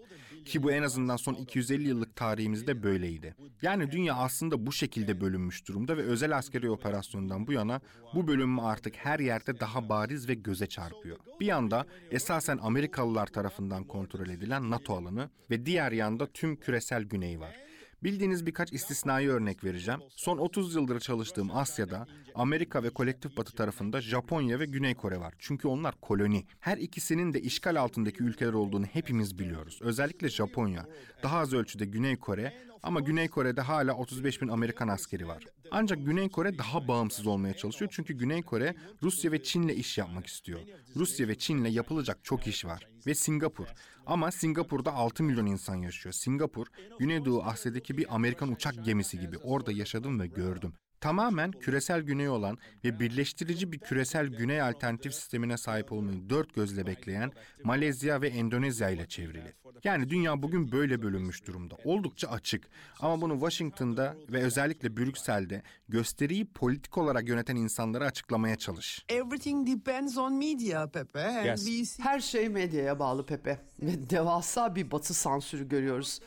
Ki 0.45 0.63
bu 0.63 0.72
en 0.72 0.84
azından 0.84 1.17
son 1.17 1.34
250 1.34 1.88
yıllık 1.88 2.15
tarihimizde 2.15 2.84
böyleydi. 2.84 3.36
Yani 3.61 3.91
dünya 3.91 4.15
aslında 4.15 4.65
bu 4.65 4.72
şekilde 4.72 5.22
bölünmüş 5.22 5.67
durumda 5.67 5.97
ve 5.97 6.01
özel 6.01 6.38
askeri 6.38 6.70
operasyondan 6.70 7.47
bu 7.47 7.53
yana 7.53 7.82
bu 8.15 8.28
bölünme 8.28 8.61
artık 8.61 8.95
her 8.95 9.20
yerde 9.20 9.59
daha 9.59 9.89
bariz 9.89 10.30
ve 10.30 10.34
göze 10.34 10.67
çarpıyor. 10.67 11.17
Bir 11.39 11.45
yanda 11.45 11.86
esasen 12.11 12.57
Amerikalılar 12.61 13.28
tarafından 13.28 13.84
kontrol 13.84 14.30
edilen 14.30 14.70
NATO 14.70 14.93
alanı 14.97 15.30
ve 15.49 15.65
diğer 15.65 15.91
yanda 15.91 16.28
tüm 16.28 16.55
küresel 16.55 17.03
güney 17.03 17.39
var. 17.39 17.68
Bildiğiniz 18.04 18.45
birkaç 18.45 18.74
istisnai 18.74 19.30
örnek 19.30 19.64
vereceğim. 19.64 20.00
Son 20.16 20.38
30 20.38 20.76
yıldır 20.76 21.00
çalıştığım 21.00 21.58
Asya'da 21.58 22.08
Amerika 22.36 22.84
ve 22.84 22.89
kolektif 22.89 23.38
batı 23.38 23.56
tarafında 23.56 24.02
Japonya 24.02 24.60
ve 24.60 24.66
Güney 24.66 24.95
Kore 24.95 25.20
var. 25.20 25.34
Çünkü 25.39 25.68
onlar 25.68 25.95
koloni. 26.02 26.45
Her 26.60 26.78
ikisinin 26.78 27.34
de 27.34 27.41
işgal 27.41 27.76
altındaki 27.76 28.24
ülkeler 28.24 28.54
olduğunu 28.54 28.86
hepimiz 28.86 29.39
biliyoruz. 29.39 29.80
Özellikle 29.82 30.30
Japonya. 30.30 30.86
Daha 31.24 31.38
az 31.38 31.54
ölçüde 31.54 31.86
Güney 31.86 32.16
Kore 32.16 32.54
ama 32.84 32.99
Güney 32.99 33.27
Kore'de 33.27 33.61
hala 33.61 33.93
35 33.93 34.41
bin 34.41 34.47
Amerikan 34.47 34.88
askeri 34.88 35.27
var. 35.27 35.43
Ancak 35.71 36.05
Güney 36.05 36.30
Kore 36.30 36.57
daha 36.57 36.88
bağımsız 36.88 37.27
olmaya 37.27 37.53
çalışıyor 37.53 37.91
çünkü 37.93 38.13
Güney 38.13 38.41
Kore 38.41 38.75
Rusya 39.03 39.32
ve 39.32 39.43
Çin'le 39.43 39.69
iş 39.69 39.97
yapmak 39.97 40.27
istiyor. 40.27 40.59
Rusya 40.95 41.27
ve 41.27 41.38
Çin'le 41.38 41.65
yapılacak 41.65 42.17
çok 42.23 42.47
iş 42.47 42.65
var. 42.65 42.88
Ve 43.07 43.15
Singapur. 43.15 43.67
Ama 44.05 44.32
Singapur'da 44.32 44.93
6 44.93 45.23
milyon 45.23 45.45
insan 45.45 45.75
yaşıyor. 45.75 46.13
Singapur, 46.13 46.67
Güneydoğu 46.99 47.43
Asya'daki 47.43 47.97
bir 47.97 48.15
Amerikan 48.15 48.51
uçak 48.51 48.86
gemisi 48.86 49.19
gibi. 49.19 49.38
Orada 49.38 49.71
yaşadım 49.71 50.19
ve 50.19 50.27
gördüm. 50.27 50.73
Tamamen 51.02 51.52
küresel 51.52 52.02
güney 52.02 52.30
olan 52.30 52.58
ve 52.84 53.00
birleştirici 53.00 53.72
bir 53.72 53.80
küresel 53.80 54.28
güney 54.28 54.62
alternatif 54.62 55.14
sistemine 55.14 55.58
sahip 55.58 55.91
olmayı 55.91 56.30
dört 56.30 56.56
gözle 56.56 56.88
bekleyen 56.88 57.32
Malezya 57.64 58.22
ve 58.22 58.28
Endonezya 58.28 58.89
ile 58.89 59.08
çevrili. 59.08 59.54
Yani 59.84 60.10
dünya 60.10 60.43
bugün 60.43 60.72
böyle 60.72 61.02
bölünmüş 61.02 61.47
durumda. 61.47 61.76
Oldukça 61.84 62.28
açık. 62.28 62.68
Ama 63.00 63.22
bunu 63.22 63.34
Washington'da 63.34 64.16
ve 64.32 64.43
özellikle 64.43 64.97
Brüksel'de 64.97 65.64
gösteriyi 65.89 66.45
politik 66.45 66.97
olarak 66.97 67.28
yöneten 67.28 67.56
insanlara 67.56 68.06
açıklamaya 68.06 68.56
çalış. 68.56 69.06
Everything 69.10 69.68
depends 69.68 70.18
on 70.18 70.34
media 70.34 70.88
Pepe. 70.88 71.24
And 71.26 71.45
Yes. 71.45 72.00
Her 72.00 72.20
şey 72.20 72.50
medyaya 72.50 73.00
bağlı 73.00 73.26
Pepe. 73.26 73.60
Ve 73.82 74.10
devasa 74.10 74.76
bir 74.76 74.91
batı 74.91 75.14
sansürü 75.14 75.70
görüyoruz. 75.70 76.20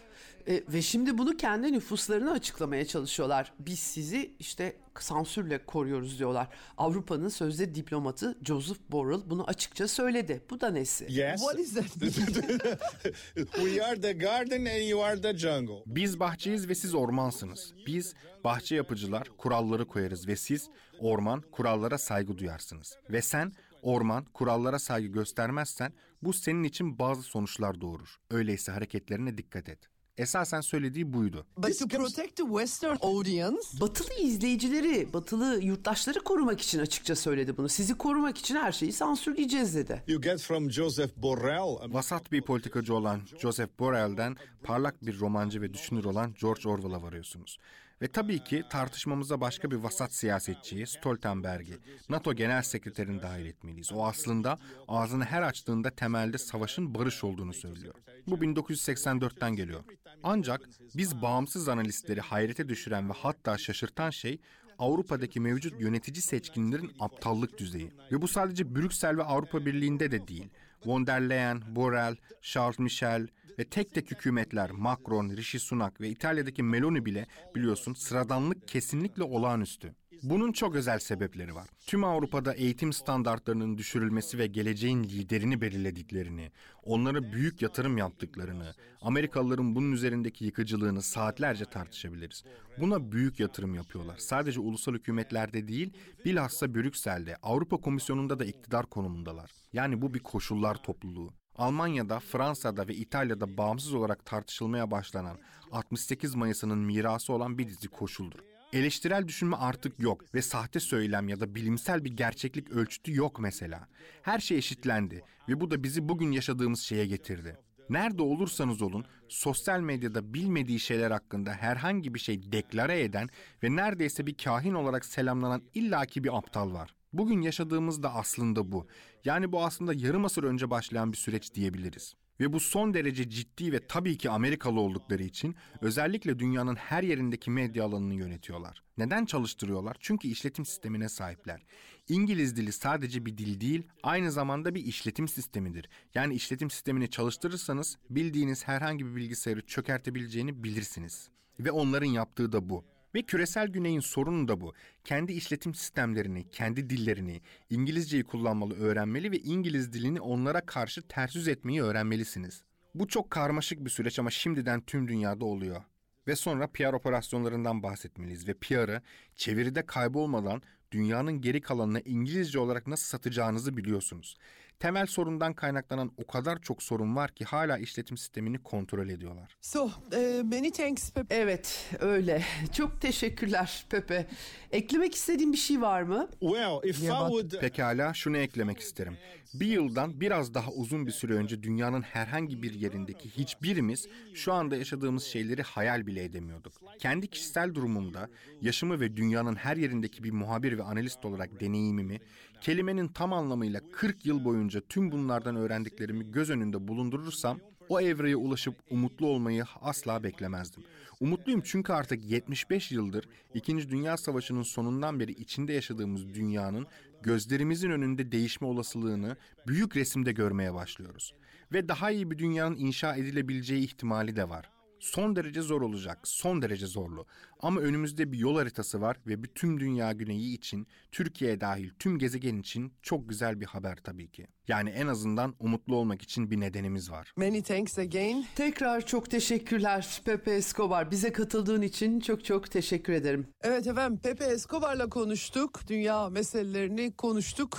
E, 0.49 0.65
ve 0.73 0.83
şimdi 0.83 1.19
bunu 1.19 1.37
kendi 1.37 1.73
nüfuslarına 1.73 2.33
açıklamaya 2.33 2.85
çalışıyorlar. 2.85 3.53
Biz 3.59 3.79
sizi 3.79 4.35
işte 4.39 4.77
sansürle 5.01 5.67
koruyoruz 5.67 6.19
diyorlar. 6.19 6.49
Avrupa'nın 6.77 7.29
sözde 7.29 7.75
diplomatı 7.75 8.39
Joseph 8.43 8.79
Borrell 8.91 9.31
bunu 9.31 9.49
açıkça 9.49 9.89
söyledi. 9.89 10.43
Bu 10.51 10.61
da 10.61 10.71
nesi? 10.71 11.07
yes, 11.09 11.41
What 11.41 11.59
is 11.59 11.75
that? 11.75 11.85
we 13.53 13.85
are 13.85 14.01
the 14.01 14.13
garden 14.13 14.65
and 14.65 14.89
you 14.89 15.03
are 15.03 15.21
the 15.21 15.39
jungle. 15.39 15.83
Biz 15.87 16.21
bahçeyiz 16.21 16.69
ve 16.69 16.75
siz 16.75 16.95
ormansınız. 16.95 17.73
Biz 17.87 18.15
bahçe 18.45 18.75
yapıcılar 18.75 19.29
kuralları 19.39 19.87
koyarız 19.89 20.29
ve 20.29 20.37
siz 20.37 20.69
orman 20.99 21.41
kurallara 21.53 21.99
saygı 21.99 22.39
duyarsınız. 22.39 22.99
Ve 23.11 23.23
sen 23.23 23.53
orman 23.83 24.25
kurallara 24.25 24.79
saygı 24.79 25.09
göstermezsen 25.09 25.93
bu 26.23 26.33
senin 26.33 26.65
için 26.65 26.99
bazı 26.99 27.23
sonuçlar 27.23 27.81
doğurur. 27.81 28.17
Öyleyse 28.31 28.73
hareketlerine 28.73 29.39
dikkat 29.39 29.69
et. 29.69 29.92
Esasen 30.19 30.61
söylediği 30.61 31.13
buydu. 31.13 31.47
But 31.57 31.79
to 31.79 31.89
protect 31.89 32.37
the 32.37 32.43
Western 32.43 32.97
audience, 33.01 33.81
Batılı 33.81 34.15
izleyicileri, 34.15 35.13
batılı 35.13 35.61
yurttaşları 35.63 36.21
korumak 36.21 36.61
için 36.61 36.79
açıkça 36.79 37.17
söyledi 37.17 37.57
bunu. 37.57 37.69
Sizi 37.69 37.95
korumak 37.99 38.39
için 38.39 38.57
her 38.57 38.73
şeyi 38.73 38.93
sansürleyeceğiz 38.93 39.75
dedi. 39.75 40.03
You 40.07 40.21
get 40.21 40.41
from 40.41 40.71
Joseph 40.71 41.17
Borrell. 41.17 41.95
Vasat 41.95 42.33
bir 42.33 42.43
politikacı 42.43 42.95
olan 42.95 43.21
Joseph 43.39 43.79
Borrell'den 43.79 44.37
parlak 44.63 45.07
bir 45.07 45.21
romancı 45.21 45.63
ve 45.63 45.75
düşünür 45.75 46.05
olan 46.05 46.35
George 46.41 46.69
Orwell'a 46.69 47.03
varıyorsunuz. 47.03 47.59
Ve 48.03 48.09
tabii 48.09 48.45
ki 48.45 48.65
tartışmamıza 48.71 49.41
başka 49.41 49.71
bir 49.71 49.77
vasat 49.77 50.15
siyasetçiyi, 50.15 50.87
Stoltenberg'i, 50.87 51.79
NATO 52.09 52.35
Genel 52.35 52.63
Sekreterini 52.63 53.23
dahil 53.23 53.47
etmeliyiz. 53.47 53.93
O 53.93 54.07
aslında 54.07 54.59
ağzını 54.89 55.25
her 55.25 55.43
açtığında 55.43 55.91
temelde 55.91 56.39
savaşın 56.39 56.95
barış 56.95 57.25
olduğunu 57.25 57.53
söylüyor. 57.53 57.95
Bu 58.27 58.35
1984'ten 58.35 59.57
geliyor. 59.57 59.85
Ancak 60.23 60.69
biz 60.97 61.23
bağımsız 61.23 61.69
analistleri 61.69 62.21
hayrete 62.21 62.69
düşüren 62.69 63.09
ve 63.09 63.13
hatta 63.13 63.59
şaşırtan 63.59 64.11
şey 64.11 64.41
Avrupa'daki 64.79 65.41
mevcut 65.41 65.81
yönetici 65.81 66.23
seçkinlerin 66.23 66.93
aptallık 67.01 67.59
düzeyi. 67.59 67.93
Ve 68.13 68.23
bu 68.23 68.29
sadece 68.29 68.75
Brüksel 68.75 69.17
ve 69.17 69.23
Avrupa 69.23 69.67
Birliği'nde 69.67 70.11
de 70.11 70.29
değil. 70.29 70.51
Von 70.87 71.07
der 71.07 71.21
Leyen, 71.21 71.63
Borrell, 71.77 72.17
Charles 72.43 72.79
Michel 72.79 73.29
ve 73.59 73.65
tek 73.65 73.95
tek 73.95 74.11
hükümetler 74.11 74.71
Macron, 74.71 75.31
Rishi 75.31 75.59
Sunak 75.59 76.01
ve 76.01 76.09
İtalya'daki 76.09 76.63
Meloni 76.63 77.07
bile 77.07 77.27
biliyorsun 77.55 77.95
sıradanlık 77.95 78.69
kesinlikle 78.69 79.23
olağanüstü. 79.23 79.95
Bunun 80.23 80.53
çok 80.53 80.75
özel 80.75 80.99
sebepleri 80.99 81.55
var. 81.55 81.69
Tüm 81.87 82.05
Avrupa'da 82.05 82.53
eğitim 82.53 82.93
standartlarının 82.93 83.79
düşürülmesi 83.79 84.39
ve 84.39 84.47
geleceğin 84.47 85.05
liderini 85.05 85.61
belirlediklerini, 85.61 86.51
onlara 86.83 87.33
büyük 87.33 87.63
yatırım 87.63 87.99
yaptıklarını, 87.99 88.75
Amerikalıların 89.01 89.75
bunun 89.75 89.93
üzerindeki 89.93 90.45
yıkıcılığını 90.45 91.03
saatlerce 91.03 91.65
tartışabiliriz. 91.65 92.45
Buna 92.79 93.13
büyük 93.13 93.41
yatırım 93.41 93.75
yapıyorlar. 93.75 94.17
Sadece 94.19 94.61
ulusal 94.61 94.95
hükümetlerde 94.95 95.69
değil, 95.69 95.93
bilhassa 96.25 96.75
Brüksel'de, 96.75 97.37
Avrupa 97.43 97.77
Komisyonu'nda 97.77 98.39
da 98.39 98.45
iktidar 98.45 98.87
konumundalar. 98.87 99.51
Yani 99.73 100.03
bu 100.03 100.15
bir 100.15 100.21
koşullar 100.21 100.75
topluluğu. 100.75 101.42
Almanya'da, 101.57 102.21
Fransa'da 102.21 102.89
ve 102.89 102.95
İtalya'da 102.95 103.57
bağımsız 103.57 103.95
olarak 103.95 104.27
tartışılmaya 104.27 104.91
başlanan 104.91 105.39
68 105.73 106.35
Mayıs'ının 106.35 106.79
mirası 106.79 107.33
olan 107.33 107.59
bir 107.59 107.69
dizi 107.69 107.89
koşuldur. 107.89 108.39
Eleştirel 108.73 109.29
düşünme 109.29 109.57
artık 109.57 110.01
yok 110.01 110.35
ve 110.35 110.43
sahte 110.43 110.81
söylem 110.81 111.29
ya 111.29 111.41
da 111.41 111.55
bilimsel 111.55 112.05
bir 112.05 112.17
gerçeklik 112.17 112.71
ölçütü 112.71 113.15
yok 113.17 113.41
mesela. 113.41 113.89
Her 114.23 114.39
şey 114.39 114.59
eşitlendi 114.59 115.25
ve 115.49 115.61
bu 115.61 115.71
da 115.71 115.83
bizi 115.83 116.09
bugün 116.09 116.33
yaşadığımız 116.33 116.81
şeye 116.81 117.07
getirdi. 117.07 117.57
Nerede 117.91 118.23
olursanız 118.23 118.83
olun 118.83 119.05
sosyal 119.29 119.81
medyada 119.81 120.35
bilmediği 120.35 120.81
şeyler 120.81 121.11
hakkında 121.11 121.53
herhangi 121.53 122.15
bir 122.15 122.19
şey 122.19 122.53
deklare 122.53 123.03
eden 123.03 123.29
ve 123.63 123.77
neredeyse 123.77 124.27
bir 124.27 124.35
kahin 124.35 124.75
olarak 124.75 125.05
selamlanan 125.05 125.63
illaki 125.75 126.25
bir 126.25 126.37
aptal 126.37 126.73
var. 126.73 126.95
Bugün 127.13 127.41
yaşadığımız 127.41 128.03
da 128.03 128.15
aslında 128.15 128.73
bu. 128.73 128.87
Yani 129.25 129.53
bu 129.53 129.65
aslında 129.65 129.95
yarım 129.95 130.25
asır 130.25 130.45
önce 130.45 130.71
başlayan 130.71 131.13
bir 131.13 131.17
süreç 131.17 131.55
diyebiliriz. 131.55 132.15
Ve 132.41 132.53
bu 132.53 132.61
son 132.61 132.95
derece 132.95 133.31
ciddi 133.31 133.73
ve 133.73 133.87
tabii 133.87 134.19
ki 134.19 134.31
Amerikalı 134.31 134.81
oldukları 134.81 135.23
için 135.23 135.57
özellikle 135.81 136.39
dünyanın 136.39 136.75
her 136.75 137.03
yerindeki 137.03 137.51
medya 137.51 137.85
alanını 137.85 138.15
yönetiyorlar. 138.15 138.83
Neden 138.99 139.25
çalıştırıyorlar? 139.25 139.97
Çünkü 140.01 140.29
işletim 140.29 140.67
sistemine 140.67 141.09
sahipler. 141.09 141.63
İngiliz 142.09 142.57
dili 142.57 142.73
sadece 142.73 143.27
bir 143.27 143.39
dil 143.39 143.61
değil, 143.61 143.83
aynı 144.03 144.33
zamanda 144.33 144.75
bir 144.75 144.85
işletim 144.85 145.29
sistemidir. 145.29 145.89
Yani 146.15 146.35
işletim 146.35 146.71
sistemini 146.71 147.11
çalıştırırsanız 147.11 147.99
bildiğiniz 148.11 148.69
herhangi 148.69 149.07
bir 149.07 149.17
bilgisayarı 149.17 149.67
çökertebileceğini 149.67 150.65
bilirsiniz. 150.65 151.29
Ve 151.61 151.71
onların 151.71 152.07
yaptığı 152.07 152.53
da 152.53 152.71
bu. 152.71 152.85
Ve 153.15 153.23
küresel 153.23 153.69
güneyin 153.69 154.01
sorunu 154.01 154.49
da 154.49 154.61
bu. 154.61 154.75
Kendi 155.05 155.33
işletim 155.33 155.75
sistemlerini, 155.75 156.51
kendi 156.51 156.91
dillerini, 156.91 157.41
İngilizceyi 157.71 158.25
kullanmalı 158.25 158.75
öğrenmeli 158.75 159.33
ve 159.33 159.39
İngiliz 159.39 159.93
dilini 159.93 160.21
onlara 160.21 160.67
karşı 160.67 161.03
ters 161.03 161.37
yüz 161.37 161.49
etmeyi 161.49 161.83
öğrenmelisiniz. 161.83 162.63
Bu 162.95 163.09
çok 163.09 163.31
karmaşık 163.31 163.85
bir 163.85 163.91
süreç 163.91 164.19
ama 164.19 164.31
şimdiden 164.31 164.81
tüm 164.81 165.09
dünyada 165.09 165.45
oluyor. 165.45 165.83
Ve 166.27 166.37
sonra 166.37 166.67
PR 166.67 166.93
operasyonlarından 166.93 167.83
bahsetmeliyiz 167.83 168.49
ve 168.49 168.55
PR'ı 168.55 169.03
çeviride 169.37 169.87
kaybolmadan 169.87 170.63
dünyanın 170.93 171.41
geri 171.41 171.61
kalanına 171.61 172.01
İngilizce 172.01 172.59
olarak 172.59 172.87
nasıl 172.87 173.07
satacağınızı 173.07 173.77
biliyorsunuz. 173.77 174.37
Temel 174.83 175.07
sorundan 175.07 175.55
kaynaklanan 175.55 176.13
o 176.17 176.27
kadar 176.27 176.63
çok 176.63 176.83
sorun 176.83 177.17
var 177.17 177.31
ki 177.31 177.45
hala 177.45 177.79
işletim 177.79 178.17
sistemini 178.17 178.59
kontrol 178.59 179.09
ediyorlar. 179.09 179.57
So, 179.61 179.91
e, 180.13 180.43
many 180.45 180.71
thanks 180.71 181.11
Pepe. 181.11 181.35
Evet 181.35 181.91
öyle. 182.01 182.43
Çok 182.73 183.01
teşekkürler 183.01 183.87
Pepe. 183.91 184.27
Eklemek 184.71 185.15
istediğin 185.15 185.53
bir 185.53 185.59
şey 185.59 185.81
var 185.81 186.03
mı? 186.03 186.29
Well, 186.41 186.89
if 186.89 187.01
I 187.01 187.05
Yeah, 187.05 187.29
would 187.29 187.61
Pekala 187.61 188.15
şunu 188.15 188.37
eklemek 188.37 188.81
isterim. 188.81 189.17
Bir 189.55 189.67
yıldan 189.67 190.21
biraz 190.21 190.55
daha 190.55 190.71
uzun 190.71 191.07
bir 191.07 191.13
süre 191.13 191.33
önce 191.35 191.63
dünyanın 191.63 192.03
herhangi 192.03 192.63
bir 192.63 192.75
yerindeki 192.75 193.31
hiçbirimiz 193.31 194.09
şu 194.35 194.53
anda 194.53 194.77
yaşadığımız 194.77 195.25
şeyleri 195.25 195.63
hayal 195.63 196.07
bile 196.07 196.25
edemiyorduk. 196.25 196.73
Kendi 196.99 197.27
kişisel 197.27 197.75
durumumda 197.75 198.29
yaşımı 198.61 199.01
ve 199.01 199.17
dünyanın 199.17 199.55
her 199.55 199.77
yerindeki 199.77 200.25
bir 200.25 200.31
muhabir 200.31 200.79
ve 200.79 200.83
analist 200.83 201.25
olarak 201.25 201.61
deneyimimi 201.61 202.21
kelimenin 202.63 203.09
tam 203.09 203.33
anlamıyla 203.33 203.81
40 203.93 204.27
yıl 204.27 204.45
boyunca 204.45 204.81
tüm 204.89 205.13
bunlardan 205.13 205.57
öğrendiklerimi 205.57 206.31
göz 206.33 206.51
önünde 206.51 206.89
bulundurursam 206.89 207.59
o 207.89 208.01
evreye 208.01 208.37
ulaşıp 208.37 208.75
umutlu 208.91 209.27
olmayı 209.27 209.65
asla 209.81 210.23
beklemezdim. 210.23 210.83
Umutluyum 211.21 211.63
çünkü 211.65 211.93
artık 211.93 212.31
75 212.31 212.93
yıldır 212.93 213.29
2. 213.55 213.91
Dünya 213.91 214.17
Savaşı'nın 214.17 214.63
sonundan 214.63 215.21
beri 215.21 215.33
içinde 215.33 215.73
yaşadığımız 215.73 216.35
dünyanın 216.35 216.87
gözlerimizin 217.23 217.91
önünde 217.91 218.33
değişme 218.33 218.67
olasılığını 218.67 219.37
büyük 219.67 219.97
resimde 219.97 220.33
görmeye 220.33 220.75
başlıyoruz. 220.75 221.35
Ve 221.73 221.89
daha 221.89 222.11
iyi 222.11 222.31
bir 222.31 222.39
dünyanın 222.39 222.77
inşa 222.77 223.17
edilebileceği 223.17 223.85
ihtimali 223.85 224.37
de 224.37 224.49
var. 224.49 224.72
Son 225.03 225.37
derece 225.37 225.63
zor 225.63 225.83
olacak, 225.83 226.19
son 226.29 226.63
derece 226.63 226.87
zorlu. 226.87 227.27
Ama 227.61 227.81
önümüzde 227.81 228.33
bir 228.33 228.39
yol 228.39 228.57
haritası 228.57 229.01
var 229.01 229.17
ve 229.27 229.43
bütün 229.43 229.81
dünya 229.81 230.13
güneyi 230.13 230.55
için, 230.55 230.87
Türkiye 231.13 231.61
dahil 231.61 231.91
tüm 231.99 232.19
gezegen 232.19 232.57
için 232.57 232.93
çok 233.03 233.29
güzel 233.29 233.61
bir 233.61 233.67
haber 233.67 233.97
tabii 234.05 234.31
ki. 234.31 234.47
Yani 234.69 234.91
en 234.91 235.07
azından 235.07 235.55
umutlu 235.59 235.97
olmak 235.97 236.23
için 236.23 236.51
bir 236.51 236.61
nedenimiz 236.61 237.11
var. 237.11 237.33
Many 237.37 237.63
thanks 237.63 237.99
again. 237.99 238.47
Tekrar 238.55 239.07
çok 239.07 239.31
teşekkürler 239.31 240.21
Pepe 240.25 240.55
Escobar. 240.55 241.11
Bize 241.11 241.33
katıldığın 241.33 241.83
için 241.83 242.21
çok 242.21 242.45
çok 242.45 242.71
teşekkür 242.71 243.13
ederim. 243.13 243.47
Evet 243.63 243.87
efendim 243.87 244.21
Pepe 244.23 244.45
Escobar'la 244.45 245.09
konuştuk. 245.09 245.81
Dünya 245.89 246.29
meselelerini 246.29 247.17
konuştuk. 247.17 247.79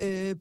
Ee, 0.00 0.34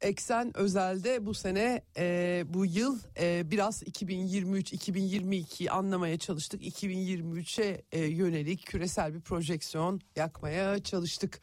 Eksen 0.00 0.56
Özel'de 0.56 1.26
bu 1.26 1.34
sene 1.34 1.82
e, 1.96 2.44
bu 2.48 2.66
yıl 2.66 2.98
e, 3.20 3.50
biraz 3.50 3.82
2023-2022 3.82 5.70
anlamaya 5.70 6.18
çalıştık. 6.18 6.62
2023'e 6.62 7.82
e, 7.92 8.00
yönelik 8.00 8.66
küresel 8.66 9.14
bir 9.14 9.20
projeksiyon 9.20 10.00
yakmaya 10.16 10.82
çalıştık. 10.82 11.40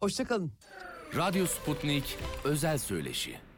Hoşçakalın. 0.00 0.52
Radyo 1.16 1.46
Sputnik 1.46 2.18
özel 2.44 2.78
söyleşi. 2.78 3.49